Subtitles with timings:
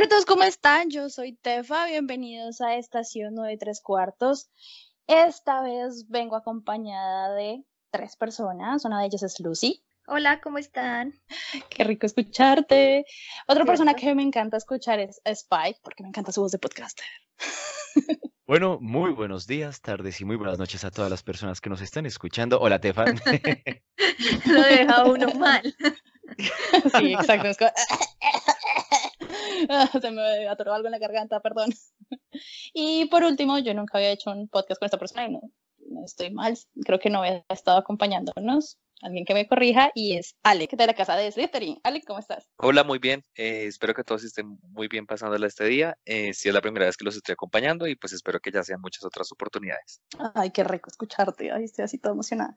[0.00, 0.88] Hola a todos, ¿cómo están?
[0.88, 4.48] Yo soy Tefa, bienvenidos a Estación 9 3 cuartos.
[5.06, 9.84] Esta vez vengo acompañada de tres personas, una de ellas es Lucy.
[10.06, 11.12] Hola, ¿cómo están?
[11.68, 13.04] Qué rico escucharte.
[13.46, 17.04] Otra persona que me encanta escuchar es Spike, porque me encanta su voz de podcaster.
[18.46, 21.82] Bueno, muy buenos días, tardes y muy buenas noches a todas las personas que nos
[21.82, 22.58] están escuchando.
[22.58, 23.20] Hola, Tefan.
[24.46, 25.72] Lo deja uno mal.
[26.98, 27.66] Sí, exacto.
[30.02, 31.70] Se me atoró algo en la garganta, perdón.
[32.72, 35.40] Y por último, yo nunca había hecho un podcast con esta persona y no,
[35.88, 36.56] no estoy mal.
[36.84, 38.78] Creo que no había estado acompañándonos.
[39.02, 41.80] Alguien que me corrija y es Alec de la casa de Slytherin.
[41.84, 42.50] Alec, ¿cómo estás?
[42.56, 43.24] Hola, muy bien.
[43.34, 45.96] eh, espero que todos estén muy bien pasándola este día.
[46.04, 48.62] Eh, si es la primera vez que los estoy acompañando y pues espero que ya
[48.62, 50.02] sean muchas otras oportunidades.
[50.34, 51.50] Ay, qué rico escucharte.
[51.50, 52.54] Ay, estoy así toda emocionada.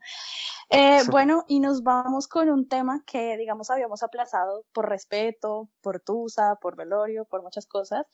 [0.70, 6.02] Eh, bueno, y nos vamos con un tema que, digamos, habíamos aplazado por respeto, por
[6.02, 8.06] Tusa, por velorio, por muchas cosas.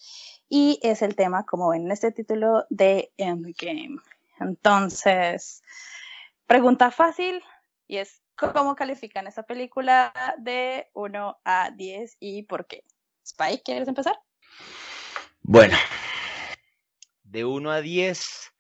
[0.47, 3.97] Y es el tema, como ven en este título, de Endgame.
[4.39, 5.63] Entonces,
[6.45, 7.41] pregunta fácil
[7.89, 12.83] y es, ¿cómo califican esa película de 1 a 10 y por qué?
[13.23, 14.19] Spike, ¿quieres empezar?
[15.41, 15.77] Bueno,
[17.23, 18.51] de 1 a 10,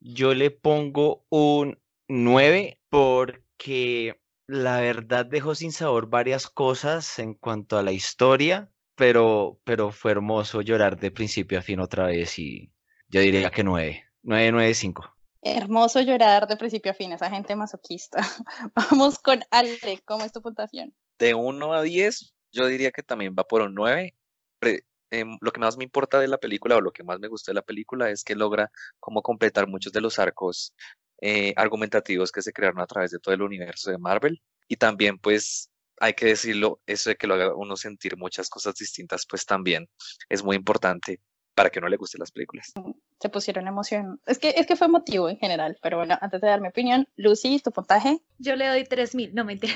[0.00, 7.78] yo le pongo un 9 porque la verdad dejó sin sabor varias cosas en cuanto
[7.78, 12.72] a la historia, pero, pero fue hermoso llorar de principio a fin otra vez y
[13.08, 15.17] yo diría que 9, 9, 9, 5.
[15.42, 18.18] Hermoso llorar de principio a fin, esa gente masoquista.
[18.74, 20.94] Vamos con Ale, ¿cómo es tu puntuación?
[21.18, 24.14] De 1 a 10, yo diría que también va por un 9.
[24.58, 27.28] Pre- em, lo que más me importa de la película o lo que más me
[27.28, 30.74] gusta de la película es que logra como completar muchos de los arcos
[31.20, 34.40] eh, argumentativos que se crearon a través de todo el universo de Marvel.
[34.68, 38.74] Y también, pues, hay que decirlo, eso de que lo haga uno sentir muchas cosas
[38.74, 39.88] distintas, pues también
[40.28, 41.20] es muy importante
[41.54, 42.72] para que no le gusten las películas.
[43.20, 44.20] Se pusieron emoción.
[44.26, 47.08] Es que, es que fue emotivo en general, pero bueno, antes de dar mi opinión,
[47.16, 48.20] Lucy, tu puntaje.
[48.38, 49.74] Yo le doy 3000, no mentira.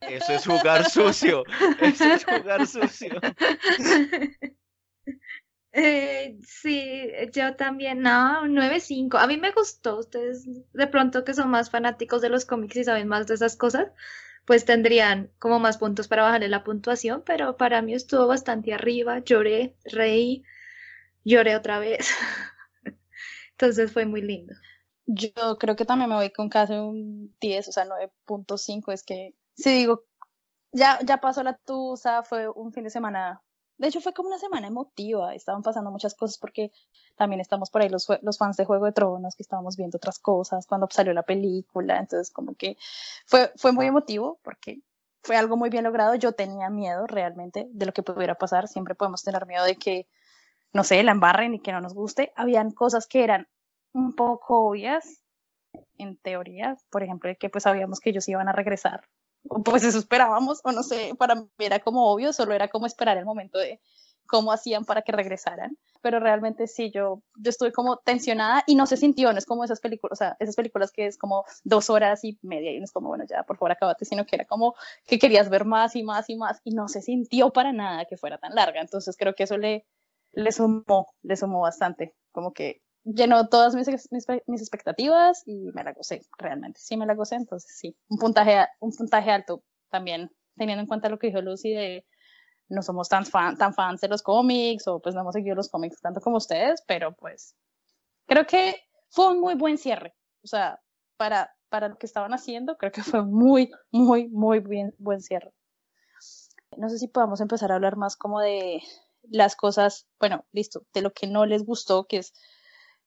[0.00, 1.44] Eso es jugar sucio,
[1.80, 3.20] eso es jugar sucio.
[5.78, 9.18] Eh, sí, yo también, no, un 9.5.
[9.18, 9.98] A mí me gustó.
[9.98, 13.56] Ustedes, de pronto que son más fanáticos de los cómics y saben más de esas
[13.56, 13.88] cosas,
[14.46, 19.18] pues tendrían como más puntos para bajarle la puntuación, pero para mí estuvo bastante arriba.
[19.18, 20.44] Lloré, reí,
[21.24, 22.08] lloré otra vez.
[23.58, 24.54] Entonces fue muy lindo.
[25.06, 28.92] Yo creo que también me voy con casi un 10, o sea, 9.5.
[28.92, 30.04] Es que, si digo,
[30.72, 33.42] ya, ya pasó la tusa, fue un fin de semana.
[33.78, 35.34] De hecho, fue como una semana emotiva.
[35.34, 36.72] Estaban pasando muchas cosas porque
[37.16, 40.18] también estamos por ahí los, los fans de Juego de Tronos, que estábamos viendo otras
[40.18, 41.98] cosas cuando salió la película.
[41.98, 42.76] Entonces, como que
[43.26, 44.80] fue, fue muy emotivo porque
[45.22, 46.14] fue algo muy bien logrado.
[46.16, 48.68] Yo tenía miedo realmente de lo que pudiera pasar.
[48.68, 50.08] Siempre podemos tener miedo de que,
[50.76, 52.32] no sé, la embarren y que no nos guste.
[52.36, 53.48] Habían cosas que eran
[53.92, 55.22] un poco obvias,
[55.98, 59.08] en teoría, por ejemplo, de que pues sabíamos que ellos iban a regresar.
[59.64, 63.16] Pues eso esperábamos, o no sé, para mí era como obvio, solo era como esperar
[63.16, 63.80] el momento de
[64.26, 65.78] cómo hacían para que regresaran.
[66.02, 69.64] Pero realmente sí, yo, yo estuve como tensionada y no se sintió, no es como
[69.64, 72.84] esas películas, o sea, esas películas que es como dos horas y media y no
[72.84, 74.74] es como, bueno, ya, por favor, acabate, sino que era como
[75.06, 78.16] que querías ver más y más y más y no se sintió para nada que
[78.16, 78.80] fuera tan larga.
[78.80, 79.86] Entonces creo que eso le,
[80.36, 85.70] le sumó, le sumó bastante, como que llenó todas mis, mis, pe- mis expectativas y
[85.74, 89.64] me la gocé, realmente, sí me la gocé, entonces sí, un puntaje, un puntaje alto
[89.90, 92.06] también, teniendo en cuenta lo que dijo Lucy de
[92.68, 95.70] no somos tan, fan, tan fans de los cómics o pues no hemos seguido los
[95.70, 97.56] cómics tanto como ustedes, pero pues
[98.26, 98.76] creo que
[99.10, 100.14] fue un muy buen cierre,
[100.44, 100.80] o sea,
[101.16, 105.52] para, para lo que estaban haciendo, creo que fue muy, muy, muy bien, buen cierre.
[106.76, 108.82] No sé si podamos empezar a hablar más como de
[109.30, 112.32] las cosas, bueno, listo, de lo que no les gustó, que es,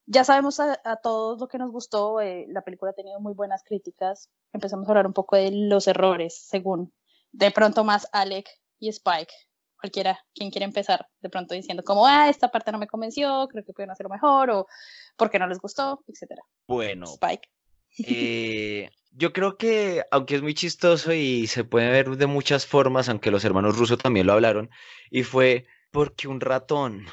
[0.06, 3.34] ya sabemos a, a todos lo que nos gustó, eh, la película ha tenido muy
[3.34, 6.94] buenas críticas, empezamos a hablar un poco de los errores, según
[7.32, 8.50] de pronto más Alec
[8.80, 9.34] y Spike,
[9.80, 13.64] cualquiera, quien quiere empezar, de pronto diciendo como, ah, esta parte no me convenció, creo
[13.64, 14.68] que pudieron hacerlo mejor, o
[15.16, 16.42] por qué no les gustó, etcétera.
[16.68, 17.50] Bueno, Spike.
[17.98, 23.10] Eh, yo creo que, aunque es muy chistoso y se puede ver de muchas formas,
[23.10, 24.70] aunque los hermanos rusos también lo hablaron,
[25.10, 27.06] y fue porque un ratón.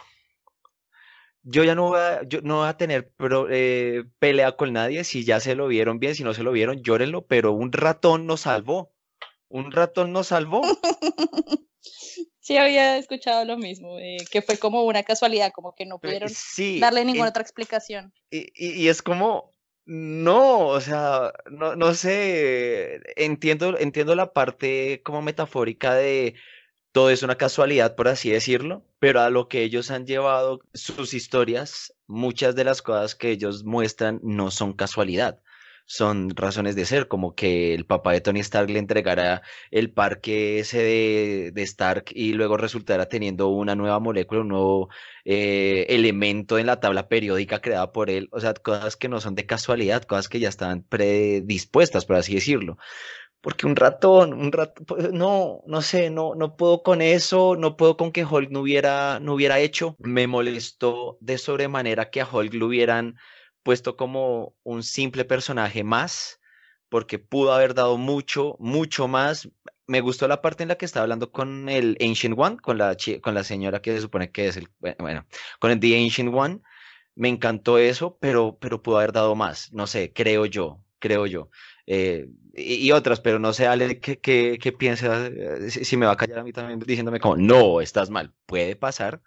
[1.42, 5.04] Yo ya no voy a, yo no voy a tener pro- eh, pelea con nadie,
[5.04, 8.26] si ya se lo vieron bien, si no se lo vieron, llórenlo, pero un ratón
[8.26, 8.92] nos salvó.
[9.48, 10.62] Un ratón nos salvó.
[12.40, 16.28] Sí, había escuchado lo mismo, eh, que fue como una casualidad, como que no pudieron
[16.30, 18.12] Sí, darle ninguna y- otra explicación.
[18.30, 19.52] Y, y- y es como,
[19.84, 26.36] no, o sea, no, no sé, entiendo, entiendo la parte como metafórica de
[26.96, 31.12] todo es una casualidad, por así decirlo, pero a lo que ellos han llevado sus
[31.12, 35.42] historias, muchas de las cosas que ellos muestran no son casualidad
[35.86, 40.58] son razones de ser, como que el papá de Tony Stark le entregara el parque
[40.58, 40.78] ese
[41.54, 44.88] de, Stark y luego resultara teniendo una nueva molécula, un nuevo
[45.24, 49.34] eh, elemento en la tabla periódica creada por él, o sea, cosas que no son
[49.36, 52.78] de casualidad, cosas que ya están predispuestas, por así decirlo.
[53.46, 57.76] Porque un ratón, un ratón, pues, no, no sé, no, no puedo con eso, no
[57.76, 59.94] puedo con que Hulk no hubiera, no hubiera hecho.
[60.00, 63.14] Me molestó de sobremanera que a Hulk lo hubieran
[63.62, 66.40] puesto como un simple personaje más,
[66.88, 69.48] porque pudo haber dado mucho, mucho más.
[69.86, 72.96] Me gustó la parte en la que estaba hablando con el Ancient One, con la,
[73.22, 75.24] con la señora que se supone que es el, bueno,
[75.60, 76.62] con el The Ancient One.
[77.14, 79.72] Me encantó eso, pero, pero pudo haber dado más.
[79.72, 81.50] No sé, creo yo, creo yo.
[81.86, 85.26] Eh, y, otras, pero no sé, Ale, ¿qué, qué, piensa?
[85.26, 88.32] Eh, si, si, me va a callar a mí también diciéndome como, no, estás mal.
[88.46, 89.22] Puede pasar,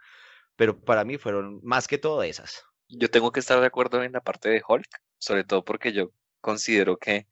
[0.56, 2.64] pero para mí fueron más que todo esas.
[2.88, 4.88] Yo tengo que estar de acuerdo en la parte de Hulk,
[5.18, 6.12] sobre todo porque yo
[6.42, 7.28] considero que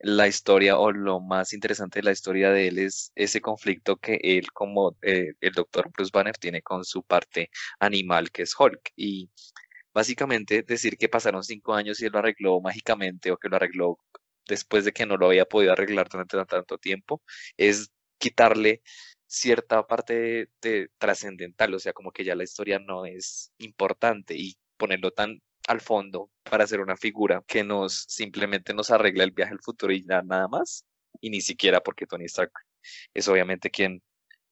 [0.00, 4.20] la historia o lo más interesante de la historia de él es ese conflicto que
[4.22, 8.92] él como eh, el doctor Bruce Banner tiene con su parte animal que es Hulk.
[8.96, 9.30] Y
[9.98, 13.98] básicamente decir que pasaron cinco años y él lo arregló mágicamente o que lo arregló
[14.46, 17.20] después de que no lo había podido arreglar durante tanto tiempo
[17.56, 18.82] es quitarle
[19.26, 24.56] cierta parte de trascendental, o sea, como que ya la historia no es importante y
[24.76, 29.52] ponerlo tan al fondo para hacer una figura que nos simplemente nos arregla el viaje
[29.54, 30.84] al futuro y nada más.
[31.20, 32.52] Y ni siquiera porque Tony Stark
[33.14, 34.00] es obviamente quien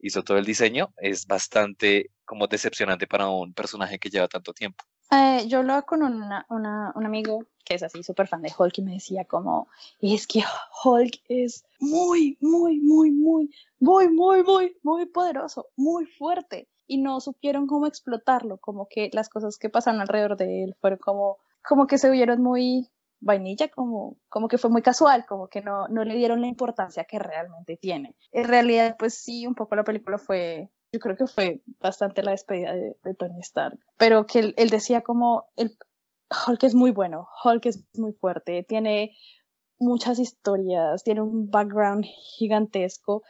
[0.00, 4.84] hizo todo el diseño, es bastante como decepcionante para un personaje que lleva tanto tiempo.
[5.10, 8.78] Eh, yo hablaba con una, una, un amigo que es así súper fan de Hulk
[8.78, 9.68] y me decía como,
[10.00, 10.42] es que
[10.84, 13.50] Hulk es muy, muy, muy, muy,
[13.80, 19.28] muy, muy, muy, muy poderoso, muy fuerte y no supieron cómo explotarlo, como que las
[19.28, 22.88] cosas que pasan alrededor de él fueron como, como que se vieron muy
[23.18, 27.04] vainilla, como, como que fue muy casual, como que no, no le dieron la importancia
[27.04, 28.14] que realmente tiene.
[28.30, 32.30] En realidad, pues sí, un poco la película fue, yo creo que fue bastante la
[32.32, 35.76] despedida de, Tony Stark, pero que él, decía como, el,
[36.46, 39.16] Hulk es muy bueno, Hulk es muy fuerte, tiene
[39.78, 42.04] muchas historias, tiene un background
[42.38, 43.22] gigantesco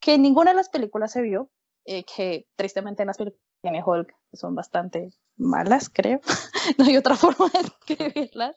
[0.00, 1.50] que ninguna de las películas se vio,
[1.84, 6.20] eh, que tristemente en las películas de Hulk son bastante malas, creo.
[6.78, 8.56] no hay otra forma de escribirlas.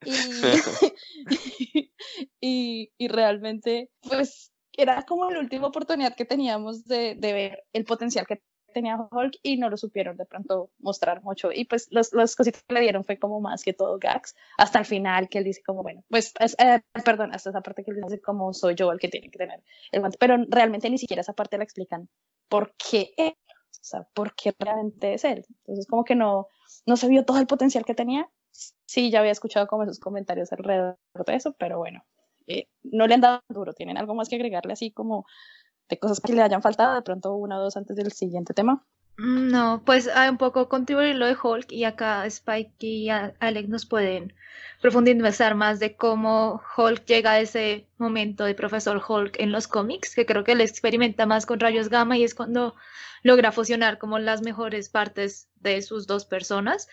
[2.40, 7.84] Y, y, realmente, pues, era como la última oportunidad que teníamos de, de, ver el
[7.84, 8.42] potencial que
[8.76, 11.50] tenía Hulk y no lo supieron de pronto mostrar mucho.
[11.50, 14.78] Y pues los, las cositas que le dieron fue como más que todo gags, hasta
[14.78, 18.02] el final que él dice como, bueno, pues, eh, perdón, hasta esa parte que él
[18.02, 19.62] dice como soy yo el que tiene que tener
[19.92, 22.10] el guante, pero realmente ni siquiera esa parte la explican
[22.50, 25.46] por qué él, o sea, por qué realmente es él.
[25.60, 26.48] Entonces como que no,
[26.84, 28.28] no se vio todo el potencial que tenía.
[28.84, 32.04] Sí, ya había escuchado como esos comentarios alrededor de eso, pero bueno,
[32.46, 35.26] eh, no le han dado duro, tienen algo más que agregarle así como
[35.88, 38.84] de cosas que le hayan faltado, de pronto una o dos antes del siguiente tema.
[39.18, 43.68] Mm, no, pues hay un poco contribuir lo de Hulk y acá Spike y Alex
[43.68, 44.34] nos pueden
[44.80, 50.14] profundizar más de cómo Hulk llega a ese momento de profesor Hulk en los cómics,
[50.14, 52.74] que creo que él experimenta más con rayos gamma y es cuando
[53.22, 56.88] logra fusionar como las mejores partes de sus dos personas.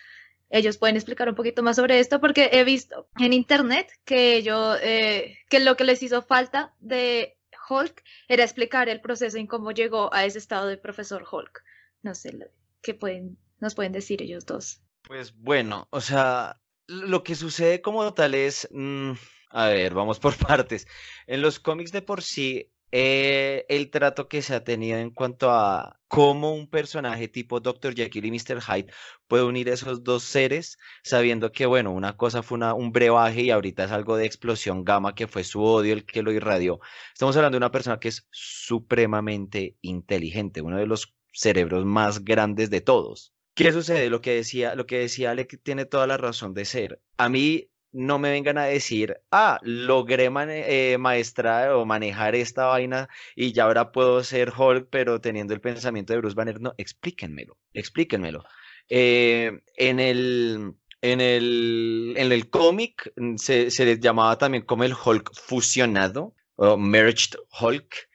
[0.54, 4.76] Ellos pueden explicar un poquito más sobre esto porque he visto en internet que yo,
[4.76, 9.72] eh, que lo que les hizo falta de Hulk era explicar el proceso en cómo
[9.72, 11.64] llegó a ese estado de profesor Hulk.
[12.04, 12.38] No sé,
[12.84, 14.80] ¿qué pueden, nos pueden decir ellos dos?
[15.02, 19.14] Pues bueno, o sea, lo que sucede como tal es, mm,
[19.50, 20.86] a ver, vamos por partes.
[21.26, 25.50] En los cómics de por sí, eh, el trato que se ha tenido en cuanto
[25.50, 27.96] a cómo un personaje tipo Dr.
[27.96, 28.62] Jekyll y Mr.
[28.62, 28.94] Hyde
[29.28, 33.86] puede unir esos dos seres, sabiendo que, bueno, una cosa fue un brebaje y ahorita
[33.86, 36.82] es algo de explosión gamma que fue su odio el que lo irradió.
[37.12, 42.70] Estamos hablando de una persona que es supremamente inteligente, uno de los cerebros más grandes
[42.70, 43.34] de todos.
[43.56, 44.12] ¿Qué sucede?
[44.12, 47.02] Lo que decía, lo que decía Alec tiene toda la razón de ser.
[47.18, 53.08] A mí no me vengan a decir, ah, logré eh, maestrar o manejar esta vaina
[53.36, 56.60] y ya ahora puedo ser Hulk, pero teniendo el pensamiento de Bruce Banner.
[56.60, 58.44] No, explíquenmelo, explíquenmelo.
[58.90, 64.84] Eh, en el, en el, en el cómic mm, se, se les llamaba también como
[64.84, 68.10] el Hulk fusionado o merged Hulk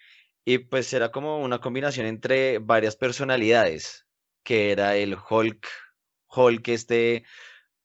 [0.45, 4.07] y pues era como una combinación entre varias personalidades,
[4.43, 5.69] que era el Hulk,
[6.35, 7.25] Hulk este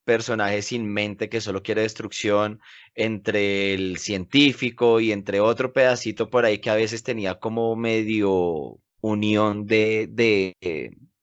[0.03, 2.59] personaje sin mente que solo quiere destrucción,
[2.95, 8.79] entre el científico y entre otro pedacito por ahí que a veces tenía como medio
[9.01, 10.55] unión de, de,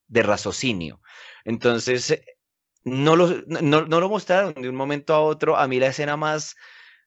[0.08, 1.00] de raciocinio.
[1.44, 2.20] Entonces,
[2.84, 5.56] no lo, no, no lo mostraron de un momento a otro.
[5.56, 6.56] A mí la escena más,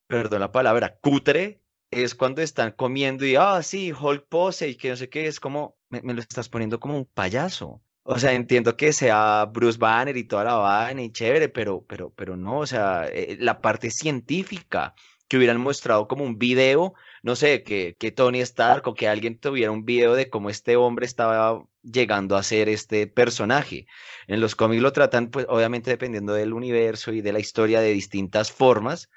[0.07, 1.61] perdón la palabra, cutre,
[1.91, 5.39] es cuando están comiendo y, ah, sí, Hulk pose y que no sé qué, es
[5.39, 7.81] como, me, lo estás poniendo como un payaso.
[8.03, 12.11] O sea, entiendo que sea Bruce Banner y toda la vaina y chévere, pero, pero,
[12.13, 14.93] pero no, o sea, eh, la parte científica
[15.29, 16.93] que hubieran mostrado como un video,
[17.23, 20.75] no sé, que, que Tony Stark o que alguien tuviera un video de cómo este
[20.75, 23.87] hombre estaba llegando a ser este personaje.
[24.27, 27.93] En los cómics lo tratan, pues obviamente dependiendo del universo y de la historia de
[27.93, 29.09] distintas formas,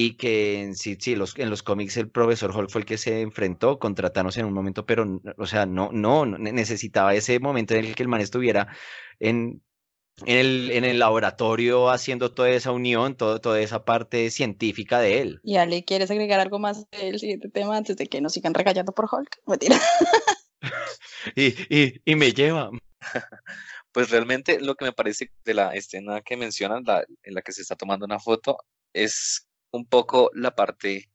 [0.00, 2.98] y que en sí, sí, los, en los cómics el profesor Hulk fue el que
[2.98, 7.74] se enfrentó contra Thanos en un momento, pero, o sea, no, no, necesitaba ese momento
[7.74, 8.68] en el que el man estuviera
[9.18, 9.60] en,
[10.24, 15.20] en, el, en el laboratorio haciendo toda esa unión, todo, toda esa parte científica de
[15.20, 15.40] él.
[15.42, 18.92] Y Ale, ¿quieres agregar algo más del siguiente tema antes de que nos sigan regañando
[18.92, 19.40] por Hulk?
[19.46, 19.80] Mentira.
[21.34, 22.70] y, y, y me lleva.
[23.90, 27.52] Pues realmente lo que me parece de la escena que mencionan, la, en la que
[27.52, 28.58] se está tomando una foto,
[28.92, 31.10] es un poco la parte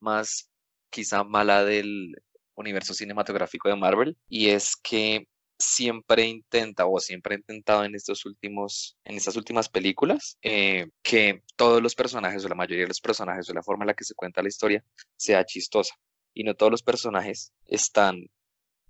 [0.00, 0.50] más
[0.90, 2.14] quizá mala del
[2.54, 5.26] universo cinematográfico de Marvel y es que
[5.58, 11.42] siempre intenta o siempre ha intentado en estos últimos en estas últimas películas eh, que
[11.56, 14.04] todos los personajes o la mayoría de los personajes o la forma en la que
[14.04, 14.84] se cuenta la historia
[15.16, 15.94] sea chistosa.
[16.34, 18.26] Y no todos los personajes están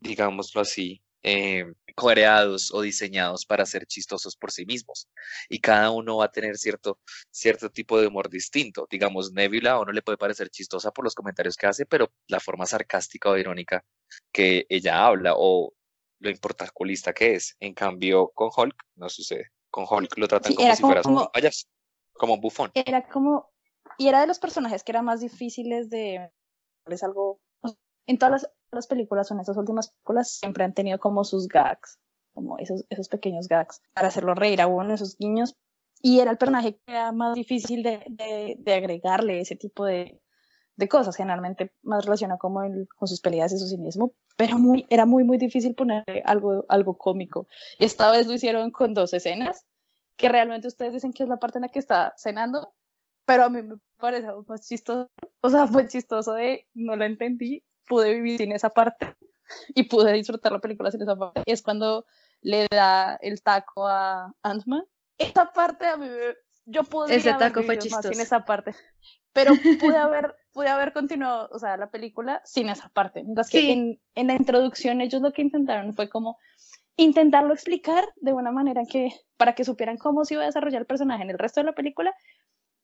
[0.01, 1.65] digámoslo así eh,
[1.97, 5.09] creados o diseñados para ser chistosos por sí mismos.
[5.49, 6.99] Y cada uno va a tener cierto,
[7.31, 8.87] cierto tipo de humor distinto.
[8.91, 12.41] Digamos, Nebula a uno le puede parecer chistosa por los comentarios que hace, pero la
[12.41, 13.85] forma sarcástica o irónica
[14.31, 15.73] que ella habla o
[16.21, 17.57] lo importaculista que es.
[17.59, 19.51] En cambio, con Hulk no sucede.
[19.71, 21.31] Con Hulk lo tratan como si fuera como,
[22.13, 22.71] como un bufón.
[22.75, 23.51] Era como,
[23.99, 26.31] y era de los personajes que eran más difíciles de,
[26.87, 27.41] es algo,
[28.07, 31.49] en todas las las películas o en estas últimas películas siempre han tenido como sus
[31.49, 31.99] gags,
[32.35, 35.57] como esos, esos pequeños gags, para hacerlo reír a uno, esos guiños.
[36.03, 38.05] Y era el personaje que era más difícil de,
[38.59, 40.21] de, agregarle ese tipo de,
[40.77, 42.61] de, cosas, generalmente más relacionado como
[42.97, 46.99] con sus peleas y su cinismo, pero muy, era muy, muy difícil ponerle algo, algo
[46.99, 47.47] cómico.
[47.79, 49.65] Y esta vez lo hicieron con dos escenas,
[50.17, 52.75] que realmente ustedes dicen que es la parte en la que está cenando,
[53.25, 55.09] pero a mí me parece más chistoso,
[55.41, 59.15] o sea, fue chistoso de, no lo entendí, pude vivir sin esa parte
[59.75, 61.43] y pude disfrutar la película sin esa parte.
[61.47, 62.07] Es cuando
[62.41, 64.85] le da el taco a Ant-Man.
[65.19, 66.09] Esa parte a mí,
[66.67, 68.11] yo pude Ese taco fue chistoso.
[68.13, 68.75] sin esa parte.
[69.33, 73.23] Pero pude haber, pude haber continuado, o sea, la película sin esa parte.
[73.23, 76.39] Mientras que en, en la introducción ellos lo que intentaron fue como
[76.97, 80.87] intentarlo explicar de una manera que, para que supieran cómo se iba a desarrollar el
[80.87, 82.15] personaje en el resto de la película,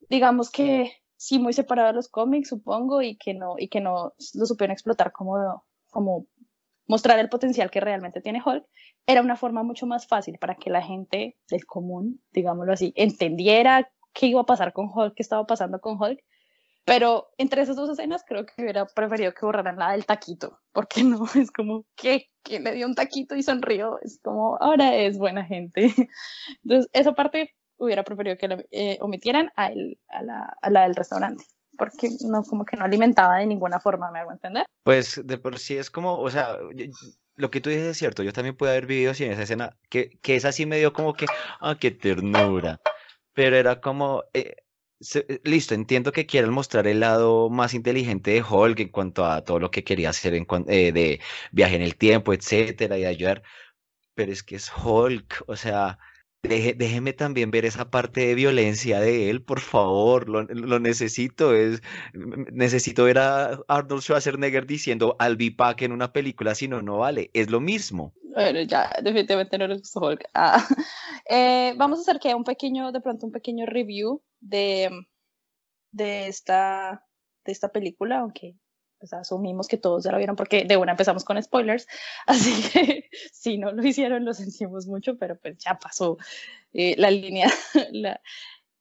[0.08, 4.14] digamos que sí muy separado de los cómics, supongo, y que no, y que no
[4.32, 6.26] lo supieron explotar como, como
[6.86, 8.64] mostrar el potencial que realmente tiene Hulk,
[9.06, 13.92] era una forma mucho más fácil para que la gente del común, digámoslo así, entendiera
[14.14, 16.24] qué iba a pasar con Hulk, qué estaba pasando con Hulk.
[16.86, 21.04] Pero entre esas dos escenas creo que hubiera preferido que borraran la del taquito, porque
[21.04, 25.18] no, es como que, que le dio un taquito y sonrió, es como, ahora es
[25.18, 25.92] buena gente.
[26.64, 29.66] Entonces, esa parte hubiera preferido que lo eh, omitieran a,
[30.08, 31.44] a, la, a la del restaurante
[31.80, 34.66] porque no como que no alimentaba de ninguna forma, ¿me hago entender?
[34.82, 36.58] Pues de por sí es como, o sea,
[37.36, 40.10] lo que tú dices es cierto, yo también pude haber vivido en esa escena, que,
[40.20, 41.24] que es así medio como que,
[41.58, 42.78] ah, qué ternura,
[43.32, 44.56] pero era como, eh,
[45.14, 49.42] eh, listo, entiendo que quieran mostrar el lado más inteligente de Hulk en cuanto a
[49.42, 51.20] todo lo que quería hacer en de
[51.50, 53.42] viaje en el tiempo, etcétera, y ayudar,
[54.14, 55.98] pero es que es Hulk, o sea,
[56.42, 61.82] déjeme también ver esa parte de violencia de él, por favor, lo, necesito, es,
[62.14, 67.30] necesito ver a Arnold Schwarzenegger diciendo al Pack en una película, si no, no vale,
[67.34, 68.14] es lo mismo.
[68.34, 70.16] Bueno, ya, definitivamente no les gustó.
[70.34, 70.66] Ah,
[71.28, 74.90] eh, vamos a hacer que un pequeño, de pronto un pequeño review de,
[75.92, 77.06] de, esta,
[77.44, 78.56] de esta película, aunque
[79.00, 81.88] pues asumimos que todos ya lo vieron porque de una empezamos con spoilers,
[82.26, 86.18] así que si no lo hicieron lo sentimos mucho, pero pues ya pasó
[86.74, 87.50] eh, la línea,
[87.92, 88.20] la,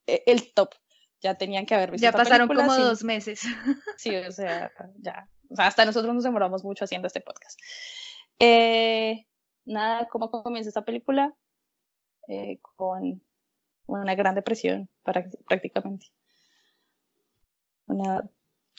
[0.05, 0.75] e, el top,
[1.21, 2.03] ya tenían que haber visto.
[2.03, 3.41] Ya pasaron como dos meses.
[3.97, 7.59] Sí, o sea, ya, o sea, hasta nosotros nos demoramos mucho haciendo este podcast.
[8.39, 9.25] Eh,
[9.65, 11.33] nada, ¿cómo comienza esta película?
[12.27, 13.21] Eh, con
[13.88, 16.07] una gran depresión prácticamente.
[17.88, 18.29] Una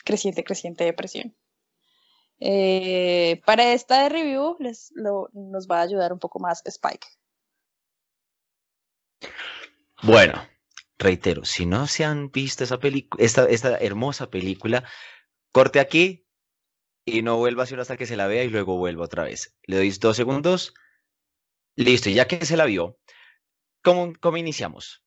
[0.04, 1.37] creciente, creciente depresión.
[2.38, 7.07] Eh, para esta review les, nos va a ayudar un poco más Spike.
[10.02, 10.42] Bueno,
[10.99, 12.78] reitero, si no se han visto esa
[13.19, 14.85] esta, esta hermosa película,
[15.52, 16.26] corte aquí,
[17.04, 19.54] y no vuelva hacer hasta que se la vea y luego vuelva otra vez.
[19.64, 20.75] Le doy dos segundos.
[21.76, 22.99] Listo, y ya que se la vio,
[23.83, 25.02] ¿cómo, cómo iniciamos?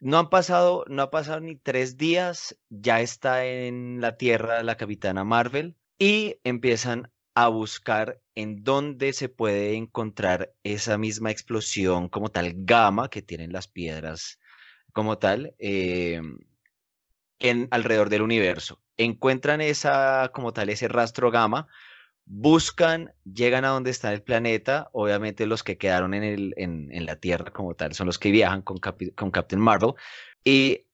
[0.00, 4.76] No han pasado, no ha pasado ni tres días, ya está en la Tierra la
[4.76, 12.30] Capitana Marvel y empiezan a buscar en dónde se puede encontrar esa misma explosión como
[12.30, 14.38] tal gamma que tienen las piedras
[14.92, 16.20] como tal eh,
[17.38, 18.82] en alrededor del universo.
[18.96, 21.68] Encuentran esa como tal ese rastro gamma,
[22.26, 27.06] buscan, llegan a donde está el planeta, obviamente los que quedaron en, el, en, en
[27.06, 29.94] la Tierra como tal son los que viajan con, con Captain Marvel
[30.44, 30.86] y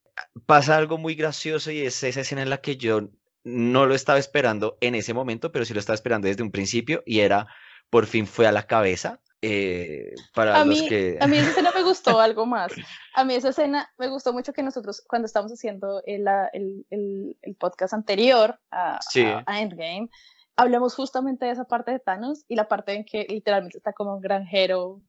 [0.47, 3.09] pasa algo muy gracioso y es esa escena en la que yo
[3.45, 7.03] no lo estaba esperando en ese momento, pero sí lo estaba esperando desde un principio
[7.07, 7.49] y era,
[7.91, 9.21] por fin fue a la cabeza.
[9.45, 11.19] Eh, para a los mí, que...
[11.21, 12.73] A mí esa escena me gustó algo más.
[13.15, 17.37] A mí esa escena me gustó mucho que nosotros, cuando estábamos haciendo el, el, el,
[17.43, 19.25] el podcast anterior a, sí.
[19.25, 20.09] a, a, Endgame,
[20.57, 24.15] hablamos justamente de esa parte de Thanos y la parte en que literalmente está como
[24.15, 25.03] un granjero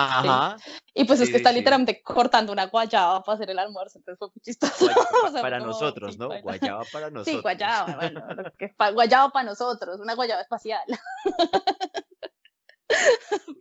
[0.00, 0.56] Ajá.
[0.58, 0.70] Sí.
[0.94, 1.56] Y pues sí, es que está sí.
[1.56, 4.84] literalmente cortando una guayaba para hacer el almuerzo, entonces fue muy chistoso.
[4.84, 6.28] Guayaba, o sea, para como, nosotros, ¿no?
[6.28, 6.42] bueno.
[6.42, 7.36] Guayaba para nosotros.
[7.36, 10.82] Sí, guayaba, bueno, lo que, pa, guayaba para nosotros, una guayaba espacial.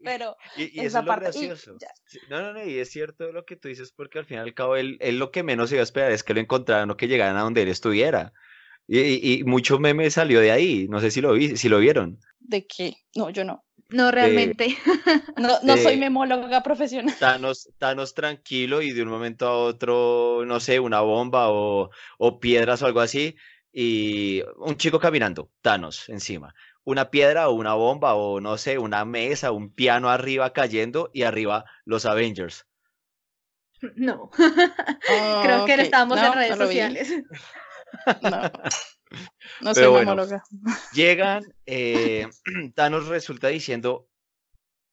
[0.04, 1.76] Pero y, y eso es lo gracioso.
[2.12, 4.42] y No, no, no, y es cierto lo que tú dices, porque al fin y
[4.42, 6.98] al cabo él, él lo que menos iba a esperar es que lo encontraran o
[6.98, 8.32] que llegaran a donde él estuviera.
[8.88, 11.80] Y, y, y mucho meme salió de ahí, no sé si lo vi, si lo
[11.80, 12.20] vieron.
[12.40, 12.96] ¿De qué?
[13.16, 13.64] No, yo no.
[13.90, 14.76] No, realmente.
[15.38, 17.16] No, no de- soy memóloga profesional.
[17.18, 21.90] Thanos, Thanos tranquilo y de un momento a otro, no sé, una bomba o,
[22.20, 23.36] o piedras o algo así,
[23.72, 26.54] y un chico caminando, Thanos encima.
[26.84, 31.24] Una piedra o una bomba o no sé, una mesa, un piano arriba cayendo y
[31.24, 32.66] arriba los Avengers.
[33.96, 34.30] No.
[35.06, 35.80] Oh, Creo que ok.
[35.82, 37.10] estábamos No, en redes no sociales.
[38.22, 38.52] No,
[39.62, 40.16] no soy bueno.
[40.94, 42.28] Llegan, eh,
[42.76, 44.08] Thanos resulta diciendo,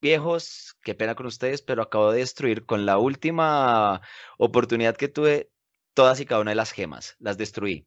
[0.01, 4.03] viejos, qué pena con ustedes, pero acabo de destruir con la última
[4.39, 5.51] oportunidad que tuve
[5.95, 7.87] todas y cada una de las gemas, las destruí.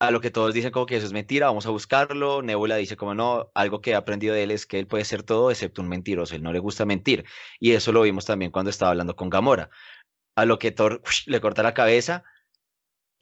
[0.00, 2.42] A lo que todos dicen como que eso es mentira, vamos a buscarlo.
[2.42, 5.22] Nebula dice como no, algo que he aprendido de él es que él puede ser
[5.22, 7.24] todo excepto un mentiroso, él no le gusta mentir.
[7.60, 9.70] Y eso lo vimos también cuando estaba hablando con Gamora.
[10.34, 12.24] A lo que Thor le corta la cabeza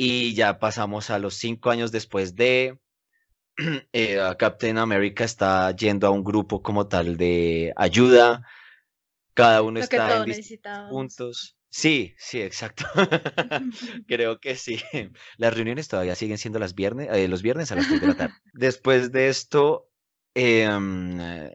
[0.02, 2.78] y ya pasamos a los cinco años después de
[3.92, 8.46] eh, Captain America está yendo a un grupo como tal de ayuda.
[9.34, 10.32] Cada uno está en
[10.88, 11.58] puntos.
[11.68, 12.86] Sí, sí, exacto.
[14.08, 14.80] Creo que sí.
[15.36, 18.16] Las reuniones todavía siguen siendo las viernes, eh, los viernes a las 3 de la
[18.16, 18.34] tarde.
[18.54, 19.90] Después de esto,
[20.34, 21.54] em, eh,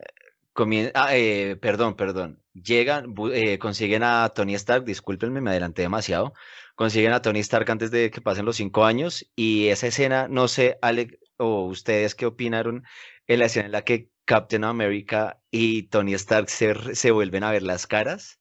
[0.93, 2.41] ah, eh, perdón, perdón.
[2.53, 6.33] Llegan, eh, consiguen a Tony Stark, discúlpenme, me adelanté demasiado.
[6.75, 9.25] Consiguen a Tony Stark antes de que pasen los cinco años.
[9.35, 12.83] Y esa escena, no sé, Alec, o ustedes qué opinaron
[13.27, 17.51] en la escena en la que Captain America y Tony Stark se, se vuelven a
[17.51, 18.39] ver las caras.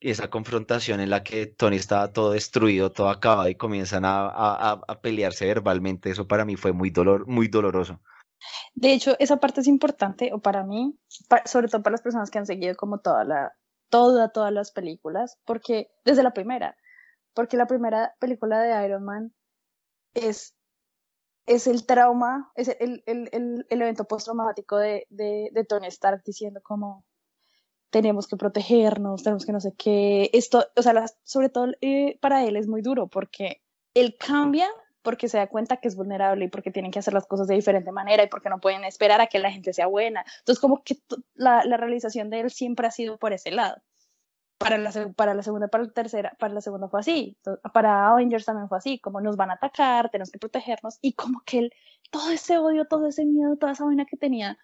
[0.00, 4.26] Y esa confrontación en la que Tony estaba todo destruido, todo acabado y comienzan a-
[4.28, 8.02] a- a pelearse verbalmente, eso para mí fue muy, dolor, muy doloroso.
[8.74, 12.30] De hecho, esa parte es importante, o para mí, pa- sobre todo para las personas
[12.30, 13.52] que han seguido como toda la,
[13.90, 16.76] toda, todas las películas, porque desde la primera,
[17.34, 19.34] porque la primera película de Iron Man
[20.14, 20.54] es,
[21.46, 26.22] es el trauma, es el, el, el, el evento postraumático de, de, de Tony Stark
[26.24, 27.04] diciendo como
[27.90, 32.44] tenemos que protegernos, tenemos que no sé qué, esto, o sea, sobre todo eh, para
[32.44, 33.62] él es muy duro porque
[33.94, 34.68] él cambia
[35.04, 37.54] porque se da cuenta que es vulnerable y porque tienen que hacer las cosas de
[37.54, 40.24] diferente manera y porque no pueden esperar a que la gente sea buena.
[40.40, 40.96] Entonces, como que
[41.34, 43.76] la, la realización de él siempre ha sido por ese lado.
[44.58, 47.36] Para la, para la segunda, para la tercera, para la segunda fue así.
[47.42, 51.12] To- Para Avengers también fue así, como nos van a atacar, tenemos que protegernos y
[51.12, 51.72] como que él,
[52.10, 54.56] todo ese odio, todo ese miedo, toda esa vaina que tenía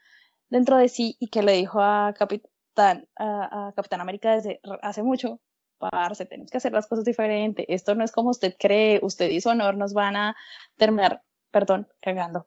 [0.49, 5.03] dentro de sí y que le dijo a Capitán, a, a Capitán América desde hace
[5.03, 5.41] mucho,
[5.81, 7.73] parce, tenemos que hacer las cosas diferente.
[7.73, 10.37] Esto no es como usted cree, usted su honor nos van a
[10.77, 12.47] terminar, perdón, cagando.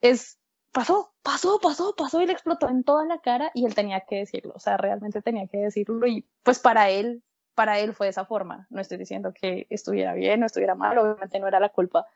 [0.00, 0.38] Es,
[0.72, 4.16] pasó, pasó, pasó, pasó y le explotó en toda la cara y él tenía que
[4.16, 7.22] decirlo, o sea, realmente tenía que decirlo y pues para él,
[7.54, 8.66] para él fue de esa forma.
[8.70, 12.06] No estoy diciendo que estuviera bien o estuviera mal, obviamente no era la culpa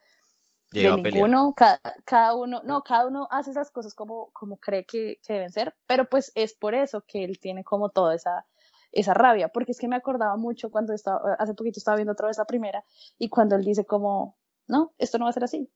[0.73, 4.85] Llegó de ninguno, cada, cada uno, no, cada uno hace esas cosas como, como cree
[4.85, 8.47] que, que deben ser, pero pues es por eso que él tiene como toda esa,
[8.93, 12.29] esa rabia, porque es que me acordaba mucho cuando estaba, hace poquito estaba viendo otra
[12.29, 12.85] vez la primera,
[13.19, 15.71] y cuando él dice como, no, esto no va a ser así,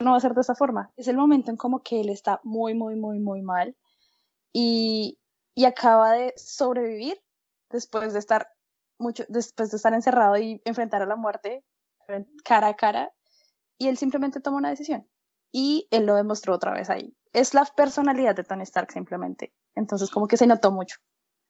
[0.00, 2.40] no va a ser de esa forma, es el momento en como que él está
[2.44, 3.76] muy, muy, muy, muy mal,
[4.52, 5.18] y,
[5.54, 7.20] y acaba de sobrevivir
[7.70, 8.48] después de estar
[8.98, 11.64] mucho, después de estar encerrado y enfrentar a la muerte
[12.44, 13.12] cara a cara,
[13.78, 15.06] y él simplemente toma una decisión.
[15.52, 17.14] y él lo demostró otra vez ahí.
[17.32, 19.52] Es la personalidad de Tony Stark simplemente.
[19.74, 20.98] Entonces como que se notó mucho.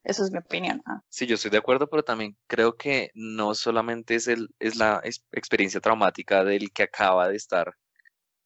[0.09, 0.83] Eso es mi opinión.
[0.87, 1.03] Ah.
[1.09, 5.01] Sí, yo estoy de acuerdo, pero también creo que no solamente es, el, es la
[5.05, 7.75] ex- experiencia traumática del que acaba de estar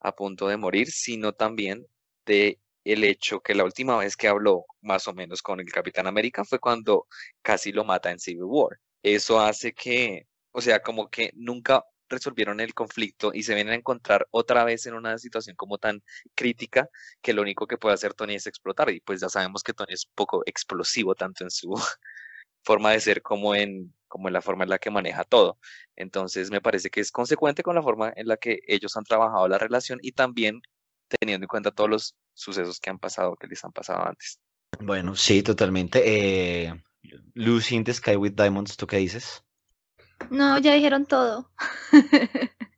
[0.01, 1.87] a punto de morir, sino también
[2.27, 6.07] de el hecho que la última vez que habló más o menos con el Capitán
[6.09, 7.07] América fue cuando
[7.43, 8.79] casi lo mata en Civil War.
[9.03, 13.77] Eso hace que, o sea, como que nunca resolvieron el conflicto y se vienen a
[13.77, 16.03] encontrar otra vez en una situación como tan
[16.35, 16.89] crítica
[17.21, 19.95] que lo único que puede hacer Tony es explotar y pues ya sabemos que Tony
[19.95, 21.75] es un poco explosivo tanto en su
[22.63, 25.59] forma de ser como en, como en la forma en la que maneja todo.
[25.97, 29.49] Entonces me parece que es consecuente con la forma en la que ellos han trabajado
[29.49, 30.63] la relación y también
[31.21, 34.39] teniendo en cuenta todos los sucesos que han pasado, que les han pasado antes.
[34.81, 36.03] Bueno, sí, totalmente.
[36.05, 36.73] Eh,
[37.35, 39.45] Lucy in the Sky with Diamonds, ¿tú qué dices?
[40.31, 41.51] No, ya dijeron todo.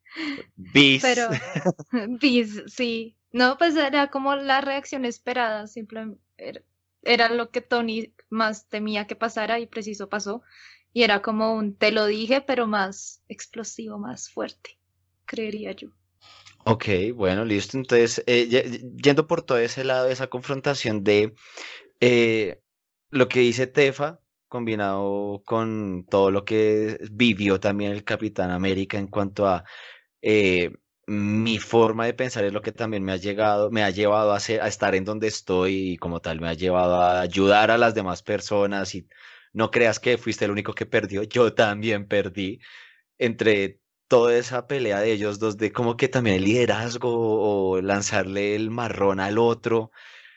[0.56, 1.02] Beast.
[1.02, 1.28] Pero,
[2.20, 3.16] bis, sí.
[3.32, 6.62] No, pues era como la reacción esperada, simplemente era,
[7.02, 10.42] era lo que Tony más temía que pasara y preciso pasó.
[10.92, 14.78] Y era como un te lo dije, pero más explosivo, más fuerte,
[15.26, 15.88] creería yo.
[16.66, 17.76] Ok, bueno, listo.
[17.76, 21.34] Entonces, eh, ye- yendo por todo ese lado, esa confrontación de
[22.00, 22.60] eh,
[23.10, 24.20] lo que dice Tefa,
[24.54, 29.64] combinado con todo lo que vivió también el Capitán América en cuanto a
[30.22, 30.70] eh,
[31.08, 34.38] mi forma de pensar es lo que también me ha llegado, me ha llevado a,
[34.38, 38.22] estar en donde estoy y como tal me ha llevado a ayudar a las demás
[38.22, 39.08] personas y
[39.52, 42.60] no creas que fuiste el único que perdió, yo también perdí
[43.18, 48.54] entre toda esa pelea de ellos dos de como que también el liderazgo o lanzarle
[48.54, 49.90] el marrón al otro.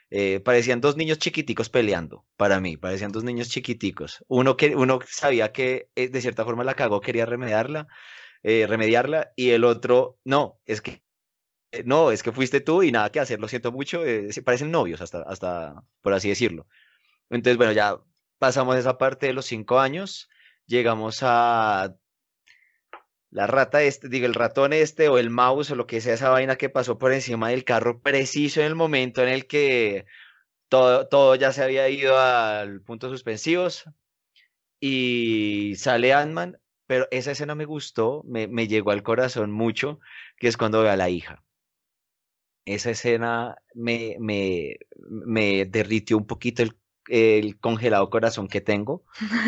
[0.10, 4.24] Eh, parecían dos niños chiquiticos peleando, para mí, parecían dos niños chiquiticos.
[4.28, 7.88] Uno que uno sabía que eh, de cierta forma la cagó, quería remediarla,
[8.44, 11.04] eh, remediarla, y el otro, no, es que
[11.86, 15.02] no, es que fuiste tú y nada que hacer, lo siento mucho, sí, parecen novios
[15.02, 16.68] hasta, hasta, por así decirlo.
[17.30, 18.00] Entonces, bueno, ya
[18.40, 20.30] pasamos esa parte de los cinco años,
[20.66, 21.96] llegamos a
[23.30, 26.30] la rata este, digo, el ratón este o el mouse o lo que sea esa
[26.30, 30.06] vaina que pasó por encima del carro preciso en el momento en el que
[30.70, 33.86] todo, todo ya se había ido al punto suspensivos
[34.80, 40.00] y sale Ant-Man, pero esa escena me gustó, me, me llegó al corazón mucho,
[40.38, 41.44] que es cuando ve a la hija.
[42.66, 44.78] Esa escena me, me,
[45.10, 46.78] me derritió un poquito el,
[47.10, 49.04] el congelado corazón que tengo.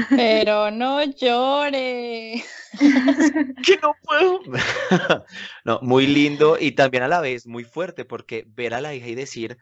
[0.10, 2.43] Pero no llore.
[3.65, 4.39] que no puedo.
[5.65, 9.08] No, muy lindo y también a la vez muy fuerte porque ver a la hija
[9.08, 9.58] y decir,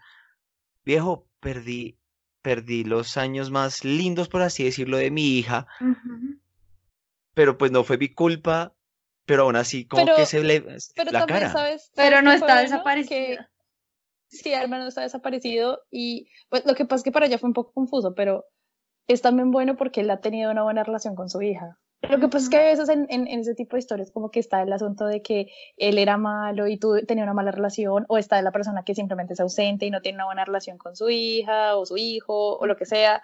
[0.86, 1.98] viejo, perdí,
[2.42, 5.68] perdí los años más lindos, por así decirlo, de mi hija,
[7.34, 8.74] pero pues no fue mi culpa,
[9.26, 10.62] pero aún así como Pero- que se le
[10.96, 11.52] Pero la también cara.
[11.52, 11.92] sabes.
[11.96, 12.56] Pero ¿sabes no está?
[12.58, 13.50] Que desaparecida.
[14.28, 17.48] Sí, Alma no está desaparecido y pues lo que pasa es que para ella fue
[17.50, 18.46] un poco confuso, pero
[19.08, 21.78] es también bueno porque él ha tenido una buena relación con su hija.
[22.02, 24.30] Lo que pasa es que a veces en, en- en ese tipo de historias como
[24.30, 28.06] que está el asunto de que él era malo y tú tenías una mala relación,
[28.08, 30.96] o está la persona que simplemente es ausente y no tiene una buena relación con
[30.96, 33.24] su hija o su hijo o lo que sea.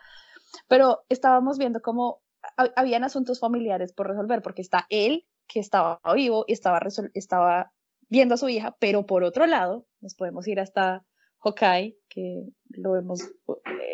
[0.68, 2.22] Pero estábamos viendo cómo
[2.58, 6.80] ha- habían asuntos familiares por resolver, porque está él que estaba vivo y estaba,
[7.14, 7.72] estaba
[8.10, 11.04] viendo a su hija, pero por otro lado, nos podemos ir hasta
[11.40, 13.32] Hawkeye, que lo vemos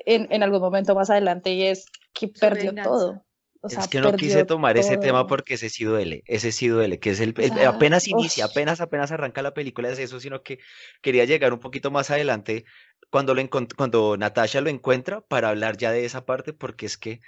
[0.05, 2.89] en, en algún momento más adelante, y es que Su perdió venganza.
[2.89, 3.25] todo.
[3.61, 6.97] O Es que no quise tomar ese tema porque ese sí duele, ese sí duele,
[6.99, 10.59] que es el, el- apenas inicia, apenas, apenas arranca la película, es eso, sino que
[11.01, 12.63] quería llegar un poquito más adelante
[13.09, 13.41] cuando lo
[13.75, 17.19] cuando Natasha lo encuentra para hablar ya de esa parte, porque es que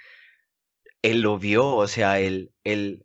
[1.02, 3.04] él lo vio, o sea, él, él,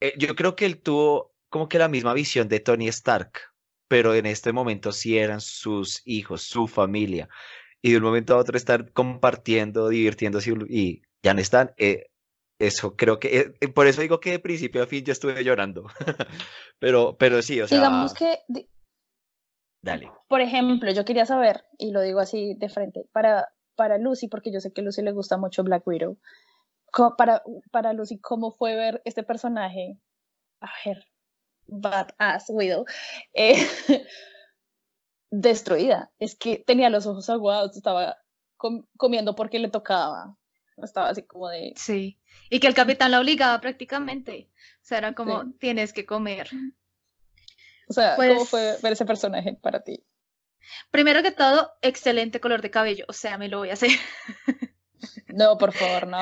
[0.00, 3.32] eh, yo creo que él tuvo como que la misma visión de Tony Stark,
[3.88, 7.28] pero en este momento sí eran sus hijos, su familia,
[7.82, 11.72] y de un momento a otro estar compartiendo, divirtiéndose y ya no están.
[11.76, 12.06] eh,
[12.58, 15.44] eso creo que, eh, eh, por eso digo que de principio a fin yo estuve
[15.44, 15.86] llorando,
[16.78, 18.40] pero, pero sí, o sea, Digamos que,
[19.82, 20.10] dale.
[20.26, 24.50] por ejemplo, yo quería saber, y lo digo así de frente, para, para Lucy, porque
[24.50, 26.18] yo sé que a Lucy le gusta mucho Black Widow,
[27.18, 29.98] para, para Lucy, ¿cómo fue ver este personaje?
[30.62, 31.04] A ver,
[31.66, 32.84] Badass Widow,
[33.34, 33.54] eh,
[35.30, 36.10] destruida.
[36.18, 38.16] Es que tenía los ojos aguados, estaba
[38.56, 40.36] com- comiendo porque le tocaba.
[40.82, 42.20] Estaba así como de, Sí.
[42.50, 44.50] Y que el capitán la obligaba prácticamente.
[44.82, 45.52] O sea, era como, Sí.
[45.58, 46.48] tienes que comer.
[47.88, 50.04] o sea, ¿cómo Pues- fue ver ese personaje para ti?
[50.90, 53.04] Primero que todo, excelente color de cabello.
[53.08, 53.90] O sea, me lo voy a hacer.
[55.28, 56.18] No, por favor, no.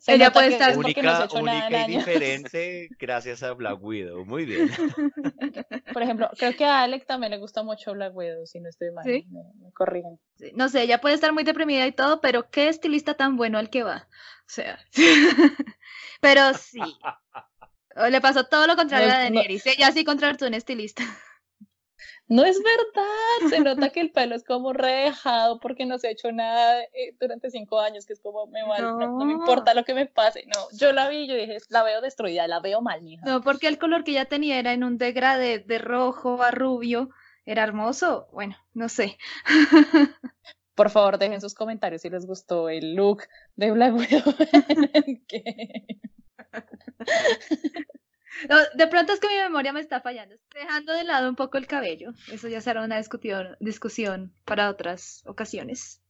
[0.00, 4.24] Se Ella puede estar es porque no nada única y diferente gracias a Black Widow.
[4.24, 4.70] Muy bien.
[5.92, 8.90] Por ejemplo, creo que a Alec también le gusta mucho Black Widow, si no estoy
[8.92, 9.04] mal.
[9.04, 9.26] ¿Sí?
[9.30, 10.18] Me, me corrigen.
[10.36, 13.58] Sí, No sé, ella puede estar muy deprimida y todo, pero qué estilista tan bueno
[13.58, 14.08] al que va.
[14.10, 14.78] O sea,
[16.20, 16.80] pero sí.
[18.10, 19.66] Le pasó todo lo contrario No a es- no- Daenerys.
[19.66, 21.02] Ella sí contrató un estilista.
[22.30, 26.10] No es verdad, se nota que el pelo es como redejado porque no se ha
[26.12, 29.18] hecho nada eh, durante cinco años, que es como me vale, no.
[29.18, 30.44] no me importa lo que me pase.
[30.46, 33.26] No, yo la vi y yo dije, la veo destruida, la veo mal, mija.
[33.26, 37.10] No, porque el color que ella tenía era en un degradé de rojo a rubio.
[37.44, 38.28] Era hermoso.
[38.32, 39.18] Bueno, no sé.
[40.76, 43.24] Por favor, dejen sus comentarios si les gustó el look
[43.56, 44.22] de Black Widow.
[48.74, 50.36] De pronto es que mi memoria me está fallando.
[50.54, 52.12] Dejando de lado un poco el cabello.
[52.30, 52.96] Eso ya será una
[53.60, 56.00] discusión, para otras ocasiones.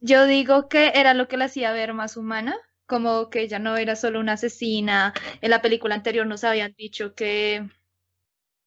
[0.00, 3.76] Yo digo que era lo que la hacía ver más humana, como que ella no
[3.76, 5.12] era solo una asesina.
[5.40, 7.68] En la película anterior nos habían dicho que,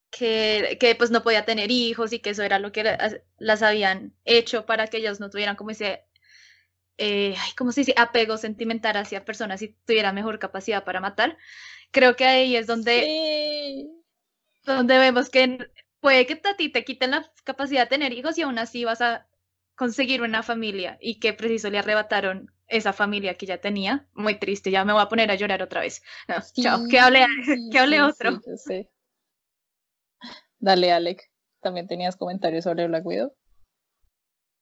[0.10, 4.14] que, pues no podía tener hijos y que eso era lo que la- las habían
[4.26, 6.06] hecho para que ellas no tuvieran como ese,
[6.98, 7.94] eh, ¿cómo se?
[7.98, 11.38] Apego sentimental hacia personas y tuvieran mejor capacidad para matar.
[11.92, 13.90] Creo que ahí es donde Sí.
[14.66, 15.70] donde vemos que
[16.00, 19.02] puede que a ti te quiten la capacidad de tener hijos y aún así vas
[19.02, 19.28] a
[19.76, 24.08] conseguir una familia y que preciso le arrebataron esa familia que ya tenía.
[24.14, 26.02] Muy triste, ya me voy a poner a llorar otra vez.
[26.28, 28.42] No, chao, que hable, Sí, que hable otro.
[30.60, 31.30] Dale, Alec.
[31.62, 33.34] ¿También tenías comentarios sobre Black Widow?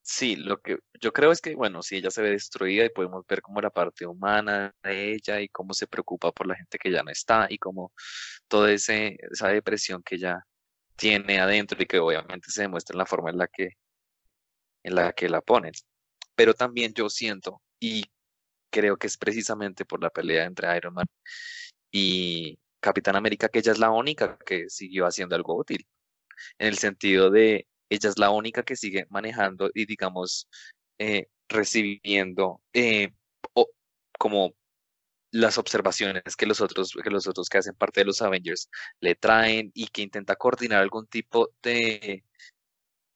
[0.08, 3.26] Sí, lo que yo creo es que, bueno, sí, ella se ve destruida y podemos
[3.26, 6.92] ver como la parte humana de ella y cómo se preocupa por la gente que
[6.92, 7.92] ya no está y cómo
[8.48, 10.46] toda esa depresión que ella
[10.96, 13.70] tiene adentro y que obviamente se demuestra en la forma en la que,
[14.84, 15.72] en la que la ponen.
[16.36, 18.04] Pero también yo siento y
[18.70, 21.06] creo que es precisamente por la pelea entre Iron Man
[21.90, 25.86] y Capitán América que ella es la única que siguió haciendo algo útil
[26.58, 30.48] en el sentido de ella es la única que sigue manejando y digamos
[30.98, 33.12] eh, recibiendo eh,
[34.18, 34.54] como
[35.30, 38.70] las observaciones que los otros que los otros que hacen parte de los Avengers
[39.00, 42.24] le traen y que intenta coordinar algún tipo de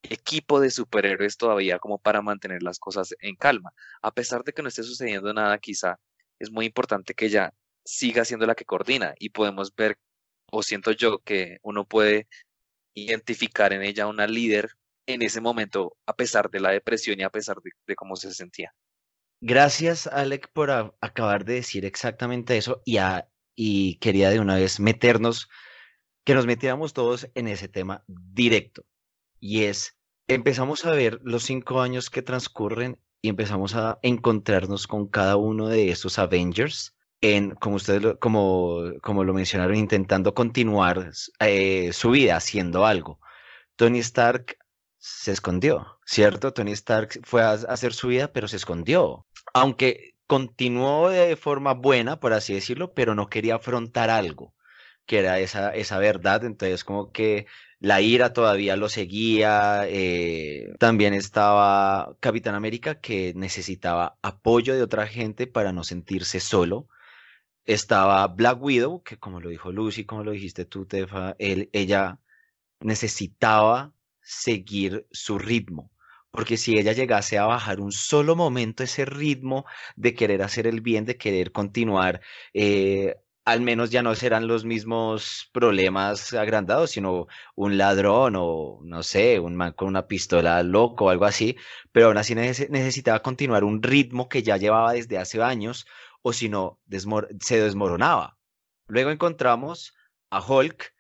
[0.03, 3.73] equipo de superhéroes todavía como para mantener las cosas en calma.
[4.03, 5.99] A pesar de que no esté sucediendo nada, quizá
[6.39, 7.55] es muy importante que ella
[7.85, 9.99] siga siendo la que coordina y podemos ver,
[10.51, 12.29] o siento yo, que uno puede
[12.95, 14.71] identificar en ella una líder
[15.07, 18.75] en ese momento, a pesar de la depresión y a pesar de, cómo se sentía.
[19.41, 22.99] Gracias, Alec, por acabar de decir exactamente eso y,
[23.57, 25.49] y quería de una vez meternos,
[26.25, 28.85] que nos metiéramos todos en ese tema directo.
[29.41, 29.99] Y es,
[30.29, 35.69] empezamos a ver los cinco años que transcurren y empezamos a encontrarnos con cada uno
[35.69, 42.11] de estos Avengers en, como ustedes lo, como, como lo mencionaron, intentando continuar eh, su
[42.11, 43.21] vida haciendo algo.
[43.77, 44.57] Tony Stark
[44.99, 46.53] se escondió, ¿cierto?
[46.53, 49.27] Tony Stark fue a hacer su vida, pero se escondió.
[49.55, 54.55] Aunque continuó de forma buena, por así decirlo, pero no quería afrontar algo,
[55.07, 56.45] que era esa, esa verdad.
[56.45, 57.47] Entonces, como que
[57.81, 59.85] la ira todavía lo seguía.
[59.89, 66.89] eh, también estaba Capitán América, que necesitaba apoyo de otra gente para no sentirse solo.
[67.65, 72.19] Estaba Black Widow, que como lo dijo Lucy, como lo dijiste tú, Tefa, él, ella
[72.81, 75.91] necesitaba seguir su ritmo.
[76.31, 80.81] Porque si ella llegase a bajar un solo momento ese ritmo de querer hacer el
[80.81, 82.21] bien, de querer continuar,
[82.55, 89.03] eh, al menos ya no serán los mismos problemas agrandados, sino un ladrón o, no
[89.03, 91.57] sé, un man con una pistola loco o algo así,
[91.93, 95.87] pero aún así nece- necesitaba continuar un ritmo que ya llevaba desde hace años,
[96.23, 96.81] o si no,
[97.41, 98.39] se desmoronaba.
[98.89, 99.95] Luego encontramos
[100.31, 100.95] a Hulk,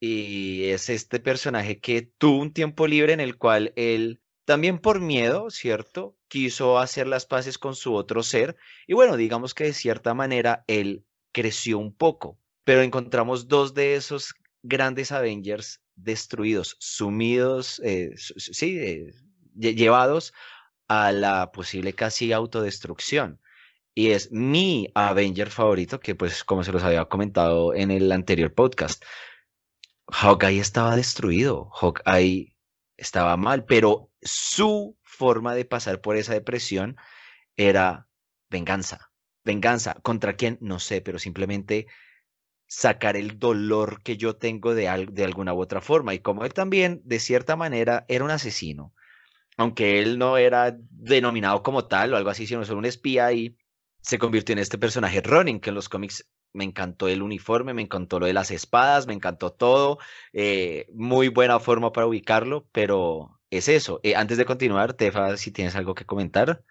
[0.00, 5.00] y es este personaje que tuvo un tiempo libre en el cual él, también por
[5.00, 6.16] miedo, ¿cierto?
[6.28, 8.56] Quiso hacer las paces con su otro ser.
[8.86, 12.38] Y bueno, digamos que de cierta manera él creció un poco.
[12.64, 19.12] Pero encontramos dos de esos grandes Avengers destruidos, sumidos, eh, sí, eh,
[19.56, 20.32] lle- llevados
[20.88, 23.40] a la posible casi autodestrucción.
[23.94, 28.52] Y es mi Avenger favorito, que pues como se los había comentado en el anterior
[28.52, 29.04] podcast.
[30.08, 32.56] Hawkeye estaba destruido, Hawkeye
[32.96, 36.96] estaba mal, pero su forma de pasar por esa depresión
[37.56, 38.08] era
[38.50, 39.12] venganza.
[39.44, 39.94] Venganza.
[40.02, 40.58] ¿Contra quién?
[40.60, 41.86] No sé, pero simplemente
[42.66, 46.14] sacar el dolor que yo tengo de, al- de alguna u otra forma.
[46.14, 48.94] Y como él también, de cierta manera, era un asesino,
[49.56, 53.56] aunque él no era denominado como tal o algo así, sino solo un espía y
[54.04, 57.80] se convirtió en este personaje Ronin, que en los cómics me encantó el uniforme, me
[57.80, 59.98] encantó lo de las espadas, me encantó todo.
[60.32, 64.00] eh, muy buena forma para ubicarlo, pero es eso.
[64.02, 66.62] Eh, antes de continuar, Tefa, si tienes algo que comentar.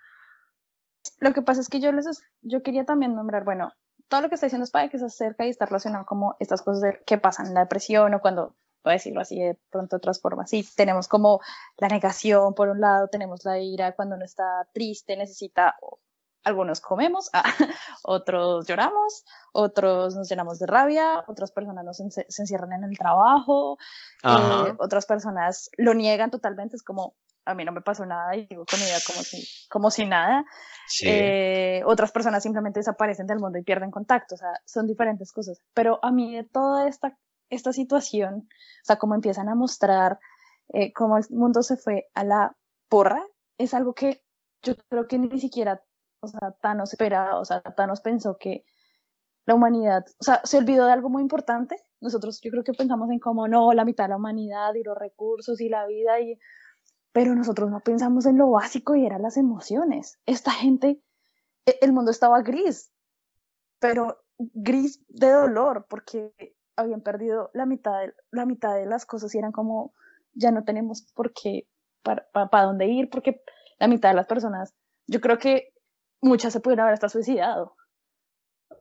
[1.19, 3.73] Lo que pasa es que yo les, yo quería también nombrar, bueno,
[4.07, 6.99] todo lo que está diciendo Spike es acerca y está relacionado como estas cosas de,
[7.05, 10.51] que pasan la depresión o cuando, voy a decirlo así de pronto de otras formas.
[10.51, 11.41] Sí, tenemos como
[11.77, 15.75] la negación por un lado, tenemos la ira cuando uno está triste, necesita,
[16.43, 17.43] algunos comemos, ah,
[18.03, 23.77] otros lloramos, otros nos llenamos de rabia, otras personas nos se encierran en el trabajo,
[24.23, 28.45] eh, otras personas lo niegan totalmente, es como, a mí no me pasó nada y
[28.45, 30.45] digo con mi vida como si, como si nada.
[30.87, 31.05] Sí.
[31.07, 35.59] Eh, otras personas simplemente desaparecen del mundo y pierden contacto, o sea, son diferentes cosas.
[35.73, 37.17] Pero a mí de toda esta,
[37.49, 40.19] esta situación, o sea, como empiezan a mostrar
[40.73, 42.55] eh, cómo el mundo se fue a la
[42.89, 43.23] porra,
[43.57, 44.23] es algo que
[44.61, 45.83] yo creo que ni siquiera,
[46.23, 48.63] o sea, Thanos esperaba, o sea, Thanos pensó que
[49.45, 51.75] la humanidad, o sea, se olvidó de algo muy importante.
[51.99, 54.97] Nosotros yo creo que pensamos en cómo no, la mitad de la humanidad y los
[54.97, 56.39] recursos y la vida y
[57.13, 60.19] pero nosotros no pensamos en lo básico y eran las emociones.
[60.25, 60.99] Esta gente,
[61.65, 62.91] e, el mundo estaba gris,
[63.79, 66.33] pero gris de dolor, porque
[66.75, 69.93] habían perdido la mitad de, la mitad de las cosas y eran como,
[70.33, 71.67] ya no tenemos por qué,
[72.01, 73.43] para, para, dónde ir, porque
[73.79, 74.73] la mitad de las personas,
[75.05, 75.72] yo creo que
[76.23, 77.75] muchas se pudieron haber hasta suicidado.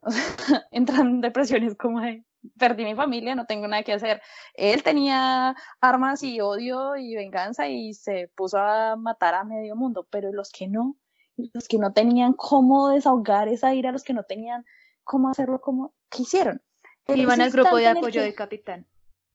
[0.00, 0.22] O sea,
[0.70, 2.24] entran en depresiones como de,
[2.58, 4.22] perdí mi familia, no tengo nada que hacer.
[4.54, 10.06] Él tenía armas y odio y venganza y se puso a matar a medio mundo,
[10.10, 10.96] pero los que no,
[11.36, 14.64] los que no tenían cómo desahogar esa ira, los que no tenían
[15.04, 16.62] cómo hacerlo, como, ¿qué hicieron?
[17.08, 18.26] Iban al grupo de apoyo que...
[18.26, 18.86] del capitán.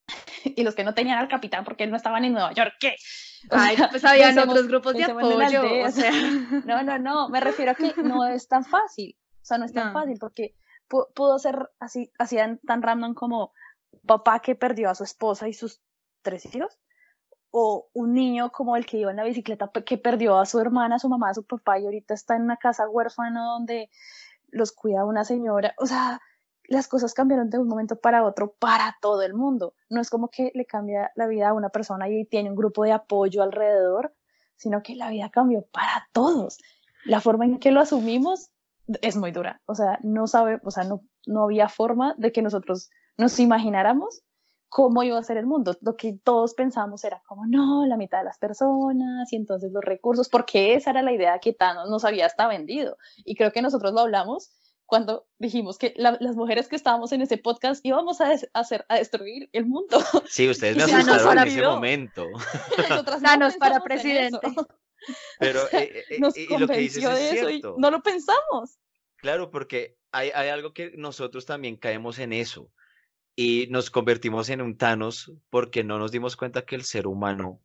[0.55, 2.95] Y los que no tenían al capitán porque él no estaban en Nueva York, ¿qué?
[3.49, 5.85] Ay, sea, pues habían pensemos, otros grupos de apoyo.
[5.85, 6.11] O sea.
[6.65, 9.15] No, no, no, me refiero a que no es tan fácil.
[9.41, 9.93] O sea, no es tan no.
[9.93, 10.55] fácil porque
[10.87, 13.53] pudo ser así, así tan random como
[14.05, 15.81] papá que perdió a su esposa y sus
[16.21, 16.79] tres hijos,
[17.51, 20.95] o un niño como el que iba en la bicicleta que perdió a su hermana,
[20.95, 23.89] a su mamá, a su papá y ahorita está en una casa huérfana donde
[24.49, 25.73] los cuida una señora.
[25.77, 26.21] O sea,
[26.67, 29.73] las cosas cambiaron de un momento para otro para todo el mundo.
[29.89, 32.83] No es como que le cambia la vida a una persona y tiene un grupo
[32.83, 34.13] de apoyo alrededor,
[34.55, 36.57] sino que la vida cambió para todos.
[37.05, 38.51] La forma en que lo asumimos
[39.01, 39.61] es muy dura.
[39.65, 44.23] O sea, no sabe, o sea, no, no había forma de que nosotros nos imagináramos
[44.69, 45.75] cómo iba a ser el mundo.
[45.81, 49.83] Lo que todos pensamos era como, no, la mitad de las personas y entonces los
[49.83, 52.97] recursos, porque esa era la idea que Thanos nos había hasta vendido.
[53.23, 54.51] Y creo que nosotros lo hablamos
[54.87, 58.61] cuando dijimos que la, las mujeres que estábamos en ese podcast íbamos a, des, a,
[58.61, 59.99] hacer, a destruir el mundo.
[60.27, 62.25] Sí, ustedes me asustaron en ese momento.
[63.21, 64.39] Thanos para presidente.
[65.39, 67.75] Pero eh, eh, nos y lo que dices es cierto.
[67.77, 68.79] y no lo pensamos.
[69.17, 72.71] Claro, porque hay, hay algo que nosotros también caemos en eso
[73.35, 77.61] y nos convertimos en un Thanos porque no nos dimos cuenta que el ser humano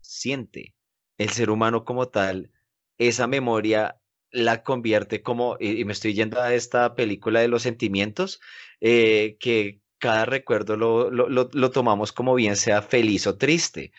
[0.00, 0.74] siente.
[1.18, 2.50] El ser humano como tal,
[2.98, 4.01] esa memoria
[4.32, 8.40] la convierte como, y, me estoy yendo a esta película de los sentimientos,
[8.80, 13.92] eh, que cada recuerdo lo, lo, lo, lo tomamos como bien sea feliz o triste.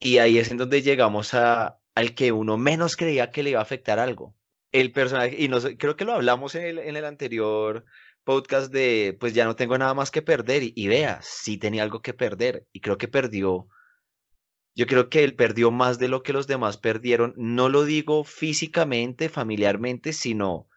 [0.00, 3.60] Y ahí es en donde llegamos a, al que uno menos creía que le iba
[3.60, 4.34] a afectar algo.
[4.72, 7.84] El personaje, y nos, creo que lo hablamos en el, en el anterior
[8.24, 11.82] podcast de, pues ya no tengo nada más que perder, y, y vea, sí tenía
[11.82, 13.68] algo que perder, y creo que perdió,
[14.74, 18.24] yo creo que él perdió más de lo que los demás perdieron, no lo digo
[18.24, 20.68] físicamente, familiarmente, sino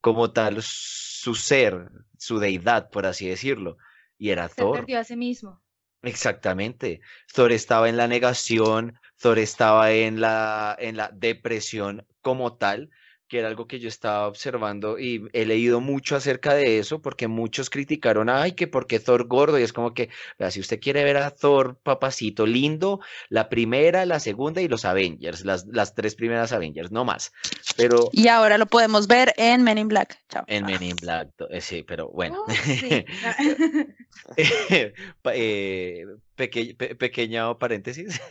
[0.00, 3.76] como tal su ser, su deidad, por así decirlo,
[4.18, 4.78] y era Se Thor.
[4.78, 5.62] perdió a sí mismo.
[6.02, 7.00] Exactamente.
[7.32, 12.90] Thor estaba en la negación, Thor estaba en la, en la depresión como tal,
[13.28, 17.26] que era algo que yo estaba observando y he leído mucho acerca de eso, porque
[17.28, 21.02] muchos criticaron, ay, que porque Thor gordo, y es como que, vea, si usted quiere
[21.04, 26.14] ver a Thor papacito lindo, la primera, la segunda y los Avengers, las, las tres
[26.14, 27.32] primeras Avengers, no más.
[27.76, 30.18] Pero Y ahora lo podemos ver en Men in Black.
[30.28, 30.44] Chao.
[30.46, 32.44] en Men in Black, eh, sí, pero bueno.
[32.46, 33.04] Oh, sí.
[35.22, 36.04] Pa- eh,
[36.36, 38.20] peque- pe- pequeño paréntesis.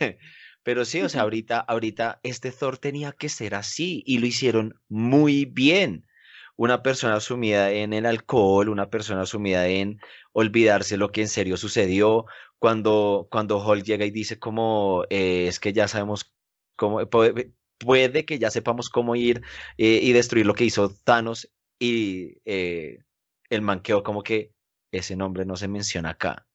[0.66, 4.74] Pero sí, o sea, ahorita, ahorita este Thor tenía que ser así y lo hicieron
[4.88, 6.08] muy bien.
[6.56, 10.00] Una persona sumida en el alcohol, una persona sumida en
[10.32, 12.26] olvidarse lo que en serio sucedió.
[12.58, 16.34] Cuando, cuando Hulk llega y dice como, eh, es que ya sabemos
[16.74, 19.42] cómo, puede, puede que ya sepamos cómo ir
[19.78, 21.48] eh, y destruir lo que hizo Thanos
[21.78, 23.04] y eh,
[23.50, 24.52] el man quedó como que
[24.90, 26.48] ese nombre no se menciona acá.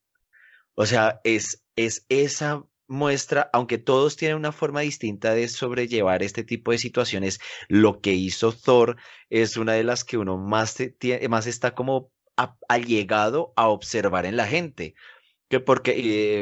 [0.73, 6.43] O sea, es, es esa muestra, aunque todos tienen una forma distinta de sobrellevar este
[6.43, 7.39] tipo de situaciones,
[7.69, 8.97] lo que hizo Thor
[9.29, 10.77] es una de las que uno más,
[11.29, 12.11] más está como
[12.67, 14.95] allegado a observar en la gente.
[15.49, 15.93] Que porque,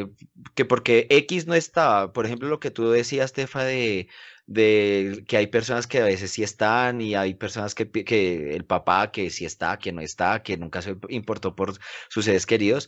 [0.02, 0.08] eh,
[0.56, 4.08] que porque X no estaba, por ejemplo, lo que tú decías, Tefa, de,
[4.46, 8.66] de que hay personas que a veces sí están y hay personas que, que el
[8.66, 11.74] papá que sí está, que no está, que nunca se importó por
[12.10, 12.88] sus seres queridos.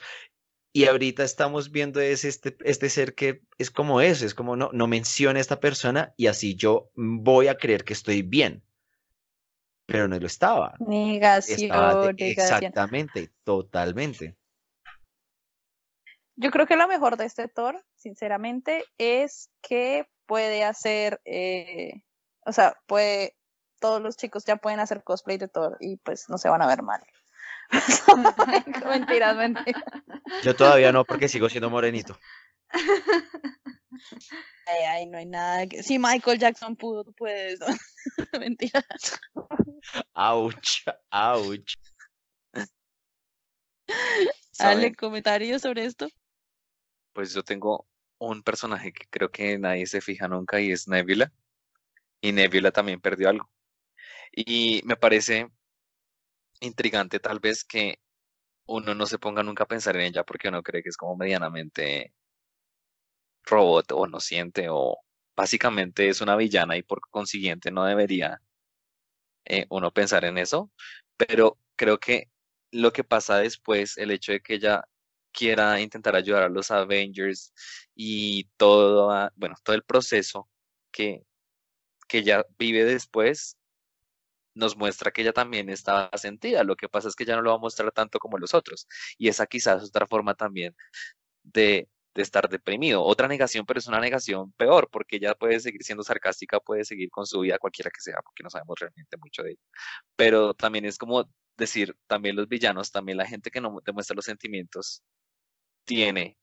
[0.73, 4.69] Y ahorita estamos viendo es este, este ser que es como eso, es como no,
[4.71, 8.63] no menciona a esta persona y así yo voy a creer que estoy bien.
[9.85, 10.75] Pero no lo estaba.
[10.79, 14.37] Negación, Exactamente, totalmente.
[16.37, 22.01] Yo creo que lo mejor de este Thor, sinceramente, es que puede hacer, eh,
[22.45, 23.35] o sea, puede,
[23.81, 26.67] todos los chicos ya pueden hacer cosplay de Thor y pues no se van a
[26.67, 27.01] ver mal.
[28.87, 29.83] mentiras, mentiras.
[30.43, 32.17] Yo todavía no, porque sigo siendo morenito.
[34.65, 35.83] Ay, ay, no hay nada que...
[35.83, 37.59] Si Michael Jackson pudo, tú puedes.
[38.39, 38.83] Mentira.
[40.13, 41.75] Ouch, ouch.
[44.59, 46.07] ¿Ale comentarios sobre esto?
[47.13, 47.87] Pues yo tengo
[48.19, 51.31] un personaje que creo que nadie se fija nunca y es Nebula.
[52.21, 53.51] Y Nebula también perdió algo.
[54.31, 55.49] Y me parece
[56.59, 57.99] intrigante tal vez que
[58.71, 61.17] uno no se ponga nunca a pensar en ella porque uno cree que es como
[61.17, 62.13] medianamente
[63.43, 64.97] robot o no siente o
[65.35, 68.41] básicamente es una villana y por consiguiente no debería
[69.45, 70.71] eh, uno pensar en eso.
[71.17, 72.29] Pero creo que
[72.71, 74.83] lo que pasa después, el hecho de que ella
[75.31, 77.53] quiera intentar ayudar a los Avengers
[77.95, 80.49] y todo, bueno, todo el proceso
[80.91, 81.23] que,
[82.07, 83.57] que ella vive después,
[84.53, 86.63] nos muestra que ella también estaba sentida.
[86.63, 88.87] Lo que pasa es que ya no lo va a mostrar tanto como los otros.
[89.17, 90.75] Y esa quizás es otra forma también
[91.43, 93.03] de, de estar deprimido.
[93.03, 97.09] Otra negación, pero es una negación peor, porque ella puede seguir siendo sarcástica, puede seguir
[97.09, 99.61] con su vida, cualquiera que sea, porque no sabemos realmente mucho de ella.
[100.15, 104.25] Pero también es como decir, también los villanos, también la gente que no demuestra los
[104.25, 105.03] sentimientos,
[105.85, 106.37] tiene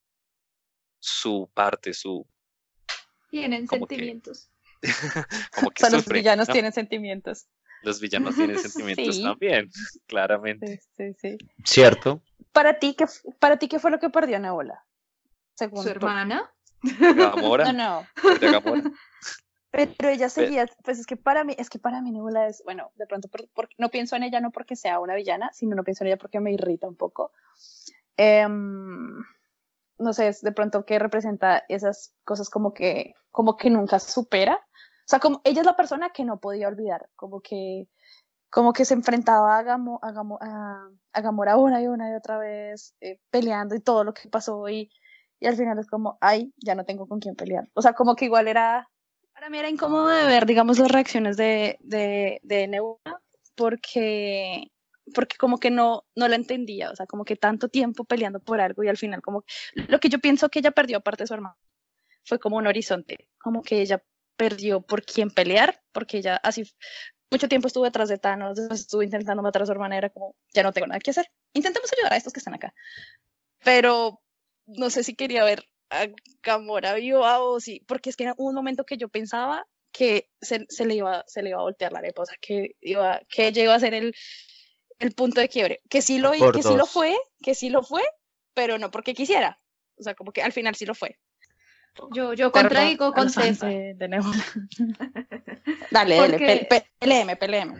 [1.00, 2.26] su parte, su...
[3.30, 4.50] Tienen sentimientos.
[5.54, 7.46] como que o sea, los villanos tienen sentimientos.
[7.82, 9.70] Los villanos tienen sentimientos también,
[10.06, 10.80] claramente.
[10.96, 11.38] Sí, sí, sí.
[11.64, 12.22] Cierto.
[12.52, 13.06] ¿Para ti, qué,
[13.38, 14.84] ¿Para ti qué fue lo que perdió Nebula?
[15.54, 16.50] Según ¿Su hermana?
[16.82, 17.72] Gamora.
[17.72, 18.92] No, no.
[19.70, 22.90] Pero ella seguía, pues es que para mí, es que para mí Nebula es, bueno,
[22.94, 23.28] de pronto
[23.76, 26.40] no pienso en ella no porque sea una villana, sino no pienso en ella porque
[26.40, 27.32] me irrita un poco.
[28.16, 29.22] Em,
[29.98, 34.66] no sé, es de pronto que representa esas cosas como que, como que nunca supera.
[35.08, 37.88] O sea, como ella es la persona que no podía olvidar, como que,
[38.50, 42.94] como que se enfrentaba a, Gamo, a, a, Gamora una y una y otra vez,
[43.00, 44.90] eh, peleando y todo lo que pasó y,
[45.40, 47.70] y al final es como, ay, ya no tengo con quién pelear.
[47.72, 48.86] O sea, como que igual era,
[49.32, 53.22] para mí era incómodo de ver, digamos, las reacciones de, de, de Nebula,
[53.56, 54.70] porque
[55.14, 58.60] porque como que no, no la entendía, o sea, como que tanto tiempo peleando por
[58.60, 59.44] algo y al final como
[59.74, 61.56] lo que yo pienso que ella perdió aparte de su hermano
[62.24, 64.02] fue como un horizonte, como que ella
[64.38, 66.64] perdió por quién pelear, porque ella así
[67.30, 70.34] mucho tiempo estuvo detrás de Thanos, después estuvo intentando matar a su hermana, era como,
[70.54, 72.72] ya no tengo nada que hacer, intentemos ayudar a estos que están acá,
[73.62, 74.22] pero
[74.64, 76.06] no sé si quería ver a
[76.42, 80.64] Gamora viva o sí, porque es que era un momento que yo pensaba que se,
[80.68, 83.48] se, le, iba, se le iba a voltear la arepa, o sea, que, iba, que
[83.48, 84.14] ella iba a ser el,
[84.98, 85.80] el punto de quiebre.
[85.88, 88.02] Que sí lo, que sí lo fue, que sí lo fue,
[88.54, 89.60] pero no porque quisiera.
[89.98, 91.18] O sea, como que al final sí lo fue.
[92.12, 93.66] Yo, yo contradigo con Tefa.
[93.66, 93.94] De,
[95.90, 96.68] dale, dale,
[97.00, 97.74] peleeme, peleeme.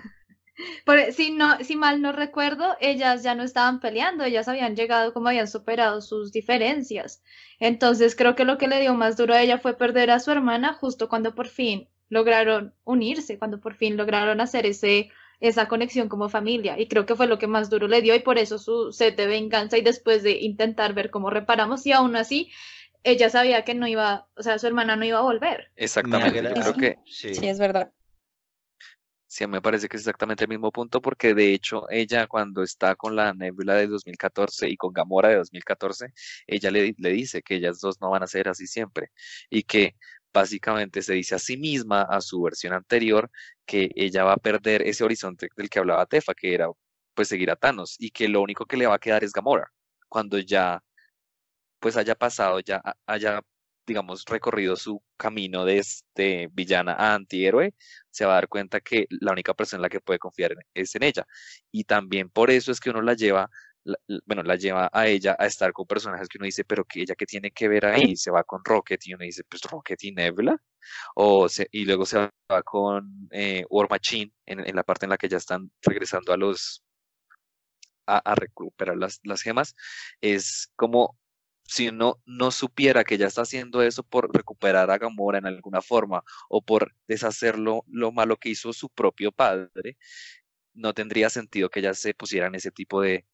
[1.12, 5.28] si, no, si mal no recuerdo, ellas ya no estaban peleando, ellas habían llegado como
[5.28, 7.22] habían superado sus diferencias.
[7.60, 10.30] Entonces creo que lo que le dio más duro a ella fue perder a su
[10.30, 16.08] hermana justo cuando por fin lograron unirse, cuando por fin lograron hacer ese esa conexión
[16.08, 16.78] como familia.
[16.78, 19.16] Y creo que fue lo que más duro le dio y por eso su sed
[19.16, 22.50] de venganza y después de intentar ver cómo reparamos y aún así
[23.04, 25.70] ella sabía que no iba, o sea, su hermana no iba a volver.
[25.76, 27.34] Exactamente, creo que sí.
[27.34, 27.92] sí, es verdad.
[29.30, 32.96] Sí, me parece que es exactamente el mismo punto porque de hecho ella cuando está
[32.96, 36.14] con la Nebula de 2014 y con Gamora de 2014,
[36.46, 39.10] ella le, le dice que ellas dos no van a ser así siempre
[39.50, 39.96] y que
[40.32, 43.30] básicamente se dice a sí misma, a su versión anterior,
[43.66, 46.68] que ella va a perder ese horizonte del que hablaba Tefa, que era
[47.14, 49.72] pues seguir a Thanos, y que lo único que le va a quedar es Gamora,
[50.08, 50.82] cuando ya
[51.80, 53.42] pues haya pasado, ya haya
[53.86, 57.74] digamos, recorrido su camino de este villana a antihéroe,
[58.10, 60.94] se va a dar cuenta que la única persona en la que puede confiar es
[60.94, 61.26] en ella.
[61.72, 63.50] Y también por eso es que uno la lleva
[64.26, 67.14] bueno, la lleva a ella a estar con personajes que uno dice, pero que ella
[67.14, 70.12] que tiene que ver ahí, se va con Rocket y uno dice, pues Rocket y
[70.12, 70.56] Nebula,
[71.14, 75.18] o se, y luego se va con eh, War Machine en, la parte en la
[75.18, 76.82] que ya están regresando a los
[78.06, 79.74] a, recuperar las, las gemas,
[80.20, 81.18] es como
[81.68, 85.82] si uno no supiera que ya está haciendo eso por recuperar a Gamora en alguna
[85.82, 89.98] forma o por deshacerlo lo malo que hizo su propio padre,
[90.74, 93.26] no tendría sentido que ella se pusiera en ese tipo de,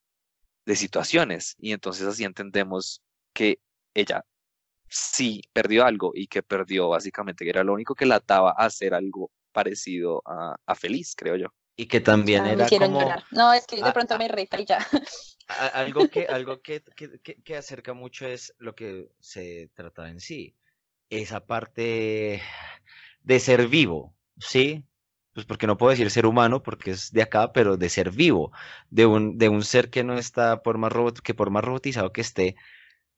[0.67, 1.57] de situaciones.
[1.59, 3.03] Y entonces así entendemos
[3.35, 3.61] que
[3.95, 4.25] ella
[4.89, 8.67] sí perdió algo y que perdió básicamente, que era lo único que la ataba a
[8.67, 11.49] hacer algo parecido a, a feliz, creo yo.
[11.77, 13.01] Y que también era como...
[13.31, 14.79] No, es que de pronto me reí ya.
[15.75, 20.57] Algo, que, algo que, que, que, acerca mucho es lo que se trata en sí.
[21.11, 22.41] Esa parte
[23.21, 24.87] de ser vivo, ¿sí?
[25.35, 28.53] pues porque no puedo decir ser humano porque es de acá, pero de ser vivo,
[28.91, 32.13] de un, de un ser que no está por más robot, que por más robotizado
[32.13, 32.57] que esté,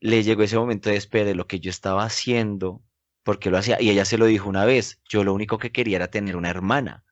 [0.01, 2.83] le llegó ese momento de espera de lo que yo estaba haciendo,
[3.23, 5.97] porque lo hacía, y ella se lo dijo una vez, yo lo único que quería
[5.97, 7.05] era tener una hermana,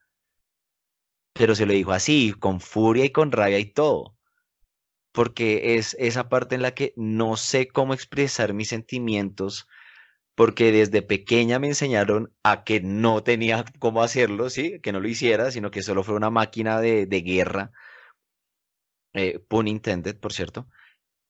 [1.35, 4.17] pero se lo dijo así, con furia y con rabia y todo,
[5.13, 9.69] porque es esa parte en la que no sé cómo expresar mis sentimientos,
[10.35, 14.81] porque desde pequeña me enseñaron a que no tenía cómo hacerlo, ¿sí?
[14.81, 17.73] Que no lo hiciera, sino que solo fue una máquina de, guerra,
[19.13, 20.69] eh, pun intended, por cierto,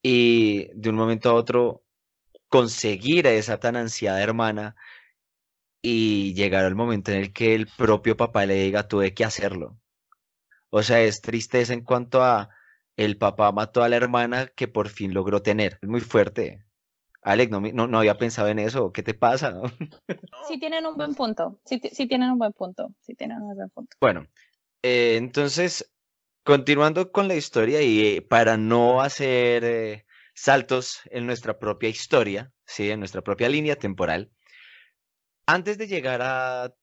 [0.02, 1.84] y de un momento a otro
[2.48, 4.76] conseguir a esa tan ansiada hermana
[5.82, 9.78] y llegar al momento en el que el propio papá le diga, tuve que hacerlo.
[10.76, 12.48] O sea, es tristeza en cuanto a
[12.96, 15.78] el papá mató a la hermana que por fin logró tener.
[15.80, 16.64] Es muy fuerte.
[17.22, 18.90] Alex, no, no, había pensado en eso.
[18.90, 19.60] ¿Qué te pasa?
[20.48, 21.60] Sí tienen un buen punto.
[21.64, 22.92] Sí, tienen un buen punto.
[23.02, 23.96] Sí tienen un buen punto.
[24.00, 24.26] Bueno,
[24.82, 25.92] eh, entonces,
[26.42, 32.52] continuando con la historia y eh, para no hacer eh, saltos en nuestra propia historia,
[32.66, 32.90] ¿sí?
[32.90, 34.32] en nuestra propia línea temporal,
[35.46, 36.74] antes de llegar a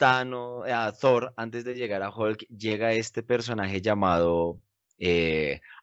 [0.00, 4.58] Thanos, a Thor, antes de llegar a Hulk, llega este personaje llamado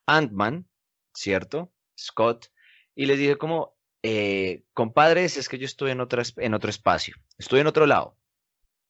[0.07, 0.67] Ant-Man,
[1.13, 1.71] ¿cierto?
[1.95, 2.47] Scott,
[2.95, 7.15] y les dije como, eh, compadres, es que yo estoy en, otro, en otro espacio,
[7.37, 8.17] estoy en otro lado.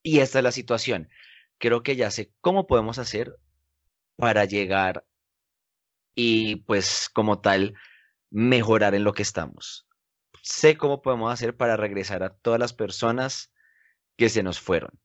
[0.02, 1.10] Y esta es la situación.
[1.58, 3.38] Creo que ya sé cómo podemos hacer
[4.16, 5.06] para llegar
[6.16, 7.74] y pues como tal
[8.30, 9.90] mejorar en lo que estamos.
[10.42, 13.52] Sé cómo podemos hacer para regresar a todas las personas
[14.16, 14.98] que se nos fueron.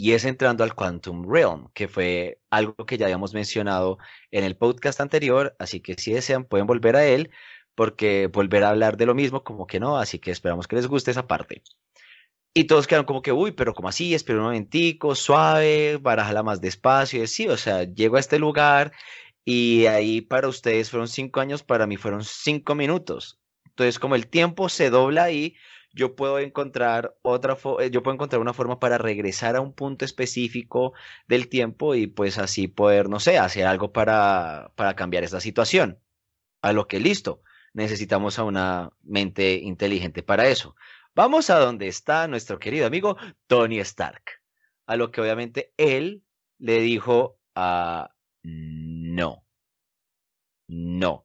[0.00, 3.98] Y es entrando al Quantum Realm, que fue algo que ya habíamos mencionado
[4.30, 7.30] en el podcast anterior, así que si desean pueden volver a él,
[7.74, 10.86] porque volver a hablar de lo mismo, como que no, así que esperamos que les
[10.86, 11.62] guste esa parte.
[12.54, 16.62] Y todos quedaron como que, uy, pero como así, espera un momentico, suave, barajala más
[16.62, 18.92] despacio, y sí, o sea, llego a este lugar
[19.44, 23.38] y ahí para ustedes fueron cinco años, para mí fueron cinco minutos.
[23.66, 25.56] Entonces, como el tiempo se dobla ahí,
[25.92, 30.04] yo puedo encontrar otra, eh, yo puedo encontrar una forma para regresar a un punto
[30.04, 30.92] específico
[31.28, 35.98] del tiempo y pues así poder, no sé, hacer algo para, para cambiar esta situación.
[36.62, 40.76] A lo que listo necesitamos a una mente inteligente para eso.
[41.14, 43.16] Vamos a donde está nuestro querido amigo
[43.46, 44.22] Tony Stark,
[44.86, 46.22] a lo que obviamente él
[46.58, 49.44] le dijo a no,
[50.68, 51.24] no,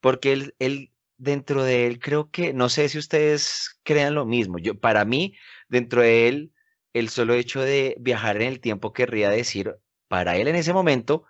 [0.00, 0.91] porque él, él,
[1.22, 5.34] dentro de él creo que, no sé si ustedes crean lo mismo, yo, para mí,
[5.68, 6.52] dentro de él,
[6.92, 9.76] el solo hecho de viajar en el tiempo querría decir,
[10.08, 11.24] para él en ese momento,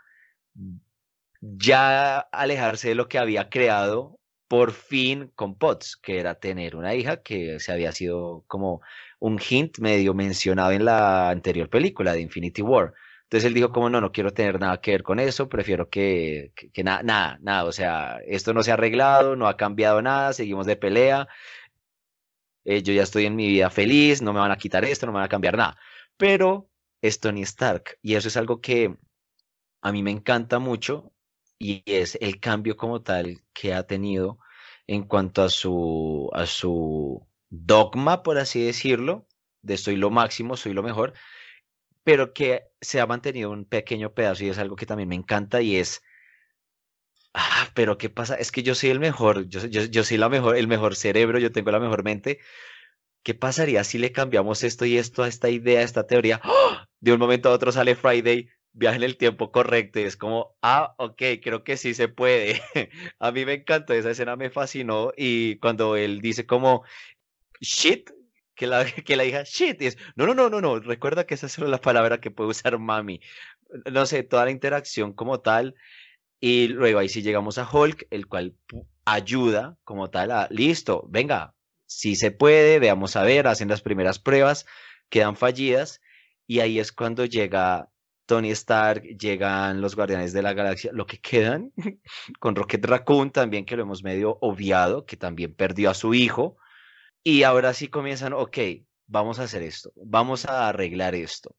[1.40, 4.18] ya alejarse de lo que había creado
[4.48, 8.80] por fin con Potts, que era tener una hija que se había sido como
[9.18, 12.94] un hint medio mencionado en la anterior película de Infinity War.
[13.32, 16.52] Entonces él dijo como no, no quiero tener nada que ver con eso, prefiero que,
[16.54, 20.34] que, nada, nada, nada, o sea, esto no se ha arreglado, no ha cambiado nada,
[20.34, 21.28] seguimos de pelea,
[22.66, 25.12] eh, yo ya estoy en mi vida feliz, no me van a quitar esto, no
[25.12, 25.78] me van a cambiar nada.
[26.18, 26.68] Pero
[27.00, 28.98] es Tony Stark y eso es algo que
[29.80, 31.10] a mí me encanta mucho
[31.58, 34.40] y es el cambio como tal que ha tenido
[34.86, 39.26] en cuanto a su, a su dogma, por así decirlo,
[39.62, 41.14] de soy lo máximo, soy lo mejor,
[42.04, 45.62] pero que se ha mantenido un pequeño pedazo y es algo que también me encanta
[45.62, 46.02] y es,
[47.34, 48.34] ah, pero ¿qué pasa?
[48.36, 51.38] Es que yo soy el mejor, yo, yo, yo soy la mejor, el mejor cerebro,
[51.38, 52.38] yo tengo la mejor mente.
[53.22, 56.40] ¿Qué pasaría si le cambiamos esto y esto a esta idea, a esta teoría?
[56.44, 56.88] ¡Ah!
[57.00, 60.56] De un momento a otro sale Friday, viaje en el tiempo correcto y es como,
[60.62, 62.60] ah, ok, creo que sí se puede.
[63.20, 66.84] a mí me encantó, esa escena me fascinó y cuando él dice como,
[67.60, 68.10] shit,
[68.62, 69.82] que la, que la hija, shit,
[70.14, 73.20] no, no, no, no, no, recuerda que esa es la palabra que puede usar mami.
[73.90, 75.74] No sé, toda la interacción como tal
[76.38, 78.54] Y luego ahí sí llegamos a Hulk, el cual
[79.04, 81.54] ayuda como tal a, listo, venga,
[81.86, 84.64] si se puede, veamos a ver, hacen las primeras pruebas,
[85.08, 86.00] quedan fallidas
[86.46, 87.88] y ahí es cuando llega
[88.26, 91.72] Tony Stark, llegan los Guardianes de la Galaxia, lo que quedan,
[92.38, 96.58] con Rocket Raccoon también, que lo hemos medio obviado, que también perdió a su hijo,
[97.24, 98.58] y ahora sí comienzan, ok,
[99.06, 101.54] vamos a hacer esto, vamos a arreglar esto.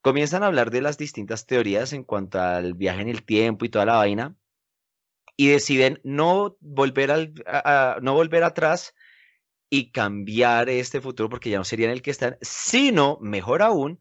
[0.00, 3.70] Comienzan a hablar de las distintas teorías en cuanto al viaje en el tiempo y
[3.70, 4.36] toda la vaina,
[5.36, 7.34] y deciden no volver, al,
[8.02, 8.94] no volver atrás
[9.68, 14.00] y cambiar este futuro porque ya no sería en el que están, sino, mejor aún,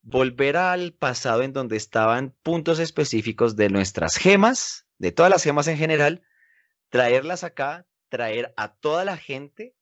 [0.00, 5.66] volver al pasado en donde estaban puntos específicos de nuestras gemas, de todas las gemas
[5.68, 6.22] en general,
[6.88, 9.74] traerlas acá, traer a toda la gente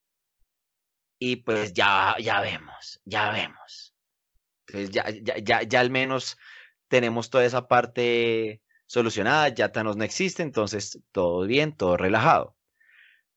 [1.19, 3.95] y pues ya, ya vemos, ya vemos.
[4.67, 6.37] Entonces ya, ya, ya, ya al menos
[6.89, 12.57] tenemos toda esa parte solucionada, ya Thanos no existe, entonces todo bien, todo relajado.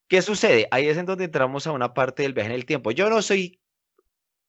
[0.07, 0.67] ¿Qué sucede?
[0.71, 2.91] Ahí es en donde entramos a una parte del viaje en el tiempo.
[2.91, 3.59] Yo no soy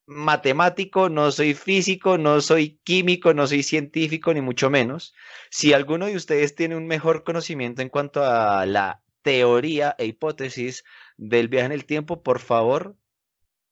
[0.06, 5.14] matemático, no soy físico, no soy químico, no soy científico, ni mucho menos.
[5.50, 10.84] Si alguno de ustedes tiene un mejor conocimiento en cuanto a la teoría e hipótesis
[11.16, 12.96] del viaje en el tiempo, por favor,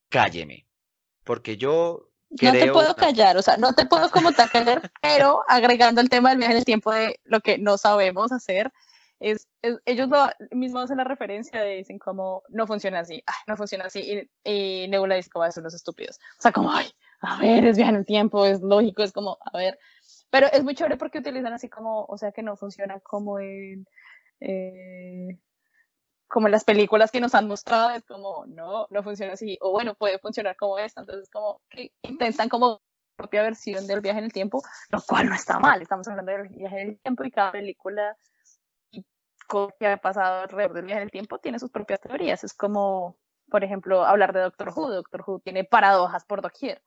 [0.08, 0.66] cálleme.
[1.24, 5.42] Porque yo no te puedo callar, o sea, no te puedo como tal callar, pero
[5.48, 8.72] agregando el tema del viaje en el tiempo de lo que no sabemos hacer,
[9.18, 9.48] es,
[9.86, 10.08] ellos
[10.50, 15.14] mismos hacen la referencia de dicen como no funciona así, no funciona así, y, Nebula
[15.14, 16.18] dice como son los estúpidos.
[16.38, 16.90] O sea, como, ay,
[17.20, 19.78] a ver, es viaje en el tiempo, es lógico, es como, a ver.
[20.30, 23.86] Pero es muy chévere porque utilizan así como, o sea, que no funciona como en,
[24.40, 25.38] eh,
[26.28, 29.70] como en las películas que nos han mostrado, es como, no, no funciona así, o
[29.70, 32.80] bueno, puede funcionar como esta, entonces como que intentan como
[33.16, 36.48] propia versión del viaje en el tiempo, lo cual no está mal, estamos hablando del
[36.48, 38.16] viaje en el tiempo y cada película
[39.78, 42.42] que ha pasado alrededor del viaje del tiempo tiene sus propias teorías.
[42.44, 43.16] Es como,
[43.48, 44.90] por ejemplo, hablar de Doctor Who.
[44.90, 46.82] Doctor Who tiene paradojas por doquier.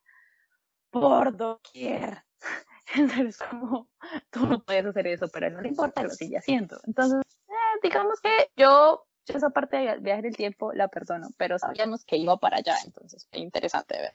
[0.90, 2.24] Por doquier.
[2.96, 3.88] Entonces, como,
[4.32, 6.80] tú no puedes hacer eso, pero no le importa, lo sigue haciendo.
[6.86, 9.06] Entonces, eh, digamos que yo,
[9.38, 13.28] esa parte del viaje del tiempo la perdono, pero sabíamos que iba para allá, entonces
[13.30, 14.14] fue interesante ver.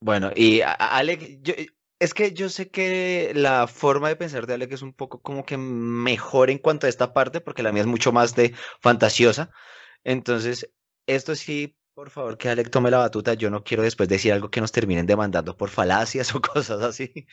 [0.00, 1.54] Bueno, y Alex, yo,
[1.98, 5.44] es que yo sé que la forma de pensar de Alec es un poco como
[5.44, 9.50] que mejor en cuanto a esta parte, porque la mía es mucho más de fantasiosa.
[10.04, 10.70] Entonces,
[11.06, 13.34] esto sí, por favor, que Alec tome la batuta.
[13.34, 17.26] Yo no quiero después decir algo que nos terminen demandando por falacias o cosas así.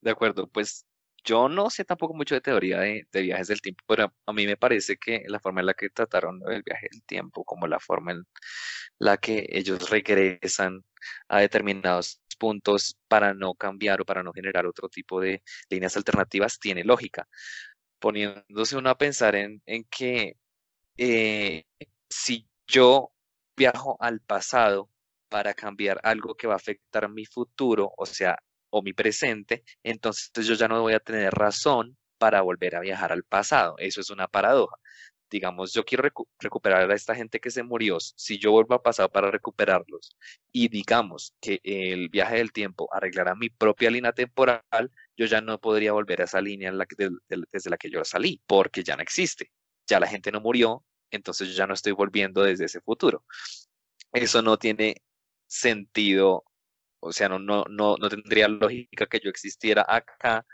[0.00, 0.84] De acuerdo, pues
[1.26, 4.56] yo no sé tampoco mucho de teoría de, viajes del tiempo, pero a mí me
[4.56, 8.12] parece que la forma en la que trataron el viaje del tiempo, como la forma
[8.12, 8.24] en
[8.98, 10.84] la que ellos regresan
[11.28, 16.58] a determinados puntos para no cambiar o para no generar otro tipo de líneas alternativas,
[16.60, 17.28] tiene lógica.
[17.98, 20.36] Poniéndose uno a pensar en, que
[20.98, 21.64] eh,
[22.10, 23.12] si yo
[23.56, 24.90] viajo al pasado
[25.28, 28.38] para cambiar algo que va a afectar mi futuro, o sea,
[28.70, 33.12] o mi presente, entonces yo ya no voy a tener razón para volver a viajar
[33.12, 33.76] al pasado.
[33.78, 34.76] Eso es una paradoja
[35.30, 36.08] digamos, yo quiero
[36.38, 40.16] recuperar a esta gente que se murió, si yo vuelvo a pasado para recuperarlos
[40.52, 44.62] y digamos que el viaje del tiempo arreglará mi propia línea temporal,
[45.16, 46.72] yo ya no podría volver a esa línea
[47.52, 49.50] desde la que yo salí, porque ya no existe.
[49.86, 53.24] Ya la gente no murió, entonces yo ya no estoy volviendo desde ese futuro.
[54.12, 55.02] Eso no tiene
[55.46, 56.44] sentido,
[57.06, 60.44] o sea, no, no, no, no tendría lógica que yo existiera acá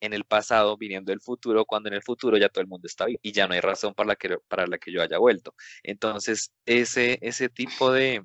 [0.00, 3.06] en el pasado viniendo del futuro, cuando en el futuro ya todo el mundo está
[3.06, 5.54] vivo y ya no hay razón para la que, para la que yo haya vuelto.
[5.82, 8.24] Entonces, ese, ese tipo de,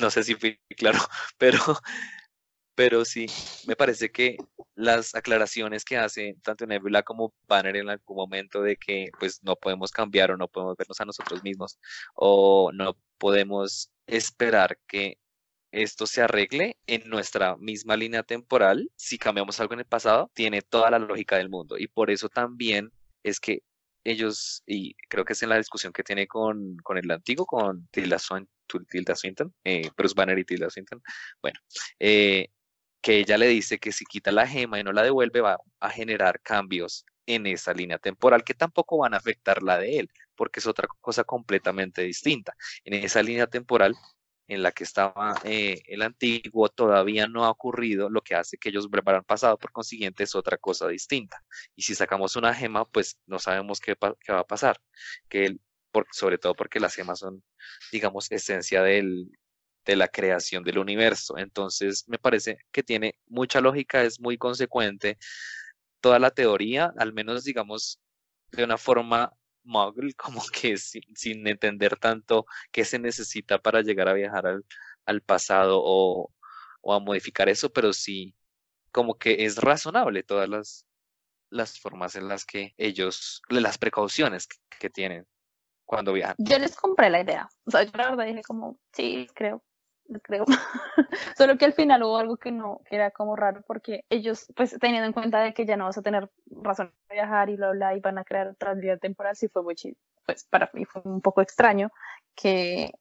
[0.00, 0.98] no sé si fui claro,
[1.38, 1.58] pero,
[2.74, 3.26] pero sí,
[3.66, 4.36] me parece que
[4.74, 9.56] las aclaraciones que hace tanto Nebula como Banner en algún momento de que pues no
[9.56, 11.78] podemos cambiar o no podemos vernos a nosotros mismos
[12.14, 15.18] o no podemos esperar que
[15.82, 20.62] esto se arregle en nuestra misma línea temporal, si cambiamos algo en el pasado, tiene
[20.62, 21.76] toda la lógica del mundo.
[21.78, 22.90] Y por eso también
[23.22, 23.62] es que
[24.04, 27.88] ellos, y creo que es en la discusión que tiene con, con el antiguo, con
[27.88, 31.02] Tilda, Swinton, eh, Bruce Banner y Tilda Swinton,
[31.42, 31.58] bueno,
[31.98, 32.48] eh,
[33.02, 35.90] que ella le dice que si quita la gema y no la devuelve, va a
[35.90, 40.60] generar cambios en esa línea temporal que tampoco van a afectar la de él, porque
[40.60, 42.54] es otra cosa completamente distinta.
[42.84, 43.94] En esa línea temporal
[44.48, 48.68] en la que estaba eh, el antiguo todavía no ha ocurrido, lo que hace que
[48.68, 51.42] ellos vuelvan pasado, por consiguiente es otra cosa distinta.
[51.74, 54.80] Y si sacamos una gema, pues no sabemos qué, qué va a pasar,
[55.28, 55.56] que
[55.90, 57.42] por, sobre todo porque las gemas son,
[57.92, 59.30] digamos, esencia del,
[59.84, 61.38] de la creación del universo.
[61.38, 65.18] Entonces, me parece que tiene mucha lógica, es muy consecuente
[66.00, 68.00] toda la teoría, al menos digamos
[68.52, 69.32] de una forma
[69.66, 74.64] muggle, como que sin, entender tanto qué se necesita para llegar a viajar al,
[75.04, 76.32] al pasado o,
[76.80, 78.34] o, a modificar eso, pero sí
[78.92, 80.86] como que es razonable todas las,
[81.50, 84.48] las formas en las que ellos, las precauciones
[84.78, 85.26] que, tienen
[85.84, 86.36] cuando viajan.
[86.38, 89.62] Yo les compré la idea, o sea, yo la verdad dije como, sí, creo,
[90.22, 90.44] creo.
[91.36, 94.76] Solo que al final hubo algo que no, que era como raro porque ellos, pues
[94.80, 97.70] teniendo en cuenta de que ya no vas a tener razón de viajar y bla,
[97.70, 99.96] bla, y van a crear otra vida temporal, sí fue muy chido.
[100.24, 101.90] Pues para mí fue un poco extraño
[102.34, 102.92] que,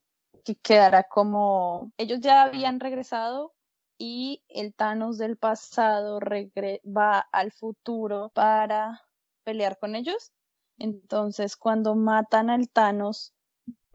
[0.43, 3.53] que quedara como, ellos ya habían regresado
[3.97, 9.01] y el Thanos del pasado va al futuro para
[9.43, 10.31] pelear con ellos.
[10.77, 13.34] Entonces, cuando matan al Thanos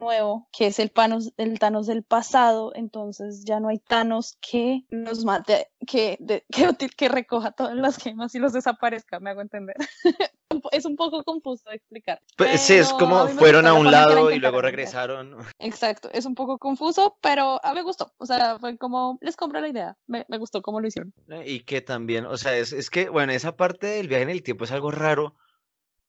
[0.00, 4.84] nuevo, que es el, Thanos, el Thanos del pasado, entonces ya no hay Thanos que
[4.90, 6.18] los mate, que,
[6.50, 9.76] que, que recoja todas las gemas y los desaparezca, me hago entender.
[10.72, 12.20] es un poco confuso de explicar.
[12.36, 15.36] Pues, sí, es como fueron a un lado y luego regresaron.
[15.58, 18.12] Exacto, es un poco confuso, pero a mí me gustó.
[18.18, 19.96] O sea, fue como, les compré la idea.
[20.06, 21.12] Me, me gustó cómo lo hicieron.
[21.44, 24.42] Y que también, o sea, es, es, que, bueno, esa parte del viaje en el
[24.42, 25.34] tiempo es algo raro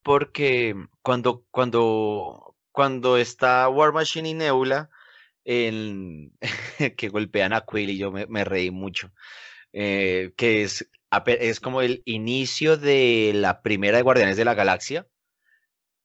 [0.04, 4.90] porque cuando, cuando, cuando está War Machine y Nebula,
[5.46, 9.12] que golpean a Quill y yo me, reí mucho.
[9.74, 10.90] Eh, que es
[11.26, 15.08] es como el inicio de la primera de Guardianes de la Galaxia,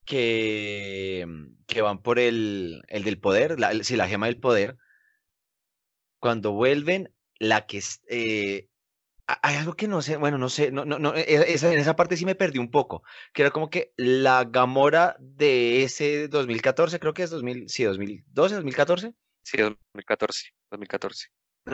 [0.05, 1.27] que,
[1.67, 4.77] que van por el, el del poder, la, si la gema del poder.
[6.19, 8.69] Cuando vuelven, la que eh,
[9.27, 11.97] hay algo que no sé, bueno, no sé, no, no, no, e, esa, en esa
[11.97, 13.03] parte sí me perdí un poco,
[13.33, 18.55] que era como que la Gamora de ese 2014, creo que es 2000, sí, 2012,
[18.55, 19.15] 2014.
[19.43, 21.29] Sí, 2014, 2014.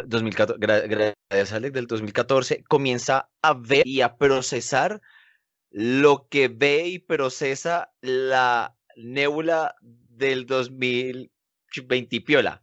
[0.07, 5.03] 2014, gracias Alex, del 2014, comienza a ver y a procesar
[5.70, 12.62] lo que ve y procesa la nebula del 2020 piola.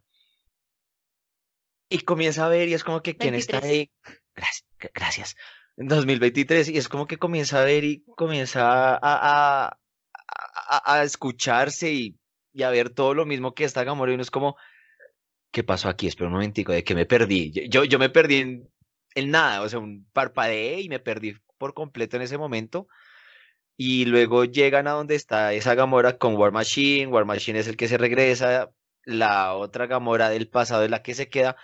[1.88, 3.90] Y comienza a ver y es como que quién está ahí.
[4.40, 4.64] Gracias,
[4.94, 5.36] gracias.
[5.76, 9.76] En 2023 y es como que comienza a ver y comienza a,
[10.84, 12.18] a, escucharse y,
[12.52, 14.56] y, a ver todo lo mismo que está Gamora y uno es como,
[15.50, 16.06] ¿qué pasó aquí?
[16.06, 17.52] Espera un momentico, de que me perdí.
[17.68, 18.62] Yo, yo me perdí
[19.14, 22.88] en, nada, o sea, un parpadeé y me perdí por completo en ese momento.
[23.76, 27.08] Y luego llegan a donde está esa Gamora con War Machine.
[27.08, 28.70] War Machine es el que se regresa.
[29.04, 31.56] La otra Gamora del pasado es la que se queda.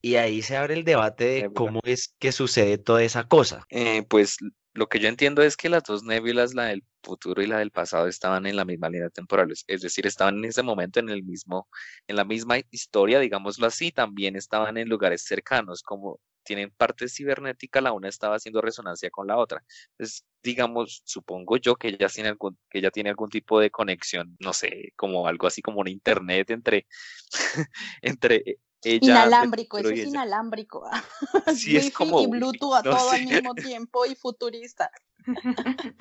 [0.00, 3.64] Y ahí se abre el debate de cómo es que sucede toda esa cosa.
[3.70, 4.36] Eh, pues
[4.78, 7.72] lo que yo entiendo es que las dos nébulas, la del futuro y la del
[7.72, 11.24] pasado, estaban en la misma línea temporal, es decir, estaban en ese momento en el
[11.24, 11.68] mismo,
[12.06, 17.80] en la misma historia, digámoslo así, también estaban en lugares cercanos, como tienen parte cibernética,
[17.80, 19.62] la una estaba haciendo resonancia con la otra.
[19.90, 24.36] Entonces, digamos, supongo yo que ella tiene algún, que ella tiene algún tipo de conexión,
[24.38, 26.86] no sé, como algo así como un internet entre,
[28.02, 30.88] entre inalámbrico, eso es inalámbrico.
[31.56, 32.20] Sí, es como.
[32.20, 34.90] Y Bluetooth a todo al mismo tiempo y futurista.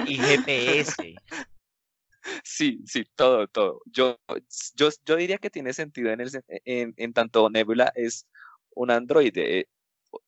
[0.06, 1.16] Y GPS.
[2.44, 3.82] Sí, sí, todo, todo.
[3.86, 4.20] Yo,
[4.76, 6.30] yo, yo diría que tiene sentido en, el,
[6.66, 8.28] en, en tanto Nebula es
[8.76, 9.60] un androide.
[9.60, 9.70] Eh,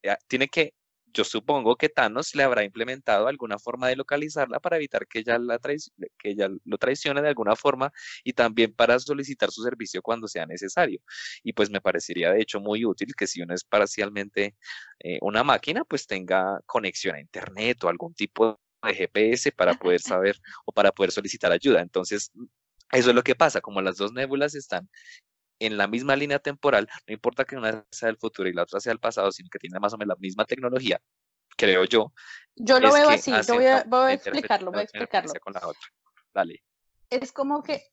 [0.03, 0.73] eh, tiene que
[1.13, 5.37] yo supongo que Thanos le habrá implementado alguna forma de localizarla para evitar que ella,
[5.37, 7.91] la que ella lo traicione de alguna forma
[8.23, 11.01] y también para solicitar su servicio cuando sea necesario.
[11.43, 14.55] Y pues me parecería de hecho muy útil que si uno es parcialmente
[14.99, 20.01] eh, una máquina, pues tenga conexión a Internet o algún tipo de GPS para poder
[20.01, 21.81] saber o para poder solicitar ayuda.
[21.81, 22.31] Entonces,
[22.91, 24.89] eso es lo que pasa, como las dos nébulas están
[25.59, 28.79] en la misma línea temporal, no importa que una sea del futuro y la otra
[28.79, 31.01] sea del pasado, sino que tiene más o menos la misma tecnología,
[31.55, 32.13] creo yo.
[32.55, 35.31] Yo lo veo así, yo voy a, voy a explicarlo, voy a explicarlo.
[35.41, 35.87] Con la otra.
[36.33, 36.63] Dale.
[37.09, 37.83] Es como que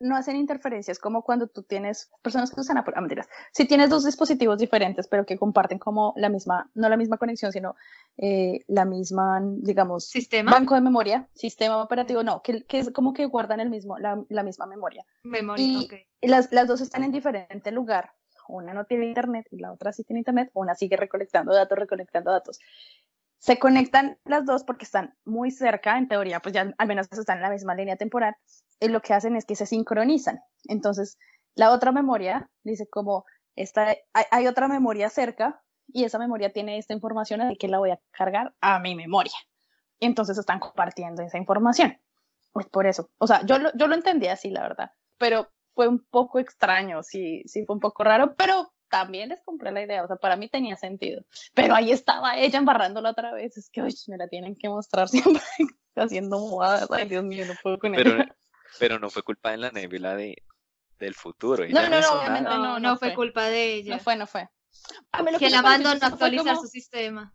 [0.00, 3.28] no hacen interferencias, como cuando tú tienes personas que usan Apple, ah, mentiras.
[3.52, 7.52] Si tienes dos dispositivos diferentes, pero que comparten como la misma, no la misma conexión,
[7.52, 7.76] sino
[8.16, 10.50] eh, la misma, digamos, ¿Sistema?
[10.50, 14.22] banco de memoria, sistema operativo, no, que, que es como que guardan el mismo, la,
[14.28, 15.04] la misma memoria.
[15.22, 15.64] Memoria,
[16.20, 18.12] y las, las dos están en diferente lugar.
[18.46, 22.30] Una no tiene internet y la otra sí tiene internet, una sigue recolectando datos, recolectando
[22.30, 22.60] datos
[23.44, 27.36] se conectan las dos porque están muy cerca, en teoría, pues ya al menos están
[27.36, 28.34] en la misma línea temporal,
[28.80, 30.40] y lo que hacen es que se sincronizan.
[30.66, 31.18] Entonces,
[31.54, 36.94] la otra memoria dice como, esta, hay, otra memoria cerca y esa memoria tiene esta
[36.94, 39.36] información, así que la voy a cargar a mi memoria.
[39.98, 41.98] Y entonces están compartiendo esa información.
[42.54, 45.86] Pues por eso, o sea, yo lo, yo lo entendí así, la verdad, pero fue
[45.86, 50.04] un poco extraño, sí, sí fue un poco raro, pero también les compré la idea,
[50.04, 51.24] o sea, para mí tenía sentido.
[51.52, 55.08] Pero ahí estaba ella embarrándola otra vez, es que, uy, me la tienen que mostrar
[55.40, 55.42] siempre
[55.96, 58.36] haciendo modas, ay, Dios mío, no puedo con Pero, ella.
[58.78, 60.36] pero no fue culpa de la nebula de,
[61.00, 61.64] del futuro.
[61.68, 62.50] No, no, no, obviamente.
[62.50, 63.14] No, no, no, fue fue.
[63.16, 63.96] culpa de ella.
[63.96, 64.48] No fue, no fue.
[65.12, 67.34] A mí lo que la mandó no actualizar como- su sistema.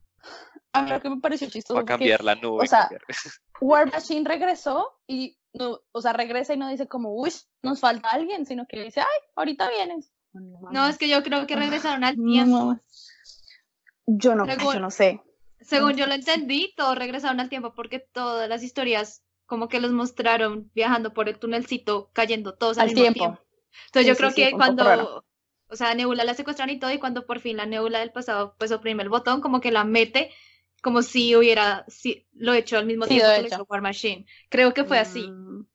[0.73, 2.63] A mí lo que me pareció chistoso Fue a fue que cambiar la nube.
[2.63, 3.01] o sea, cambiar-
[3.61, 7.31] War Machine regresó y, no, o sea, regresa y no dice como, uy,
[7.63, 10.11] nos falta alguien, sino que dice, ay, ahorita vienes.
[10.33, 12.77] No, es que yo creo que regresaron al tiempo.
[14.05, 15.21] Yo no, Según- yo no sé.
[15.61, 19.91] Según yo lo entendí, todos regresaron al tiempo porque todas las historias como que los
[19.91, 23.19] mostraron viajando por el tunelcito, cayendo todos al, Al mismo tiempo.
[23.19, 23.41] tiempo.
[23.87, 25.23] Entonces yo creo sí, que cuando,
[25.67, 28.55] o sea, Nebula la secuestran y todo, y cuando por fin la Nebula del pasado
[28.57, 30.31] pues oprime el botón, como que la mete
[30.81, 34.25] como si hubiera si, lo hecho al mismo tiempo que lo hizo War Machine.
[34.49, 35.27] Creo que fue así.
[35.27, 35.65] Mm,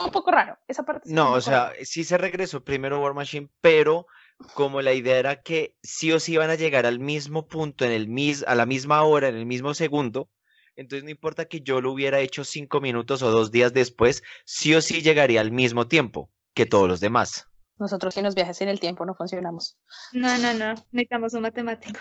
[0.00, 1.12] un poco raro, esa parte.
[1.12, 1.74] No, o sea, rara.
[1.82, 4.06] sí se regresó primero War Machine, pero
[4.54, 7.92] como la idea era que sí o sí iban a llegar al mismo punto, en
[7.92, 10.28] el mis, a la misma hora, en el mismo segundo,
[10.76, 14.74] entonces no importa que yo lo hubiera hecho cinco minutos o dos días después, sí
[14.74, 17.46] o sí llegaría al mismo tiempo que todos los demás.
[17.78, 19.78] Nosotros sin los viajes en el tiempo no funcionamos.
[20.12, 21.98] No, no, no, necesitamos un matemático.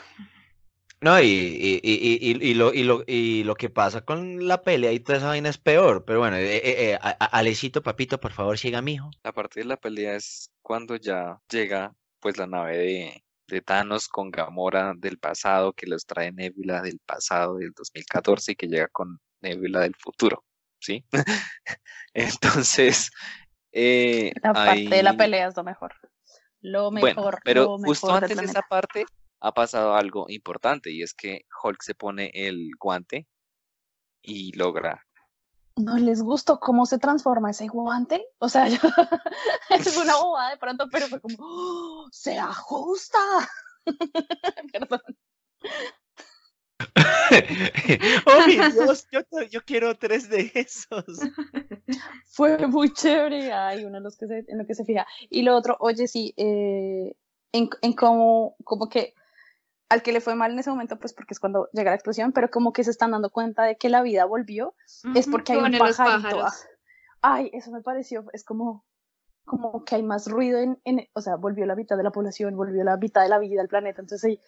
[1.05, 4.63] No, y, y, y, y, y lo, y, lo, y lo que pasa con la
[4.63, 6.61] pelea y toda esa vaina es peor, pero bueno, eh, eh,
[6.93, 9.11] eh, a- a- Alecito, papito, por favor, siga, mijo.
[9.23, 14.07] La parte de la pelea es cuando ya llega pues la nave de, de Thanos
[14.07, 18.87] con Gamora del pasado que los trae Nebula del pasado del 2014 y que llega
[18.87, 20.43] con Nebula del futuro,
[20.79, 21.05] ¿sí?
[22.15, 23.11] Entonces,
[23.71, 25.93] eh, La parte de la pelea es lo mejor.
[26.61, 27.15] Lo mejor.
[27.15, 29.05] Bueno, pero lo justo mejor del antes de esa parte
[29.39, 33.27] ha pasado algo importante y es que Hulk se pone el guante
[34.21, 35.05] y logra
[35.77, 38.25] ¿No les gustó cómo se transforma ese guante?
[38.39, 38.79] O sea, yo-
[39.69, 42.07] es una bobada de pronto, pero fue como, ¡Oh!
[42.11, 43.19] ¡se ajusta!
[44.71, 45.01] Perdón.
[48.25, 49.07] ¡Ay, Dios!
[49.51, 51.19] Yo, quiero tres de esos.
[52.25, 53.51] Fue muy chévere.
[53.51, 55.05] Ay, uno de los que se, en lo que se fija.
[55.29, 57.15] Y lo otro, oye, sí, eh,
[57.51, 59.13] en, en cómo, como que
[59.89, 62.31] al que le fue mal en ese momento, pues porque es cuando llega la explosión,
[62.31, 64.75] pero como que se están dando cuenta de que la vida volvió,
[65.13, 66.41] es porque hay un pajarito.
[66.41, 66.53] ah,
[67.21, 68.85] Ay, eso me pareció, es como,
[69.45, 72.55] como que hay más ruido en, en, o sea, volvió la mitad de la población,
[72.55, 74.39] volvió la mitad de la vida del planeta, entonces hay,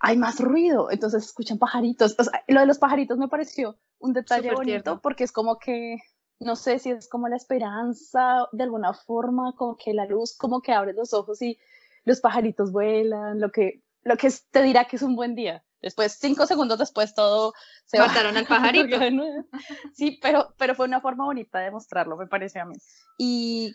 [0.00, 2.16] hay más ruido, entonces escuchan pajaritos.
[2.18, 5.00] O sea, lo de los pajaritos me pareció un detalle Súper bonito tierno.
[5.00, 5.96] porque es como que,
[6.40, 10.60] no sé si es como la esperanza, de alguna forma, como que la luz como
[10.62, 11.58] que abre los ojos y
[12.04, 15.64] los pajaritos vuelan, lo que, lo que te dirá que es un buen día.
[15.82, 17.54] Después, cinco segundos después, todo
[17.86, 18.08] se va.
[18.08, 18.98] Mataron al pajarito.
[18.98, 19.46] de nuevo.
[19.94, 22.74] Sí, pero, pero fue una forma bonita de mostrarlo, me parece a mí.
[23.18, 23.74] Y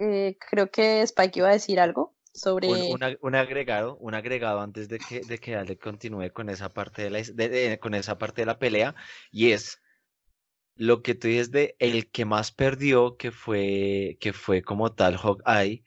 [0.00, 2.68] eh, creo que Spike iba a decir algo sobre...
[2.68, 6.50] Un, un ag- un agregado, un agregado antes de que, de que Ale continúe con
[6.50, 8.94] esa parte de la, his- de- de- con esa parte de la pelea,
[9.30, 9.80] y es
[10.74, 15.16] lo que tú dices de el que más perdió, que fue, que fue como tal
[15.16, 15.84] Hawkeye,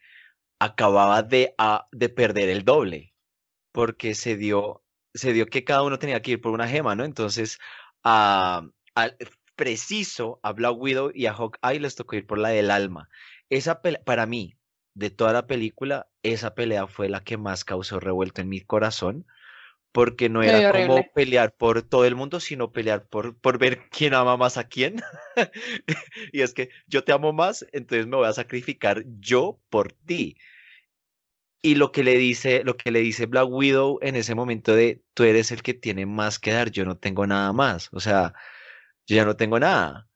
[0.57, 3.08] acababa de, a- de perder el doble,
[3.71, 7.03] porque se dio, se dio que cada uno tenía que ir por una gema, ¿no?
[7.05, 7.59] Entonces,
[8.03, 8.63] a,
[8.95, 9.17] al-
[9.55, 13.09] preciso a Black Widow y a Hawkeye les tocó ir por la del alma.
[13.49, 14.57] Esa para mí,
[14.93, 19.25] de toda la película, esa pelea fue la que más causó revuelto en mi corazón,
[19.91, 24.13] porque no era como pelear por todo el mundo, sino pelear por, por ver quién
[24.13, 25.01] ama más a quién.
[26.31, 30.37] y es que yo te amo más, entonces me voy a sacrificar yo por ti.
[31.61, 35.03] Y lo que le dice, lo que le dice Black Widow en ese momento de
[35.13, 37.89] tú eres el que tiene más que dar, yo no tengo nada más.
[37.91, 38.33] O sea,
[39.07, 40.09] yo ya no tengo nada.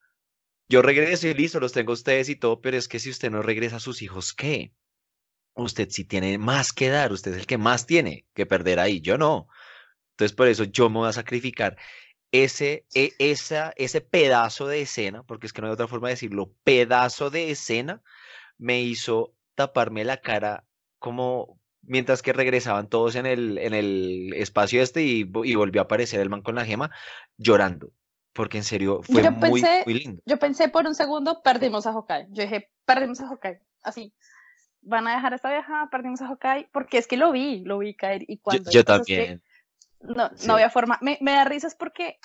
[0.70, 3.41] Yo regreso y listo, los tengo ustedes y todo, pero es que si usted no
[3.44, 4.74] regresa a sus hijos, ¿qué?
[5.56, 9.02] Usted sí tiene más que dar, usted es el que más tiene que perder ahí,
[9.02, 9.48] yo no.
[10.12, 11.78] Entonces por eso yo me voy a sacrificar
[12.32, 16.16] ese, e- esa, ese pedazo de escena, porque es que no hay otra forma de
[16.16, 18.04] decirlo, pedazo de escena
[18.58, 20.66] me hizo taparme la cara
[21.04, 25.84] como mientras que regresaban todos en el, en el espacio este y, y volvió a
[25.84, 26.91] aparecer el man con la gema
[27.38, 27.91] llorando,
[28.32, 30.22] porque en serio fue Yo muy, pensé- muy lindo.
[30.26, 32.28] Yo pensé por un segundo, perdimos a Hawkeye.
[32.30, 33.60] Yo dije, perdimos a Hawkeye.
[33.82, 34.14] Así.
[34.82, 37.95] Van a dejar esta vieja, perdimos a Hawkeye, porque es que lo vi, lo vi
[37.95, 38.24] caer.
[38.30, 39.43] Y Yo, cuando yo hay cosas que- también.
[39.99, 40.47] no, Sí.
[40.47, 40.97] no había forma.
[41.01, 42.18] Me, me da risa es porque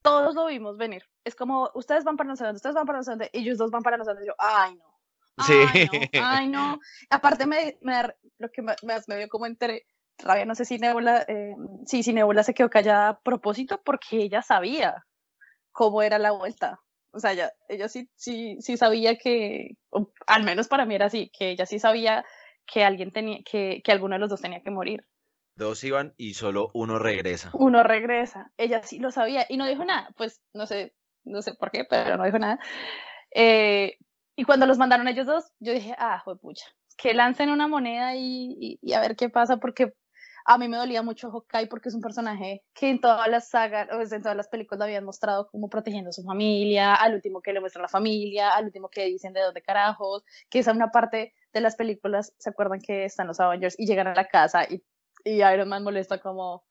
[0.00, 1.02] todos lo vimos venir.
[1.24, 3.40] Es como, ustedes van para no sé dónde, ustedes van para no sé dónde, y
[3.40, 4.26] ellos dos van para no sé dónde.
[4.26, 4.87] Yo, ay, no.
[5.46, 5.52] Sí.
[5.52, 5.92] Ay, no,
[6.24, 6.80] ay, no.
[7.10, 9.86] Aparte, me, me da- lo que más me, me dio como entre
[10.18, 11.54] rabia, no sé si Nebula, eh,
[11.86, 15.04] sí, si Nebula se quedó callada a propósito porque ella sabía
[15.72, 16.80] cómo era la vuelta.
[17.12, 21.06] O sea, ella, ella sí, sí, sí sabía que, o al menos para mí era
[21.06, 22.24] así, que ella sí sabía
[22.66, 25.06] que alguien tenía, que, que alguno de los dos tenía que morir.
[25.54, 27.50] Dos iban y solo uno regresa.
[27.54, 28.52] Uno regresa.
[28.56, 30.10] Ella sí lo sabía y no dijo nada.
[30.16, 32.58] Pues no sé, no sé por qué, pero no dijo nada.
[33.34, 33.96] Eh,
[34.38, 36.64] y cuando los mandaron ellos dos, yo dije, ah, pucha,
[36.96, 39.94] que lancen una moneda y, y, y, a ver qué pasa, porque
[40.44, 43.88] a mí me dolía mucho Hawkeye porque es un personaje que en todas las sagas,
[43.90, 47.42] o en todas las películas lo habían mostrado como protegiendo a su familia, al último
[47.42, 50.92] que le muestran la familia, al último que dicen de dónde carajos, que esa una
[50.92, 54.62] parte de las películas, ¿se acuerdan que están los Avengers y llegan a la casa
[54.70, 54.84] y,
[55.24, 56.64] y Iron Man molesta como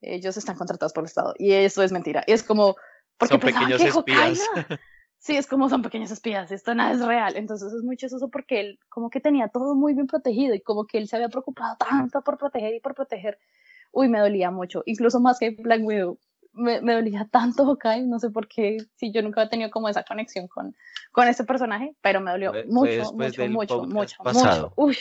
[0.00, 1.34] ellos están contratados por el Estado?
[1.38, 2.24] Y eso es mentira.
[2.26, 2.74] Y es como,
[3.16, 4.40] porque Son pequeños que espías.
[4.40, 4.78] Hawkeye,
[5.18, 7.36] sí, es como son pequeños espías, esto nada es real.
[7.36, 10.86] Entonces es muy chistoso porque él como que tenía todo muy bien protegido y como
[10.86, 13.38] que él se había preocupado tanto por proteger y por proteger.
[13.92, 16.18] Uy, me dolía mucho, incluso más que Black Widow.
[16.52, 19.90] Me, me dolía tanto Hawkeye, no sé por qué, si yo nunca he tenido como
[19.90, 20.74] esa conexión con,
[21.12, 24.72] con ese personaje, pero me dolió fue mucho, mucho, mucho, mucho, pasado.
[24.74, 24.74] mucho.
[24.76, 24.96] Uy,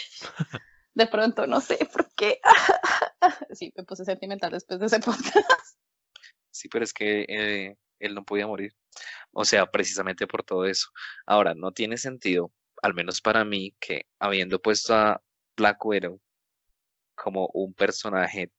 [0.96, 2.40] de pronto no sé por qué.
[3.54, 5.80] Sí, me puse sentimental después de ese podcast.
[6.52, 8.74] Sí, pero es que eh, él no podía morir.
[9.34, 10.90] O sea, precisamente por todo eso.
[11.26, 15.22] Ahora, no tiene sentido, al menos para mí, que habiendo puesto a
[15.58, 16.22] Black Widow
[17.16, 18.52] como un personaje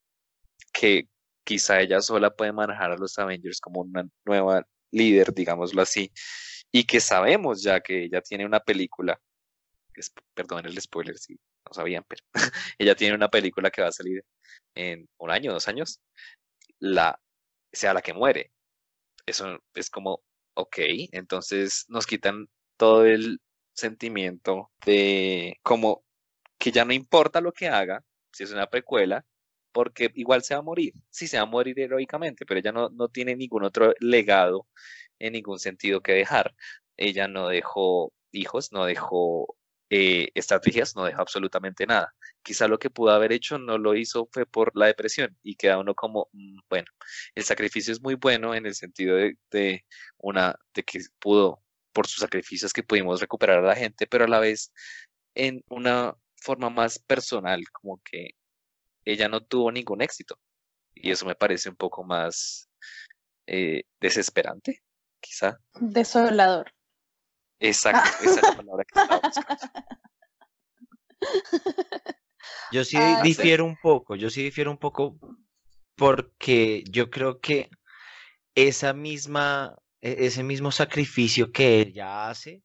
[0.72, 1.08] que
[1.44, 6.12] quizá ella sola puede manejar a los Avengers como una nueva líder, digámoslo así,
[6.72, 9.20] y que sabemos ya que ella tiene una película,
[9.94, 12.22] es- perdón el spoiler si no sabían, pero
[12.78, 14.24] ella tiene una película que va a salir
[14.74, 16.00] en un año, dos años,
[16.80, 17.20] la
[17.72, 18.52] sea la que muere.
[19.26, 20.22] Eso es como,
[20.54, 20.78] ok,
[21.12, 23.40] entonces nos quitan todo el
[23.72, 26.04] sentimiento de como
[26.58, 29.26] que ya no importa lo que haga, si es una precuela,
[29.72, 30.94] porque igual se va a morir.
[31.10, 34.66] Sí, se va a morir heroicamente, pero ella no, no tiene ningún otro legado
[35.18, 36.54] en ningún sentido que dejar.
[36.96, 39.56] Ella no dejó hijos, no dejó
[39.90, 42.14] eh, estrategias, no dejó absolutamente nada.
[42.42, 45.78] Quizá lo que pudo haber hecho no lo hizo fue por la depresión y queda
[45.78, 46.86] uno como, mm, bueno,
[47.34, 49.84] el sacrificio es muy bueno en el sentido de, de
[50.18, 51.62] una, de que pudo,
[51.92, 54.72] por sus sacrificios que pudimos recuperar a la gente, pero a la vez
[55.34, 58.30] en una forma más personal, como que
[59.04, 60.38] ella no tuvo ningún éxito.
[60.94, 62.68] Y eso me parece un poco más
[63.46, 64.82] eh, desesperante,
[65.20, 65.58] quizá.
[65.74, 66.75] Desolador.
[67.60, 69.62] Exacto, esa es la palabra que estaba buscando.
[72.70, 73.22] Yo sí Ah, sí.
[73.22, 75.16] difiero un poco, yo sí difiero un poco
[75.96, 77.70] porque yo creo que
[78.54, 82.62] esa misma, e- ese mismo sacrificio que ella hace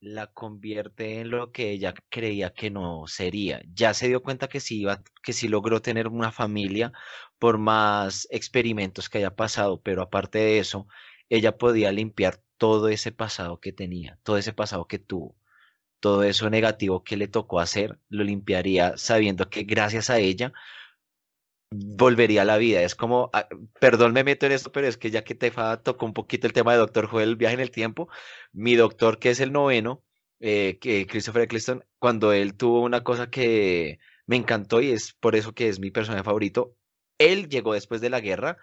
[0.00, 3.62] la convierte en lo que ella creía que no sería.
[3.74, 6.92] Ya se dio cuenta que sí iba, que sí logró tener una familia
[7.38, 10.88] por más experimentos que haya pasado, pero aparte de eso,
[11.36, 15.36] ella podía limpiar todo ese pasado que tenía, todo ese pasado que tuvo
[16.02, 20.52] todo eso negativo que le tocó hacer, lo limpiaría sabiendo que gracias a ella
[21.70, 22.82] volvería a la vida.
[22.82, 23.48] Es como, ah,
[23.80, 26.52] perdón, me meto en esto, pero es que ya que Tefa tocó un poquito el
[26.52, 28.08] tema de Doctor Who, el viaje en el tiempo,
[28.52, 30.02] mi doctor, que es el noveno,
[30.40, 35.36] eh, que Christopher Eccleston, cuando él tuvo una cosa que me encantó y es por
[35.36, 36.76] eso que es mi personaje favorito,
[37.18, 38.58] él llegó después de la guerra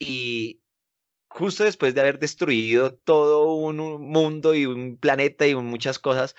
[0.00, 0.62] y
[1.28, 6.34] justo después de haber destruido todo un, un mundo y un planeta y muchas cosas,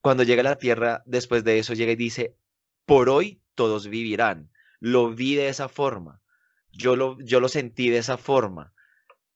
[0.00, 2.36] cuando llega a la Tierra, después de eso llega y dice,
[2.84, 4.50] por hoy todos vivirán.
[4.78, 6.22] Lo vi de esa forma.
[6.70, 8.72] Yo lo, yo lo sentí de esa forma.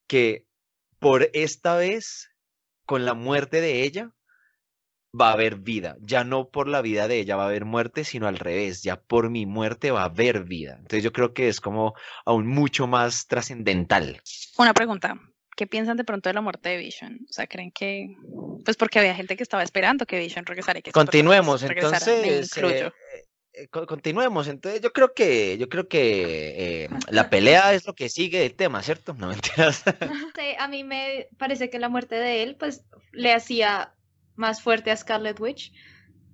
[0.07, 0.47] Que
[0.99, 2.31] por esta vez,
[2.85, 4.15] con la muerte de ella,
[5.19, 5.97] va a haber vida.
[6.01, 8.83] Ya no por la vida de ella va a haber muerte, sino al revés.
[8.83, 10.77] Ya por mi muerte va a haber vida.
[10.79, 11.95] Entonces yo creo que es como
[12.25, 14.21] aún mucho más trascendental.
[14.59, 15.19] Una pregunta.
[15.57, 17.19] ¿Qué piensan de pronto de la muerte de Vision?
[17.29, 18.07] O sea, ¿creen que...?
[18.65, 22.57] Pues porque había gente que estaba esperando que Vision regresara y que Continuemos, entonces.
[22.57, 22.87] incluyo.
[22.87, 22.93] eh,
[23.53, 24.49] eh, co- continuemos.
[24.49, 28.55] Entonces, yo creo que, yo creo que eh, la pelea es lo que sigue del
[28.55, 29.13] tema, ¿cierto?
[29.15, 29.83] No mentiras.
[30.35, 32.83] Sí, a mí me parece que la muerte de él, pues,
[33.13, 33.93] le hacía
[34.41, 35.73] más fuerte a Scarlet Witch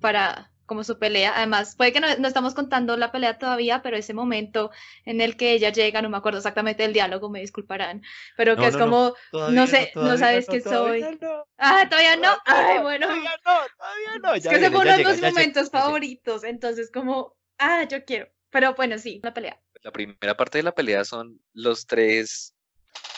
[0.00, 1.32] para como su pelea.
[1.36, 4.70] Además, puede que no, no estamos contando la pelea todavía, pero ese momento
[5.04, 8.02] en el que ella llega, no me acuerdo exactamente del diálogo, me disculparán,
[8.36, 11.18] pero que No, es no, no, como, Todavía no sé, no sabes todavía soy.
[11.20, 12.36] no, Ah, todavía no.
[12.44, 13.07] Ay, bueno.
[13.07, 14.34] Todavía no, todavía no.
[14.34, 15.70] Es que ese fue uno de mis momentos llega.
[15.70, 18.28] favoritos, entonces como, ah, yo quiero.
[18.50, 19.61] Pero bueno, sí, la pelea.
[19.82, 22.54] La primera parte de la pelea son los tres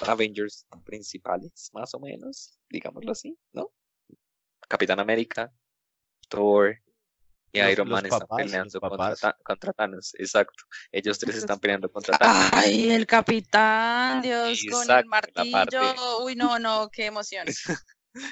[0.00, 3.70] Avengers principales, más o menos, digámoslo así, ¿no?
[4.68, 5.52] Capitán América,
[6.28, 6.78] Thor
[7.52, 10.64] y Los- Iron Man están papás, peleando contra, contra Thanos, exacto.
[10.92, 12.50] Ellos tres están peleando contra Thanos.
[12.52, 16.24] Ay, el capitán, Dios, con el martillo.
[16.24, 17.46] Uy, no, no, qué emoción.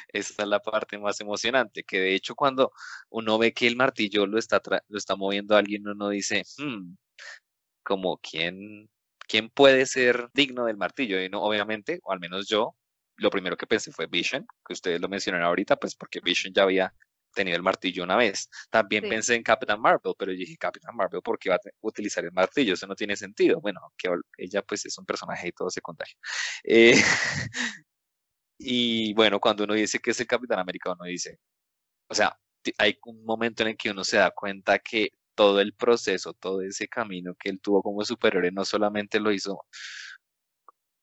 [0.09, 2.73] esta es la parte más emocionante, que de hecho cuando
[3.11, 6.95] uno ve que el martillo lo está, lo está moviendo alguien, uno dice, hmm,
[7.83, 8.91] como quién,
[9.27, 11.23] quién puede ser digno del martillo.
[11.23, 12.77] Y no, obviamente, o al menos yo,
[13.17, 16.63] lo primero que pensé fue Vision, que ustedes lo mencionaron ahorita, pues porque Vision ya
[16.63, 16.95] había
[17.37, 18.49] tenido el martillo una vez.
[18.71, 22.25] También pensé en Captain Marvel, pero yo dije, Captain Marvel, ¿por qué va a utilizar
[22.25, 22.75] el martillo?
[22.75, 23.61] Eso no tiene sentido.
[23.61, 24.09] Bueno, que
[24.39, 26.17] ella pues es un personaje y todo secundario.
[26.65, 26.95] Eh,
[28.59, 31.39] y bueno, cuando uno dice que es el Capitán América, uno dice,
[32.09, 32.37] o sea,
[32.79, 36.63] hay un momento en el que uno se da cuenta que todo el proceso, todo
[36.63, 39.61] ese camino que él tuvo como superhéroe, no solamente lo hizo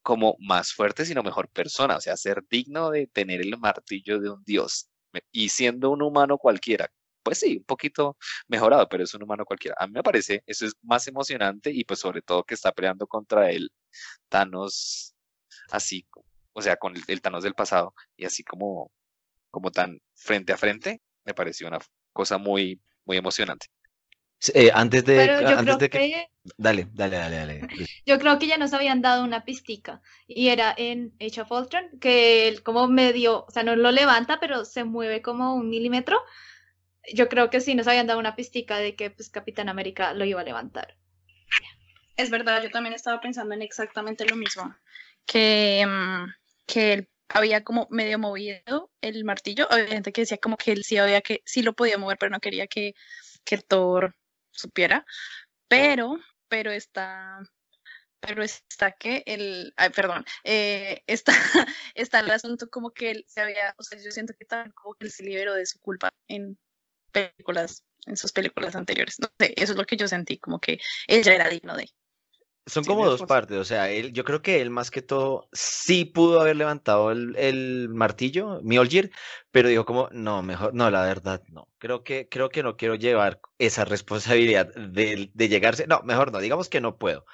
[0.04, 4.30] como más fuerte, sino mejor persona, o sea, ser digno de tener el martillo de
[4.30, 4.89] un dios
[5.32, 6.91] y siendo un humano cualquiera.
[7.24, 9.78] Pues sí, un poquito mejorado, pero es un humano cualquiera.
[9.80, 13.08] A mí me parece, eso es más emocionante y pues sobre todo que está peleando
[13.08, 13.72] contra el
[14.30, 15.16] Thanos
[15.72, 16.06] así,
[16.54, 18.91] o sea, con el, Thanos del pasado y así como,
[19.51, 21.80] como tan frente a frente, me pareció una
[22.14, 23.68] cosa muy, muy emocionante.
[24.54, 26.28] Eh, antes de, antes de que...
[26.58, 27.68] Dale, dale, dale, dale.
[28.06, 31.86] Yo creo que ya nos habían dado una pistica y era en Age of Ultron,
[32.02, 36.20] que él como medio, o sea, no lo levanta, pero se mueve como un milímetro.
[37.14, 40.26] Yo creo que sí nos habían dado una pistica de que pues Capitán América lo
[40.26, 40.98] iba a levantar.
[42.16, 44.76] Es verdad, yo también estaba pensando en exactamente lo mismo,
[45.26, 46.26] que, mm,
[46.68, 50.84] que él había como medio movido el martillo, había gente que decía como que él
[50.84, 52.94] sí había que, sí lo podía mover, pero no quería que,
[53.44, 54.16] que Thor
[54.54, 55.06] supiera,
[55.68, 57.39] pero, pero está,
[58.20, 61.34] pero está que el, ay, perdón, eh, está,
[61.95, 64.95] está el asunto como que él se había, o sea, yo siento que también como
[64.95, 66.58] que él se liberó de su culpa en
[67.12, 70.80] películas, en sus películas anteriores, no sé, eso es lo que yo sentí, como que
[71.08, 71.89] ella era digno de.
[72.66, 76.05] Son como dos partes, o sea, él, yo creo que él más que todo sí
[76.05, 79.11] pudo haber levantado el, el martillo, Mjolnir,
[79.51, 81.68] pero dijo como, no, mejor, no, la verdad, no.
[81.78, 86.39] Creo que, creo que no quiero llevar esa responsabilidad de, de llegarse, no, mejor no,
[86.39, 87.26] digamos que no puedo.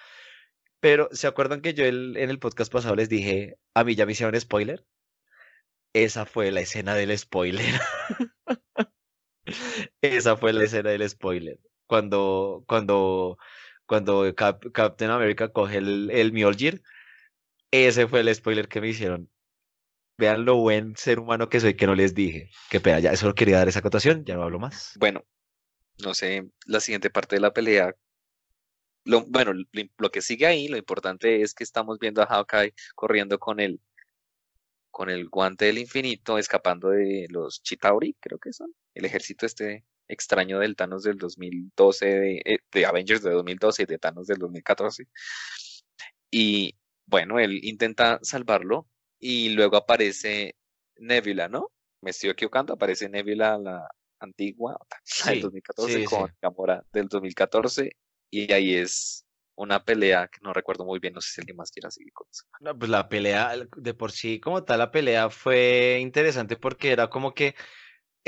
[0.79, 4.05] Pero, ¿se acuerdan que yo el, en el podcast pasado les dije, a mí ya
[4.05, 4.85] me hicieron spoiler?
[5.93, 7.79] Esa fue la escena del spoiler.
[10.01, 11.59] Esa fue la escena del spoiler.
[11.85, 13.37] Cuando, cuando
[13.89, 16.83] cuando Captain America coge el, el Mjolnir,
[17.71, 19.31] ese fue el spoiler que me hicieron.
[20.15, 22.51] Vean lo buen ser humano que soy que no les dije.
[22.69, 24.93] Qué pena, ya solo quería dar esa acotación, ya no hablo más.
[24.99, 25.25] Bueno,
[26.03, 27.95] no sé, la siguiente parte de la pelea.
[29.05, 29.53] Lo, bueno,
[29.97, 33.81] lo, que sigue ahí, lo importante es que estamos viendo a Hawkeye corriendo con el,
[34.91, 39.83] con el guante del infinito, escapando de los Chitauri, creo que son, el ejército este
[40.09, 44.39] extraño del Thanos del 2012, de, eh, de Avengers de 2012 y de Thanos del
[44.39, 45.07] 2014.
[46.31, 48.87] Y bueno, él intenta salvarlo
[49.19, 50.55] y luego aparece
[50.97, 51.71] Nebula, ¿no?
[52.01, 53.87] Me estoy equivocando, aparece Nebula la
[54.19, 54.77] antigua,
[55.25, 57.91] la del 2014 con Gamora del 2014
[58.29, 61.71] y ahí es una pelea que no recuerdo muy bien, no sé si alguien más
[61.71, 62.45] quiere seguir con eso.
[62.61, 67.09] No, pues la pelea de por sí como tal, la pelea fue interesante porque era
[67.09, 67.55] como que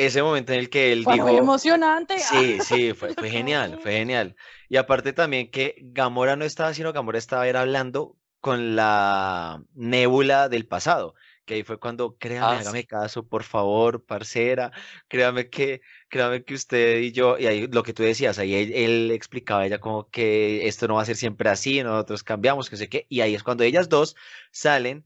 [0.06, 1.28] ese momento en el que él dijo...
[1.28, 2.20] Muy emocionante.
[2.20, 4.36] Sí, sí, fue, fue genial, fue genial.
[4.70, 10.68] Y aparte también que Gamora no estaba sino Gamora estaba hablando con la nébula del
[10.68, 11.14] pasado,
[11.45, 14.72] que ahí fue cuando, créame, ah, hágame caso, por favor, parcera,
[15.08, 19.12] créame que, créame que usted y yo, y ahí lo que tú decías, ahí él,
[19.12, 22.78] explicaba a ella como que esto no va a ser siempre así, nosotros cambiamos, que
[22.78, 24.16] sé qué, y ahí es cuando ellas dos
[24.52, 25.06] salen,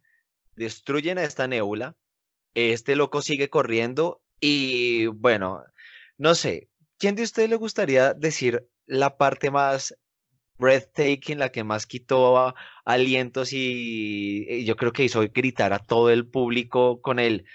[0.55, 1.97] destruyen a esta nébula,
[2.53, 5.63] este loco sigue corriendo y bueno,
[6.19, 6.69] no sé,
[6.99, 9.97] ¿quién de ustedes le gustaría decir la parte más
[10.59, 12.53] breathtaking, la que más quitó
[12.85, 17.45] alientos y, yo creo que hizo gritar a todo el público con el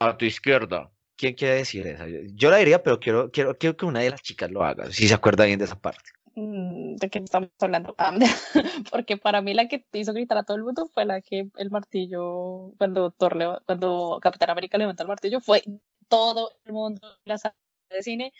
[0.00, 0.90] a tu izquierda?
[1.16, 2.04] ¿Quién quiere decir eso?
[2.34, 5.06] Yo la diría, pero quiero, quiero, quiero que una de las chicas lo haga, si
[5.06, 6.10] se acuerda bien de esa parte.
[6.34, 7.94] Mm, ¿De qué estamos hablando?
[7.98, 8.12] Ah,
[8.92, 11.70] porque para mí la que hizo gritar a todo el mundo fue la que el
[11.70, 15.62] martillo, cuando Thor, cuando Capitán América levantó el martillo, fue
[16.08, 17.54] todo el mundo en la sala
[17.90, 18.32] de cine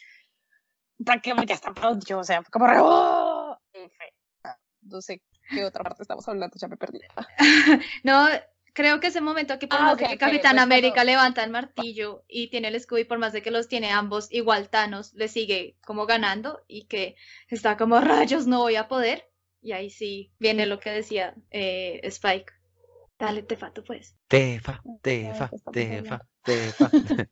[1.04, 1.72] prácticamente hasta
[2.06, 3.56] yo, o sea, como re, ¡oh!
[4.82, 7.00] no sé qué otra parte estamos hablando, ya me perdí.
[8.02, 8.28] no,
[8.72, 12.48] creo que ese momento que por ah, que Capitán pues América levanta el martillo y
[12.50, 15.76] tiene el escudo y por más de que los tiene ambos, igual Thanos le sigue
[15.84, 17.16] como ganando y que
[17.48, 19.28] está como rayos, no voy a poder.
[19.60, 22.52] Y ahí sí viene lo que decía eh, Spike.
[23.18, 24.16] Dale, Tefa, tú puedes.
[24.28, 26.90] Tefa, tefa, ¿qué está tefa, tefa.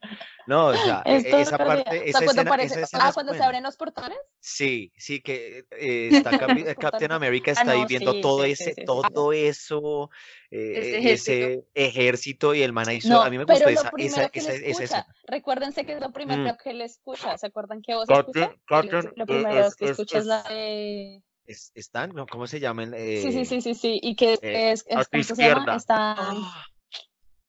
[0.48, 3.04] No, o sea, Esto e- es esa parte, O esa sea, escena, aparece, esa escena
[3.04, 3.46] ah, es cuando se buena.
[3.46, 4.18] abren los portales.
[4.40, 7.12] Sí, sí, que eh, está Capi- Los Captain.
[7.12, 10.10] America Ah, está ahí no, viendo sí, todo sí, ese, sí, todo eso,
[10.50, 11.32] Ese eh, ejército.
[11.32, 14.52] ese ejército y el man ahí, No, a mí me gustó esa, esa, que esa,
[14.52, 15.06] esa escucha, escena.
[15.26, 16.56] recuérdense que es lo primero Mm.
[16.62, 18.66] que le escucha, ¿se acuerdan que vos Captain, escuchas?
[18.66, 21.22] Captain, Lo eh, primero es, que es, escuchas es es, la de...
[21.46, 22.26] es- están, ¿no?
[22.26, 22.92] ¿Cómo se llaman?
[22.92, 25.76] Sí, sí, Eh, sí, sí, sí, y que eh, es, a es ¿cómo se llama?
[25.88, 26.64] Ah,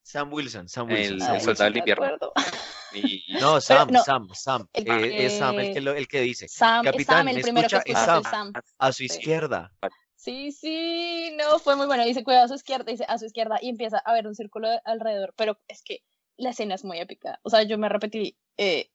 [0.04, 2.32] Sam Wilson, Sam El, Wilson, el Sam soldado del invierno.
[2.94, 4.68] Y No, Sam, no, Sam, Sam.
[4.74, 7.26] el, eh, es Sam el que, eh, lo, el que dice, Sam, es Capitán, Sam,
[7.26, 8.00] ¿me el primero que escucha?
[8.00, 8.54] Es Sam, es Sam.
[8.78, 9.74] a su izquierda.
[10.16, 12.04] Sí, sí, no, fue muy bueno.
[12.04, 14.70] Dice, cuidado a su izquierda, dice, a su izquierda, y empieza a ver un círculo
[14.70, 16.00] de- alrededor, pero es que
[16.38, 17.40] la escena es muy épica.
[17.44, 18.90] O sea, yo me repetí, eh,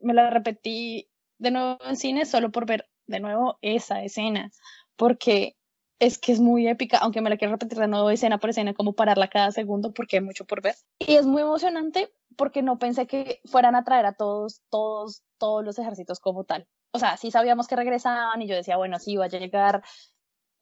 [0.00, 1.08] me la repetí
[1.38, 4.50] de nuevo en cine solo por ver de nuevo esa escena,
[4.96, 5.56] porque
[6.00, 8.74] es que es muy épica, aunque me la quiero repetir de nuevo escena por escena,
[8.74, 10.74] como pararla cada segundo, porque hay mucho por ver.
[10.98, 15.64] Y es muy emocionante porque no pensé que fueran a traer a todos, todos, todos
[15.64, 16.66] los ejércitos como tal.
[16.92, 19.84] O sea, sí sabíamos que regresaban y yo decía, bueno, sí, va a llegar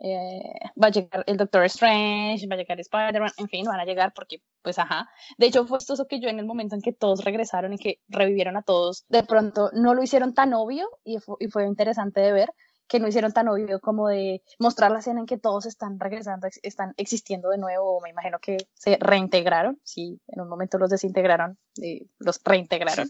[0.01, 0.41] eh,
[0.83, 4.13] va a llegar el Doctor Strange, va a llegar Spider-Man, en fin, van a llegar
[4.15, 5.09] porque, pues, ajá.
[5.39, 8.01] De hecho, fue esto que yo en el momento en que todos regresaron y que
[8.09, 12.21] revivieron a todos, de pronto no lo hicieron tan obvio y fue, y fue interesante
[12.21, 12.53] de ver
[12.89, 16.49] que no hicieron tan obvio como de mostrar la escena en que todos están regresando,
[16.49, 20.91] ex- están existiendo de nuevo, me imagino que se reintegraron, sí, en un momento los
[20.91, 23.09] desintegraron y los reintegraron.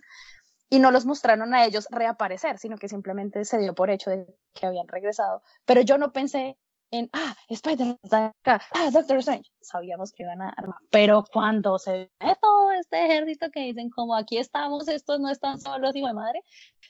[0.68, 4.26] Y no los mostraron a ellos reaparecer, sino que simplemente se dio por hecho de
[4.52, 5.42] que habían regresado.
[5.64, 6.58] Pero yo no pensé
[6.90, 7.98] en, ah, Spider-Man
[8.42, 9.50] acá, ah, Doctor Strange.
[9.60, 10.78] Sabíamos que iban a armar.
[10.90, 15.60] Pero cuando se ve todo este ejército que dicen, como aquí estamos, estos no están
[15.60, 16.42] solos, hijo de madre,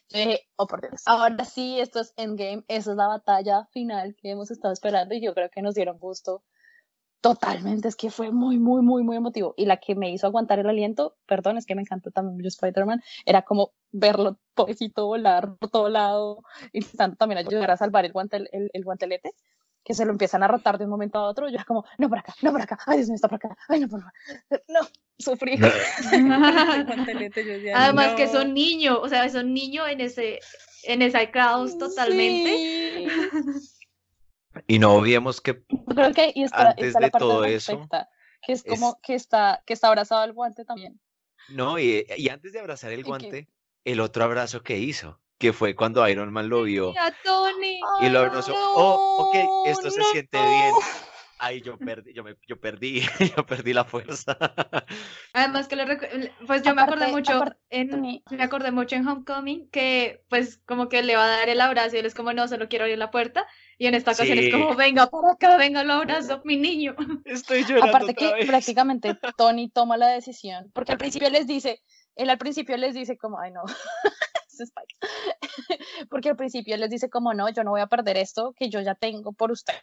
[0.08, 4.16] yo dije, oh por Dios, ahora sí, esto es Endgame, esa es la batalla final
[4.20, 6.42] que hemos estado esperando y yo creo que nos dieron gusto.
[7.20, 9.52] Totalmente, es que fue muy, muy, muy, muy emotivo.
[9.58, 12.48] Y la que me hizo aguantar el aliento, perdón, es que me encantó también mucho
[12.48, 18.12] Spider-Man, era como verlo pobrecito volar por todo lado, intentando también ayudar a salvar el,
[18.12, 19.32] guante, el, el guantelete,
[19.90, 21.48] que se lo empiezan a rotar de un momento a otro.
[21.48, 23.56] Yo era como, no por acá, no por acá, ay Dios mío, está por acá,
[23.68, 24.12] ay no por acá.
[24.68, 24.80] No,
[25.18, 25.58] sufrí.
[27.74, 28.42] Además que es "No".
[28.42, 30.38] un niño, o sea, es un niño en ese,
[30.84, 33.08] en ese caos totalmente.
[33.08, 33.08] Sí.
[34.68, 37.72] Y no olvidemos que creo que y está, Antes está la de parte todo eso,
[37.72, 38.08] perfecta,
[38.46, 41.00] que es es- como que está que está abrazado al guante también.
[41.48, 43.48] No, y, y antes de abrazar el que- guante,
[43.84, 47.80] el otro abrazo que hizo, que fue cuando Iron Man lo vio Mira, Tony.
[48.02, 48.54] y lo Ay, abrazó.
[48.56, 50.04] Oh, ok, no, esto se no.
[50.12, 50.74] siente bien.
[51.42, 53.00] Ahí yo perdí, yo, me, yo perdí,
[53.36, 54.36] yo perdí la fuerza.
[55.32, 55.84] Además que lo
[56.46, 60.58] pues yo me acordé Aparte- mucho aparte- en me acordé mucho en Homecoming que pues
[60.66, 62.84] como que le va a dar el abrazo y él es como no, solo quiero
[62.84, 63.46] abrir la puerta
[63.78, 64.48] y en esta ocasión Sí.
[64.48, 66.94] es como venga por acá, venga lo abrazo, mi niño.
[67.24, 68.46] Estoy llorando Aparte otra que vez.
[68.46, 71.80] prácticamente Tony toma la decisión, porque al principio les dice,
[72.16, 73.62] él al principio les dice como, ay no,
[74.64, 74.94] Spike.
[76.10, 78.80] porque al principio les dice como, no, yo no voy a perder esto que yo
[78.80, 79.82] ya tengo por ustedes,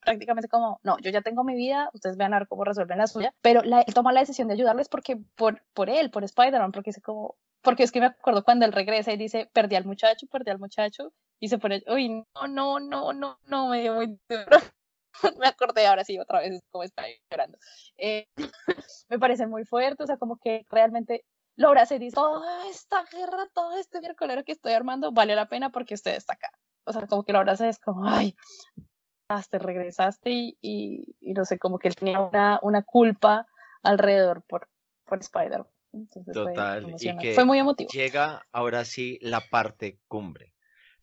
[0.00, 3.06] prácticamente como, no, yo ya tengo mi vida, ustedes vean a ver cómo resuelven la
[3.06, 6.72] suya, pero la- él toma la decisión de ayudarles porque por, por él, por Spider-Man,
[6.72, 9.84] porque es como, porque es que me acuerdo cuando él regresa y dice, perdí al
[9.86, 13.94] muchacho, perdí al muchacho, y se pone, uy, no, no, no, no, no, me dio
[13.94, 14.58] muy duro.
[15.38, 17.58] me acordé ahora sí otra vez como está llorando.
[17.96, 18.26] Eh,
[19.08, 21.24] me parece muy fuerte, o sea, como que realmente
[21.62, 25.70] abraza y dice, toda esta guerra, todo este miércoles que estoy armando vale la pena
[25.70, 26.50] porque usted está acá.
[26.84, 28.36] O sea, como que lo abraza y es como, ay,
[29.28, 33.46] hasta regresaste y, y, y no sé, como que él tenía una, una culpa
[33.82, 34.68] alrededor por,
[35.04, 35.64] por Spider.
[35.92, 37.88] Entonces fue Total, y que Fue muy emotivo.
[37.90, 40.53] llega ahora sí la parte cumbre.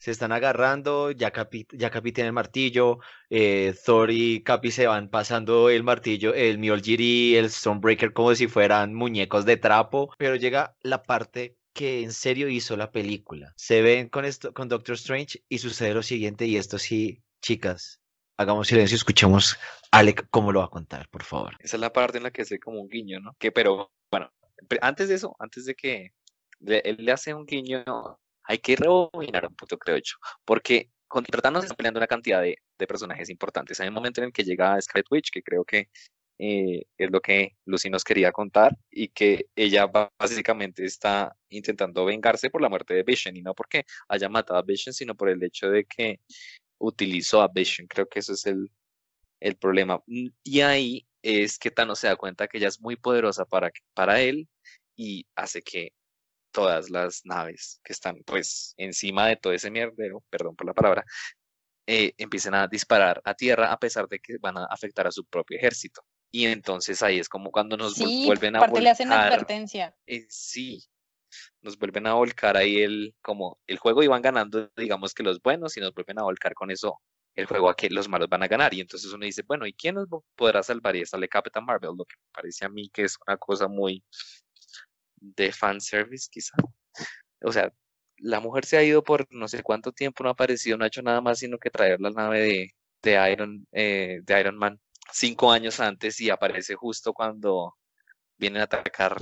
[0.02, 2.98] Se están agarrando, ya Capi, ya Capi tiene el martillo,
[3.30, 8.34] eh, Thor y Capi se van pasando el martillo, el Mjolnir y el Stormbreaker como
[8.34, 13.54] si fueran muñecos de trapo, pero llega la parte que en serio hizo la película.
[13.56, 18.02] Se ven con esto, con Doctor Strange y sucede lo siguiente y esto sí, chicas,
[18.38, 19.56] hagamos silencio, escuchemos
[19.92, 21.56] a Alec cómo lo va a contar, por favor.
[21.60, 23.36] Esa es la parte en la que hace como un guiño, ¿no?
[23.38, 24.32] Que, pero, bueno,
[24.82, 26.12] antes de eso, antes de que
[26.60, 27.84] le- él le hace un guiño,
[28.44, 30.16] hay que rebobinar un punto, creo yo,
[30.46, 32.58] porque contra Thanos están peleando una cantidad de,
[32.88, 33.80] personajes importantes.
[33.80, 35.90] Hay un momento en el que llega Scarlet Witch, que creo que
[36.40, 39.86] eh, es lo que Lucy nos quería contar, y que ella
[40.18, 44.64] básicamente está intentando vengarse por la muerte de Vision, y no porque haya matado a
[44.64, 46.20] Vision, sino por el hecho de que
[46.80, 47.88] utilizó a Vision.
[47.88, 48.72] Creo que eso es el,
[49.40, 50.02] el problema.
[50.08, 53.72] Mm, Y ahí es que Thanos se da cuenta que ella es muy poderosa para,
[53.94, 54.48] para él
[54.96, 55.94] y hace que
[56.52, 61.04] todas las naves que están pues encima de todo ese mierdero, perdón por la palabra,
[61.88, 65.26] eh, empiecen a disparar a tierra a pesar de que van a afectar a su
[65.26, 66.02] propio ejército.
[66.32, 69.34] Y entonces ahí es como cuando nos Sí, vuelven a le hacen volcar.
[69.34, 69.96] advertencia.
[70.06, 70.82] eh, sí,
[71.62, 75.76] nos vuelven a volcar ahí el, como el juego iban ganando, digamos que los buenos,
[75.78, 77.02] y nos vuelven a volcar con eso
[77.36, 78.74] el juego a que los malos van a ganar.
[78.74, 80.96] Y entonces uno dice, bueno, ¿y quién nos podrá salvar?
[80.96, 84.04] Y sale Captain Marvel, lo que me parece a mí que es una cosa muy
[85.22, 86.56] de fanservice, quizá.
[87.44, 87.72] O sea,
[88.18, 90.88] la mujer se ha ido por no sé cuánto tiempo, no ha aparecido, no ha
[90.88, 92.70] hecho nada más sino que traer la nave de,
[93.02, 94.80] de Iron, eh, de Iron Man
[95.14, 97.76] cinco años antes y aparece justo cuando
[98.38, 99.18] vienen a atacar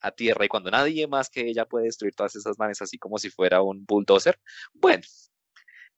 [0.00, 3.18] a tierra y cuando nadie más que ella puede destruir todas esas naves así como
[3.18, 4.38] si fuera un bulldozer.
[4.72, 5.02] Bueno,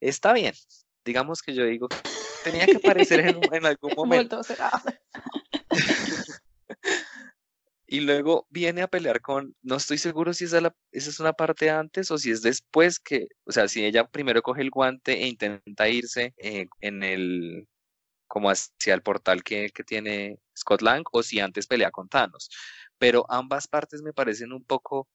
[0.01, 0.55] está bien.
[1.05, 1.97] Digamos que yo digo que
[2.44, 4.40] tenía que aparecer en, en algún momento.
[4.40, 4.82] Vuelto a ser- ah.
[7.93, 11.69] Y luego viene a pelear con, no estoy seguro si esa, esa es una parte
[11.69, 15.27] antes o si es después que, o sea, si ella primero coge el guante e
[15.27, 17.69] intenta irse eh, en el,
[18.27, 22.48] como hacia el portal que, que tiene Scott Lang o si antes pelea con Thanos.
[22.97, 25.06] Pero ambas partes me parecen un poco,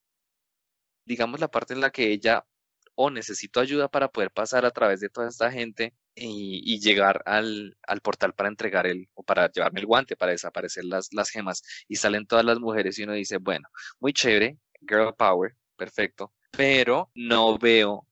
[1.04, 2.45] digamos, la parte en la que ella
[2.94, 7.22] o necesito ayuda para poder pasar a través de toda esta gente y, y llegar
[7.26, 11.30] al, al portal para entregar el, o para llevarme el guante, para desaparecer las, las
[11.30, 11.64] gemas.
[11.88, 13.69] Y salen todas las mujeres y uno dice, bueno,
[13.99, 18.07] muy chévere, girl power, perfecto, pero no veo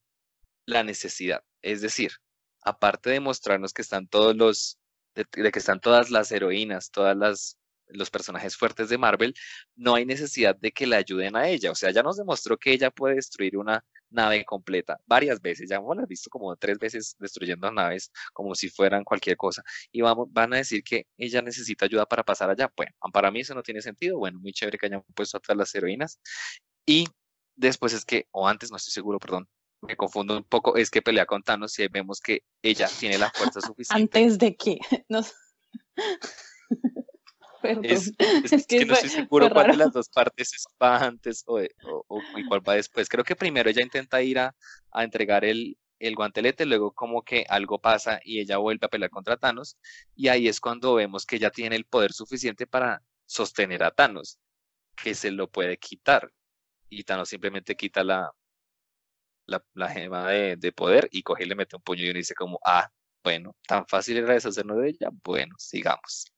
[0.65, 1.43] la necesidad.
[1.61, 2.11] Es decir,
[2.61, 4.79] aparte de mostrarnos que están todos los,
[5.15, 7.57] de, de que están todas las heroínas, todas las
[7.87, 9.33] los personajes fuertes de Marvel,
[9.75, 11.71] no hay necesidad de que le ayuden a ella.
[11.71, 15.69] O sea, ya nos demostró que ella puede destruir una nave completa varias veces.
[15.69, 19.63] Ya hemos visto como tres veces destruyendo naves como si fueran cualquier cosa.
[19.91, 22.71] Y vamos, van a decir que ella necesita ayuda para pasar allá.
[22.75, 24.17] Bueno, para mí eso no tiene sentido.
[24.17, 26.19] Bueno, muy chévere que hayan puesto a todas las heroínas.
[26.85, 27.07] Y
[27.55, 29.47] después es que, o antes, no estoy seguro, perdón,
[29.81, 33.29] me confundo un poco, es que pelea con Thanos y vemos que ella tiene la
[33.31, 34.19] fuerza suficiente.
[34.19, 34.79] Antes de que.
[35.09, 35.21] No.
[37.61, 37.83] Perdón.
[38.09, 40.97] Es, es- es que no fue- estoy seguro cuál de las dos partes es- va
[41.03, 43.09] antes o, de- o- o- y cuál va después.
[43.09, 44.55] Creo que primero ella intenta ir a,
[44.91, 49.09] a entregar el, el guantelete, luego como que algo pasa y ella vuelve a pelear
[49.11, 49.77] contra Thanos
[50.15, 54.39] y ahí es cuando vemos que ella tiene el poder suficiente para sostener a Thanos,
[54.95, 56.31] que se lo puede quitar
[56.89, 58.31] y Thanos simplemente quita la,
[59.47, 62.17] la, la gema de, de poder y coge y le mete un puño y uno
[62.17, 62.89] dice como, ah,
[63.23, 66.31] bueno, tan fácil era deshacernos de ella, bueno, sigamos.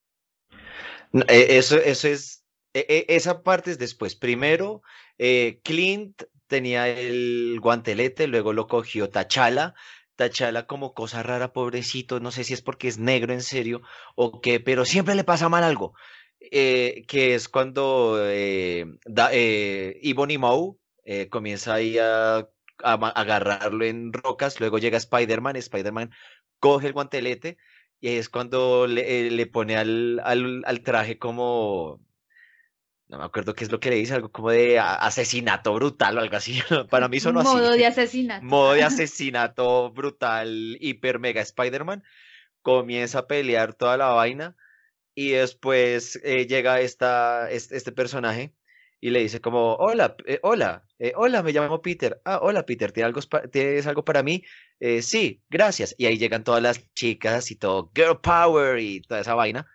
[1.28, 2.44] Eh, Eso, eso es,
[2.74, 4.14] e- e- esa parte es después.
[4.16, 4.82] Primero,
[5.18, 9.74] eh, Clint tenía el guantelete, luego lo cogió T'Challa.
[10.16, 13.82] T'Challa como cosa rara, pobrecito, no sé si es porque es negro en serio
[14.16, 15.94] o qué, pero siempre le pasa mal algo.
[16.40, 18.86] eh, que es cuando eh,
[19.32, 26.10] eh, Maw eh, comienza ahí a, a agarrarlo en rocas, luego llega Spider-Man, Spider-Man
[26.60, 27.58] coge el guantelete
[28.00, 32.00] y es cuando le, eh, le pone al, al, al traje como,
[33.08, 36.20] no me acuerdo qué es lo que le dice, algo como de asesinato brutal o
[36.20, 36.60] algo así.
[36.90, 37.48] Para mí sonó así.
[37.48, 38.44] Modo de asesinato.
[38.44, 42.04] Modo de asesinato brutal, hiper mega Spider-Man.
[42.62, 44.56] Comienza a pelear toda la vaina
[45.14, 48.54] y después eh, llega esta, este, este personaje
[49.00, 52.20] y le dice como, hola, eh, hola, eh, hola, me llamo Peter.
[52.24, 53.20] Ah, hola Peter, ¿tienes algo,
[53.50, 54.42] ¿tienes algo para mí?
[54.80, 55.94] "Eh, sí, gracias.
[55.98, 59.66] Y ahí llegan todas las chicas y todo, girl power y toda esa vaina.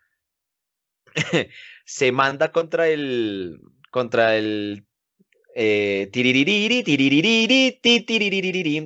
[1.86, 3.60] Se manda contra el,
[3.92, 4.86] contra el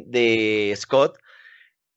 [0.08, 1.18] de Scott.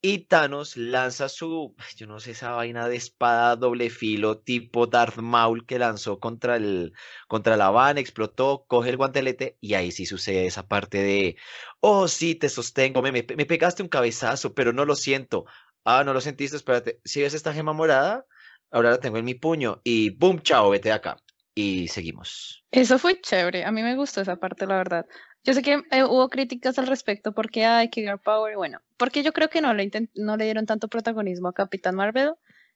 [0.03, 5.19] Y Thanos lanza su, yo no sé, esa vaina de espada doble filo tipo Darth
[5.19, 6.95] Maul que lanzó contra el,
[7.29, 11.37] contra la van, explotó, coge el guantelete y ahí sí sucede esa parte de,
[11.81, 15.45] oh sí, te sostengo, me, me, me pegaste un cabezazo, pero no lo siento.
[15.85, 17.01] Ah, no lo sentiste, espérate.
[17.05, 18.25] Si ves esta gema morada,
[18.71, 21.17] ahora la tengo en mi puño y boom, chao, vete de acá.
[21.55, 22.65] Y seguimos.
[22.71, 23.65] Eso fue chévere.
[23.65, 25.07] A mí me gustó esa parte, la verdad.
[25.45, 28.57] Yo sé que eh, hubo críticas al respecto porque hay que Girl Power.
[28.57, 32.35] Bueno, porque yo creo que no le, no le dieron tanto protagonismo a Capitán Marvel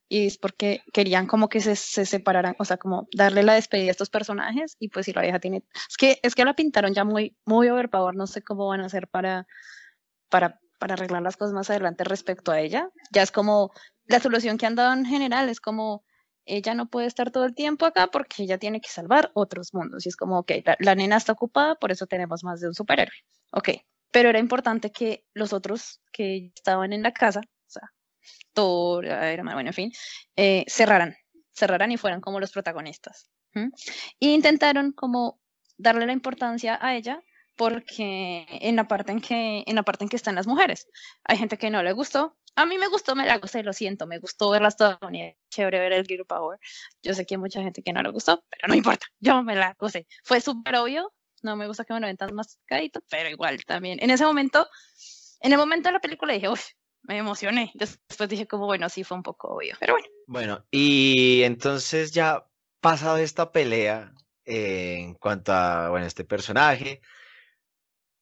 [0.09, 3.89] y es porque querían como que se, se separaran, o sea, como darle la despedida
[3.89, 5.65] a estos personajes y pues si la vieja tiene...
[5.89, 8.15] Es que, es que la pintaron ya muy, muy overpower.
[8.15, 9.47] No sé cómo van a hacer para,
[10.29, 12.91] para, para arreglar las cosas más adelante respecto a ella.
[13.13, 13.73] Ya es como
[14.07, 16.05] la solución que han dado en general, es como
[16.47, 20.07] ella no puede estar todo el tiempo acá porque ella tiene que salvar otros mundos.
[20.07, 22.75] Y es como, ok, la, la nena está ocupada, por eso tenemos más de un
[22.75, 23.15] superhéroe.
[23.53, 23.71] Ok,
[24.11, 27.93] pero era importante que los otros que estaban en la casa, o sea,
[28.53, 29.93] Thor, Iron bueno, en fin,
[30.37, 31.17] eh, cerraran,
[31.53, 33.29] cerraran y fueran como los protagonistas.
[33.55, 33.71] ¿m?
[34.19, 35.41] Y intentaron como
[35.79, 37.21] darle la importancia a ella
[37.57, 40.89] porque en la parte en que en la parte en que están las mujeres
[41.25, 44.07] hay gente que no le gustó a mí me gustó, me la gusté, lo siento,
[44.07, 44.99] me gustó verlas todas
[45.51, 46.59] chévere ver el Gear Power.
[47.03, 49.57] Yo sé que hay mucha gente que no le gustó, pero no importa, yo me
[49.57, 50.07] la gusté.
[50.23, 51.13] Fue súper obvio,
[51.43, 53.99] no me gusta que me lo ventas más cadito, pero igual también.
[54.03, 54.69] En ese momento,
[55.41, 56.61] en el momento de la película dije, uy,
[57.03, 57.71] me emocioné.
[57.75, 60.09] Después dije como, bueno, sí fue un poco obvio, pero bueno.
[60.27, 62.47] Bueno, y entonces ya
[62.81, 64.13] pasado esta pelea
[64.45, 67.01] eh, en cuanto a, bueno, este personaje,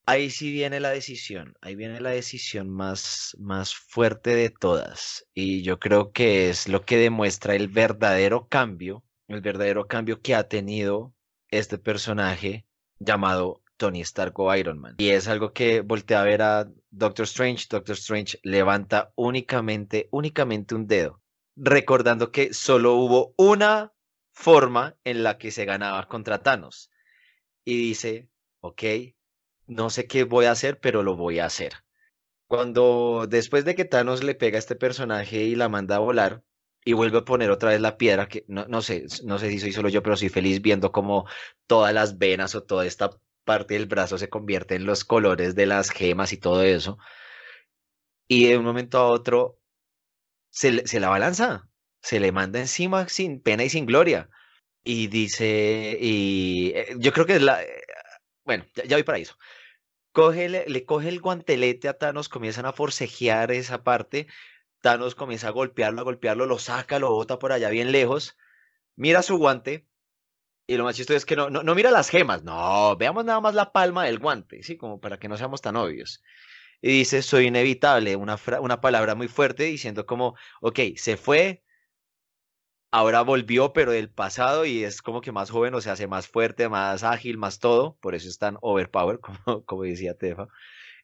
[0.06, 5.26] ahí sí viene la decisión, ahí viene la decisión más, más fuerte de todas.
[5.34, 10.34] Y yo creo que es lo que demuestra el verdadero cambio, el verdadero cambio que
[10.34, 11.14] ha tenido
[11.48, 12.66] este personaje
[12.98, 14.94] llamado Tony Stark o Iron Man.
[14.98, 17.66] Y es algo que voltea a ver a Doctor Strange.
[17.68, 21.20] Doctor Strange levanta únicamente, únicamente un dedo,
[21.56, 23.92] recordando que solo hubo una
[24.32, 26.90] forma en la que se ganaba contra Thanos.
[27.64, 28.28] Y dice,
[28.60, 28.82] ok,
[29.74, 31.72] no sé qué voy a hacer, pero lo voy a hacer.
[32.48, 36.42] Cuando después de que Thanos le pega a este personaje y la manda a volar,
[36.84, 39.58] y vuelve a poner otra vez la piedra, que no, no sé, no sé si
[39.60, 41.26] soy solo yo, pero soy feliz viendo como
[41.66, 43.10] todas las venas o toda esta
[43.44, 46.98] parte del brazo se convierte en los colores de las gemas y todo eso.
[48.28, 49.58] Y de un momento a otro
[50.50, 51.68] se, se la balanza,
[52.00, 54.30] se le manda encima sin pena y sin gloria.
[54.84, 57.82] Y dice, y eh, yo creo que es la, eh,
[58.44, 59.36] bueno, ya, voy para eso.
[60.12, 64.26] Coge, le, le, coge el guantelete a Thanos, comienzan a forcejear esa parte.
[64.80, 68.36] Thanos comienza a golpearlo, a golpearlo, lo saca, lo bota por allá bien lejos.
[68.96, 69.86] Mira su guante.
[70.66, 73.54] Y lo más chistoso es que no, no, mira las gemas, no, veamos nada más
[73.54, 74.76] la palma del guante, ¿sí?
[74.76, 76.22] Como para que no seamos tan obvios.
[76.80, 81.64] Y dice, soy inevitable, una, una palabra muy fuerte diciendo como, ok, se fue,
[82.92, 86.28] ahora volvió, pero del pasado y es como que más joven, o sea, hace más
[86.28, 90.48] fuerte, más ágil, más todo, por eso es tan overpower, como, como decía Tefa.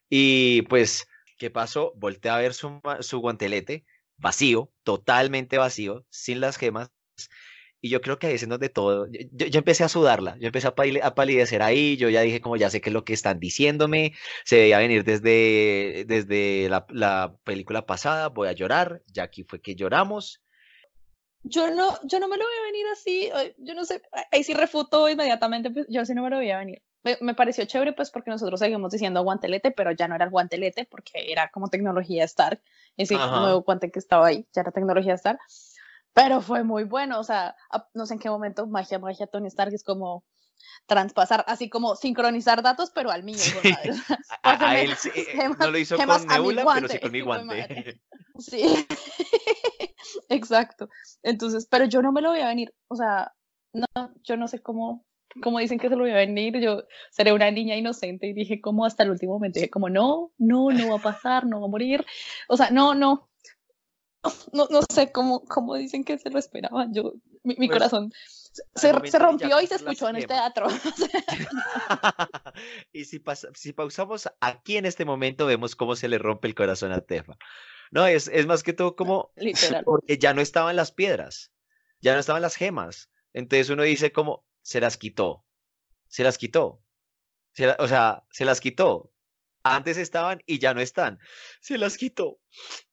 [0.09, 1.09] Y pues,
[1.39, 1.93] ¿qué pasó?
[1.97, 3.85] Volteé a ver su, su guantelete
[4.19, 6.91] vacío, totalmente vacío, sin las gemas.
[7.81, 10.67] Y yo creo que ahí es en donde todo, yo, empecé a sudarla, yo empecé
[10.67, 10.75] a,
[11.05, 14.15] a, palidecer ahí, yo ya dije como ya sé qué es lo que están diciéndome,
[14.45, 19.61] se veía venir desde, desde la, la película pasada, voy a llorar, ya aquí fue
[19.61, 20.43] que lloramos,
[21.43, 24.03] yo no, yo no me lo voy a venir así, yo no sé,
[24.33, 26.83] ahí sí refuto inmediatamente, pues yo sí no me lo voy a venir.
[27.21, 30.85] Me, pareció chévere pues porque nosotros seguimos diciendo guantelete, pero ya no era el guantelete
[30.85, 32.61] porque era como tecnología Stark,
[32.97, 35.39] ese nuevo guante que estaba ahí, ya era tecnología Stark,
[36.13, 37.57] pero fue muy bueno, o sea,
[37.95, 40.25] no sé en qué momento magia, magia Tony Stark es como
[40.87, 43.39] transpasar, así como sincronizar datos, pero al mío.
[44.43, 44.91] a, él
[45.59, 48.01] no lo hizo con Nebula, pero sí con mi guante.
[48.39, 48.87] Sí,
[50.29, 50.89] exacto.
[51.23, 53.33] Entonces, pero yo no me lo voy a venir, o sea,
[53.73, 53.87] no,
[54.23, 55.05] yo no sé cómo,
[55.43, 58.61] cómo dicen que se lo voy a venir, yo seré una niña inocente y dije
[58.61, 61.67] como hasta el último momento, dije como no, no, no va a pasar, no va
[61.67, 62.05] a morir,
[62.49, 63.29] o sea, no, no,
[64.53, 68.13] no, no sé cómo, cómo dicen que se lo esperaban, yo, mi, mi pues corazón
[68.75, 70.67] se, se, rompió y se escuchó en el teatro.
[72.93, 73.23] y si,
[73.55, 77.37] si pausamos aquí en este momento, vemos cómo se le rompe el corazón a Tefa.
[77.91, 79.85] No, es, es más que todo como Literal.
[79.85, 81.53] porque ya no estaban las piedras,
[82.01, 83.11] ya no estaban las gemas.
[83.33, 85.45] Entonces uno dice como, se las quitó,
[86.09, 86.83] se las quitó.
[87.79, 89.13] o sea, se las quitó.
[89.65, 91.19] Antes estaban y ya no están.
[91.61, 92.39] Se las quitó.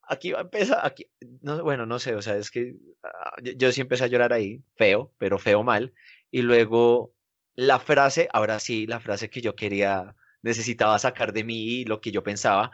[0.08, 1.08] Aquí va a empezar, aquí,
[1.42, 4.34] no, bueno, no sé, o sea, es que ah, yo, yo sí empecé a llorar
[4.34, 5.94] ahí, feo, pero feo mal.
[6.32, 7.14] Y luego
[7.56, 12.12] la frase, ahora sí, la frase que yo quería, necesitaba sacar de mí lo que
[12.12, 12.72] yo pensaba,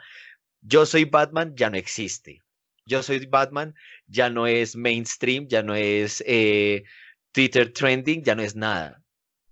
[0.62, 2.40] yo soy Batman ya no existe.
[2.86, 3.74] Yo soy Batman
[4.06, 6.84] ya no es mainstream, ya no es eh,
[7.32, 9.02] Twitter trending, ya no es nada.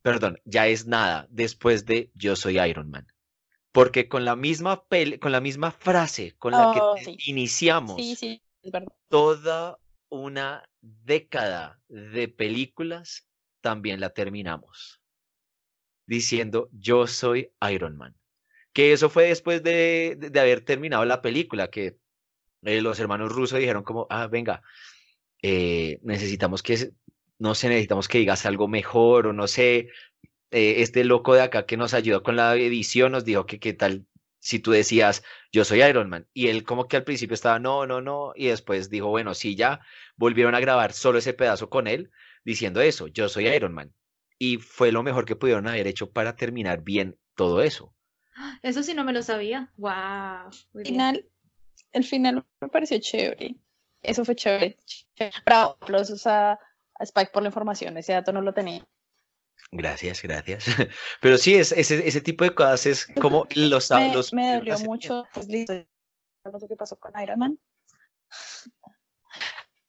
[0.03, 3.07] Perdón, ya es nada después de yo soy Iron Man.
[3.73, 4.85] Porque con la misma
[5.21, 6.97] con la misma frase con la que oh,
[7.27, 8.01] iniciamos
[9.09, 9.79] toda
[10.09, 13.29] una década de películas,
[13.61, 15.01] también la terminamos.
[16.07, 18.20] Diciendo yo soy Iron Man.
[18.73, 21.99] Que eso fue después de, de, haber terminado la película, que
[22.63, 24.63] eh, los hermanos rusos dijeron como, ah, venga,
[25.43, 26.93] eh, necesitamos que,
[27.39, 29.89] no sé, necesitamos que digas algo mejor o no sé,
[30.51, 33.73] eh, este loco de acá que nos ayudó con la edición nos dijo que qué
[33.73, 34.07] tal
[34.41, 35.23] si tú decías,
[35.53, 36.27] yo soy Iron Man.
[36.33, 39.55] Y él como que al principio estaba, no, no, no, y después dijo, bueno, sí,
[39.55, 39.81] ya
[40.17, 42.11] volvieron a grabar solo ese pedazo con él,
[42.45, 43.95] diciendo eso, yo soy Iron Man.
[44.39, 47.95] Y fue lo mejor que pudieron haber hecho para terminar bien todo eso.
[48.63, 49.73] Eso sí no me lo sabía.
[49.77, 50.51] Wow.
[50.75, 51.27] El final,
[51.93, 53.57] el final me pareció chévere.
[54.03, 54.77] Eso fue chévere.
[55.45, 56.59] Bravo, aplausos a,
[57.01, 57.97] Spike por la información.
[57.97, 58.87] Ese dato no lo tenía.
[59.73, 60.65] Gracias, gracias.
[61.21, 63.91] Pero sí, es, ese, ese tipo de cosas es como los...
[63.91, 65.75] me, los me dolió mucho, pues listo,
[66.45, 67.59] lo que pasó con Iron Man.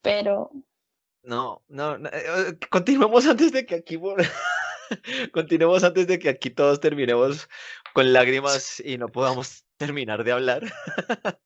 [0.02, 0.50] Pero
[1.22, 3.96] No, no, no, eh, continuemos antes de que aquí
[5.32, 7.48] continuemos antes de que aquí todos terminemos
[7.94, 10.62] con lágrimas y no podamos terminar de hablar.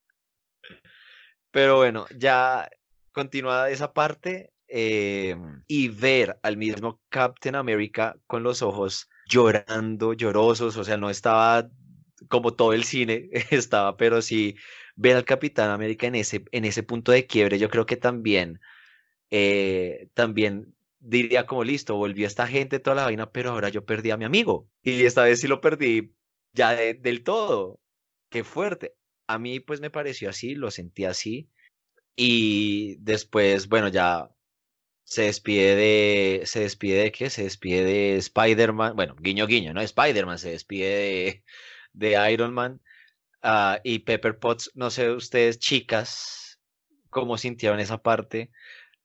[1.51, 2.69] Pero bueno, ya
[3.13, 10.77] continuada esa parte em, y ver al mismo Captain America con los ojos llorando, llorosos,
[10.77, 11.69] o sea, no estaba
[12.29, 14.57] como todo el cine estaba, pero sí
[14.97, 18.61] ver al Capitán América en ese, en ese punto de quiebre, yo creo que también,
[19.31, 23.85] eh, también diría como listo, volví a esta gente, toda la vaina, pero ahora yo
[23.85, 26.15] perdí a mi amigo y esta vez sí lo perdí
[26.53, 27.81] ya de- del todo.
[28.31, 28.95] Qué fuerte.
[29.29, 31.49] A mí pues me pareció así, lo sentí así
[32.17, 34.31] y después, bueno, ya
[35.05, 37.31] se despide de, se despide de qué?
[37.31, 39.81] Se despide de Spider-Man, bueno, guiño guiño, ¿no?
[39.81, 41.45] Spider-Man se despide de,
[41.93, 42.81] de Iron Man
[43.43, 46.61] ah, y Pepper Potts, no sé ustedes chicas,
[47.11, 48.53] cómo sintieron esa parte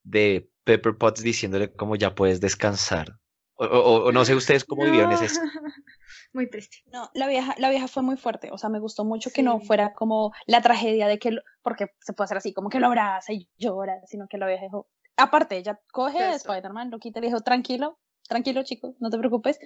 [0.04, 3.18] de Pepper Potts diciéndole como ya puedes descansar.
[3.56, 5.26] O, o- o no sé ustedes cómo vivieron ese...
[5.40, 5.52] No.
[6.34, 6.78] Muy triste.
[6.94, 8.52] no, la vieja, la vieja fue muy fuerte.
[8.52, 9.66] O sea, me gustó mucho que no Sí.
[9.68, 12.88] fuera como la tragedia de que, lo- porque se puede hacer así, como que lo
[12.88, 14.88] abraza y llora, sino que la vieja dijo,
[15.18, 16.34] aparte, ella coge a.
[16.36, 18.00] Spider-Man, lo quita y le dijo, tranquilo,
[18.30, 19.60] tranquilo chico, no te preocupes.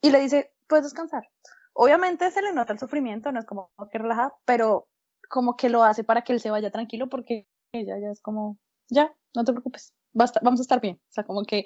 [0.00, 1.28] Y le dice, puedes descansar.
[1.74, 4.88] Obviamente se le nota el sufrimiento, no es como que relaja, pero
[5.28, 8.58] como que lo hace para que él se vaya tranquilo porque ella ya es como,
[8.88, 11.00] ya, no te preocupes, basta, vamos a estar bien.
[11.08, 11.64] O sea, como que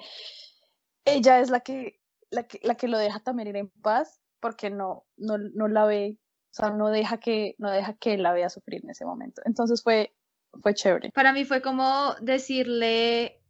[1.05, 1.99] ella es la que,
[2.29, 5.85] la que, la que lo deja también ir en paz porque no, no, no la
[5.85, 6.17] ve,
[6.51, 9.41] o sea, no deja que, no deja que la vea sufrir en ese momento.
[9.45, 10.13] Entonces fue,
[10.61, 11.11] fue chévere.
[11.11, 13.41] Para mí fue como decirle,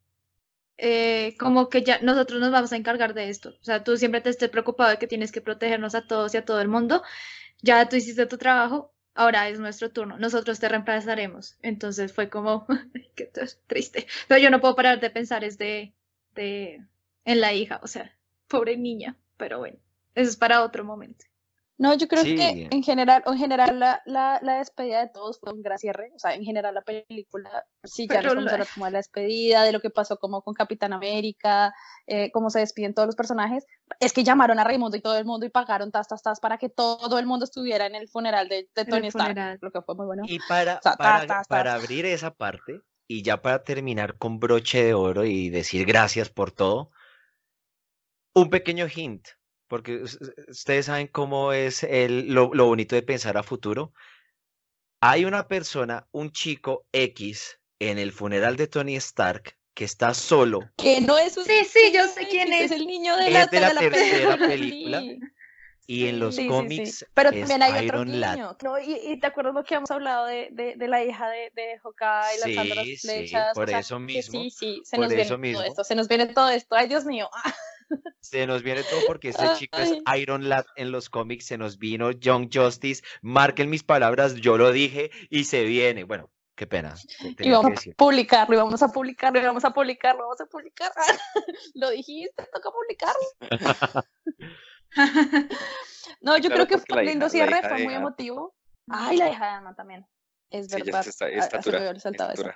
[0.77, 3.49] eh, como que ya nosotros nos vamos a encargar de esto.
[3.49, 6.37] O sea, tú siempre te estés preocupado de que tienes que protegernos a todos y
[6.37, 7.03] a todo el mundo.
[7.61, 10.17] Ya tú hiciste tu trabajo, ahora es nuestro turno.
[10.19, 11.57] Nosotros te reemplazaremos.
[11.61, 12.65] Entonces fue como,
[13.15, 14.07] qué tr- triste.
[14.27, 15.93] Pero yo no puedo parar de pensar es de,
[16.35, 16.85] de,
[17.25, 17.79] en la hija.
[17.83, 18.17] O sea,
[18.47, 19.17] pobre niña.
[19.37, 19.77] Pero bueno,
[20.15, 21.25] eso es para otro momento.
[21.79, 22.35] No, yo creo Sí.
[22.35, 26.09] que en general, en general la, la, la despedida de todos fue un gran cierre.
[26.15, 28.89] O sea, en general la película, sí, ya Pero nos vamos a la- hablar como
[28.89, 31.73] la despedida, de lo que pasó como con Capitán América,
[32.07, 33.63] eh, cómo se despiden todos los personajes.
[33.99, 36.57] Es que llamaron a Raimundo y todo el mundo y pagaron tas, tas, tas para
[36.57, 40.07] que todo el mundo estuviera en el funeral de, Tony Stark, lo que fue muy
[40.07, 40.23] bueno.
[40.25, 41.83] Y para, O sea, para, tas, tas, para tas.
[41.83, 46.51] abrir esa parte y ya para terminar con broche de oro y decir gracias por
[46.51, 46.89] todo,
[48.33, 49.27] un pequeño hint,
[49.67, 53.93] porque us- us- ustedes saben cómo es el, lo, lo bonito de pensar a futuro.
[55.01, 60.61] Hay una persona, un chico X en el funeral de Tony Stark que está solo.
[60.77, 62.71] Que no es un Sí, sí, yo sé quién X, es.
[62.79, 64.47] el niño de Es la, de la tercera película.
[64.47, 64.99] película.
[65.01, 65.19] Sí.
[65.89, 66.49] Y en los Sí, sí, sí.
[66.49, 68.33] cómics Pero es también hay otro Iron Lad.
[68.35, 68.57] niño.
[68.63, 71.51] No, y, y te acuerdas lo que hemos hablado de, de, de la hija de,
[71.55, 73.53] de Hawkeye lanzando las Sí, sí, flechas.
[73.53, 75.61] por o sea, eso mismo, sí, sí, se por nos viene eso todo mismo.
[75.63, 76.75] esto, se nos viene todo esto.
[76.75, 77.29] Ay, Dios mío.
[78.19, 79.93] Se nos viene todo porque este chico es.
[80.19, 84.71] Iron Lad en los cómics, se nos vino Young Justice, marquen mis palabras, yo lo
[84.71, 86.03] dije y se viene.
[86.03, 86.95] Bueno, qué pena.
[87.39, 90.91] Y vamos a publicarlo, y vamos a publicarlo, y vamos a publicarlo, vamos a publicar.
[91.75, 94.07] lo dijiste, toca publicarlo.
[96.21, 98.55] No, yo Claro, creo que fue lindo cierre, fue muy emotivo.
[98.89, 100.07] Ay, la hija de Ana también.
[100.49, 101.03] Es Sí, ya verdad.
[101.03, 102.51] se está, Ah, ah, se saltado eso.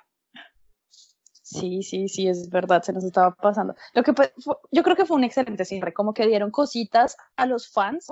[1.52, 3.76] Sí, sí, sí, es verdad, se nos estaba pasando.
[3.94, 4.34] Lo que fue-
[4.72, 8.08] yo creo que fue un excelente cierre, como que dieron cositas a los fans,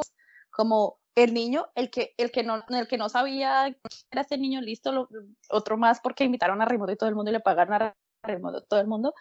[0.49, 3.67] como el niño, el que, el que no, el que no sabía
[4.11, 5.07] era este niño listo,
[5.49, 8.61] otro más porque invitaron a Raimundo y todo el mundo y le pagaron a Raimundo
[8.63, 9.13] todo el mundo.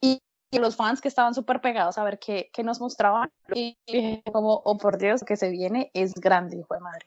[0.00, 3.30] Y, y los fans que estaban súper pegados a ver qué, qué nos mostraban.
[3.54, 7.06] Y dije como, oh por Dios, que se viene es grande, hijo de madre.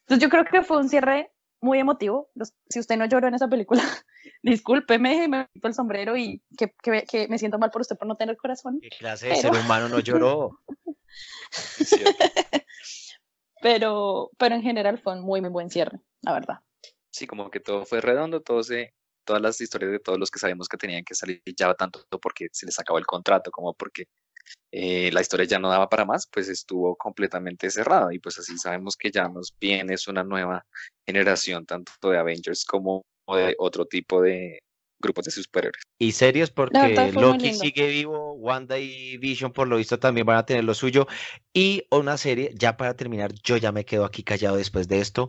[0.00, 1.32] Entonces yo creo que fue un cierre
[1.62, 2.28] muy emotivo.
[2.34, 3.82] Los- si usted no lloró en esa película,
[4.42, 8.06] discúlpeme, me quito el sombrero y que, que- que me siento mal por usted por
[8.08, 8.78] no tener corazón.
[8.82, 10.58] ¿Qué clase de ser Pero- humano no lloró?
[13.60, 16.58] Pero, pero en general fue un muy, muy buen cierre, la verdad.
[17.12, 18.92] Sí, como que todo fue redondo, todo se,
[19.24, 22.48] todas las historias de todos los que sabíamos que tenían que salir ya tanto porque
[22.50, 24.06] se les acabó el contrato como porque
[24.70, 28.58] eh, la historia ya no daba para más, pues estuvo completamente cerrada y pues así
[28.58, 30.64] sabemos que ya nos viene es una nueva
[31.06, 34.60] generación tanto de Avengers como de otro tipo de
[35.02, 35.82] grupos de superhéroes.
[35.98, 40.38] Y verdad porque muy Loki sigue vivo, Wanda y Vision por lo visto también van
[40.38, 41.06] a tener lo suyo.
[41.52, 45.28] Y una serie, ya para terminar, yo ya me quedo aquí callado después de esto.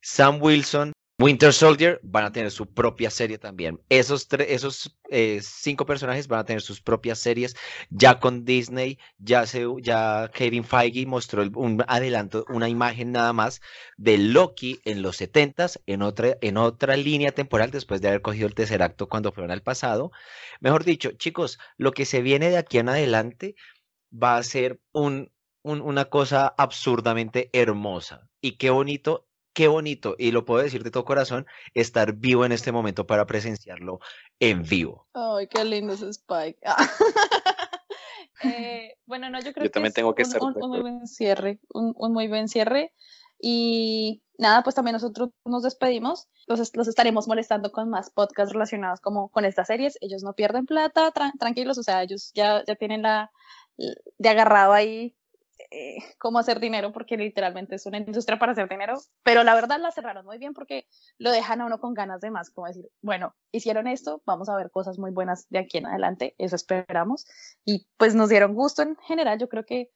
[0.00, 0.92] Sam Wilson
[1.22, 3.78] Winter Soldier van a tener su propia serie también.
[3.90, 7.54] Esos, esos eh, cinco personajes van a tener sus propias series.
[7.90, 13.60] Ya con Disney, ya, se, ya Kevin Feige mostró un adelanto, una imagen nada más
[13.98, 18.46] de Loki en los 70s, en otra, en otra línea temporal, después de haber cogido
[18.46, 20.12] el tercer acto cuando fueron al pasado.
[20.60, 23.56] Mejor dicho, chicos, lo que se viene de aquí en adelante
[24.10, 25.30] va a ser un,
[25.62, 28.30] una cosa absurdamente hermosa.
[28.40, 29.26] Y qué bonito
[29.60, 33.26] qué bonito, y lo puedo decir de todo corazón, estar vivo en este momento para
[33.26, 34.00] presenciarlo
[34.38, 35.06] en vivo.
[35.12, 36.58] Ay, qué lindo ese Spike.
[38.42, 41.94] Eh, bueno, no, yo creo yo también tengo que estar un, muy buen cierre, un,
[42.10, 42.94] muy buen cierre.
[43.38, 46.26] Y nada, pues también nosotros nos despedimos.
[46.46, 49.98] Entonces los estaremos molestando con más podcasts relacionados como con estas series.
[50.00, 53.30] Ellos no pierden plata, tranquilos, o sea, ellos ya, ya tienen la
[53.76, 55.14] de agarrado ahí
[55.70, 59.80] eh, cómo hacer dinero, porque literalmente es una industria para hacer dinero, pero la verdad
[59.80, 60.86] la cerraron muy bien porque
[61.18, 64.56] lo dejan a uno con ganas de más, como decir, bueno, hicieron esto, vamos a
[64.56, 67.26] ver cosas muy buenas de aquí en adelante, eso esperamos,
[67.64, 69.90] y pues nos dieron gusto en general, yo creo que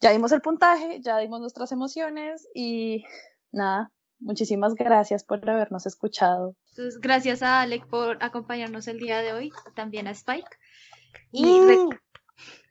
[0.00, 3.04] ya dimos el puntaje, ya dimos nuestras emociones y
[3.52, 6.56] nada, muchísimas gracias por habernos escuchado.
[6.70, 10.48] Entonces, gracias a Alec por acompañarnos el día de hoy, también a Spike.
[11.32, 11.60] Y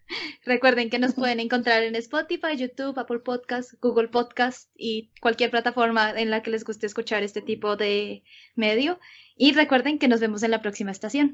[0.45, 6.11] Recuerden que nos pueden encontrar en Spotify, YouTube, Apple Podcast, Google Podcast y cualquier plataforma
[6.11, 8.23] en la que les guste escuchar este tipo de
[8.55, 8.99] medio.
[9.35, 11.27] Y recuerden que nos vemos en la próxima estación.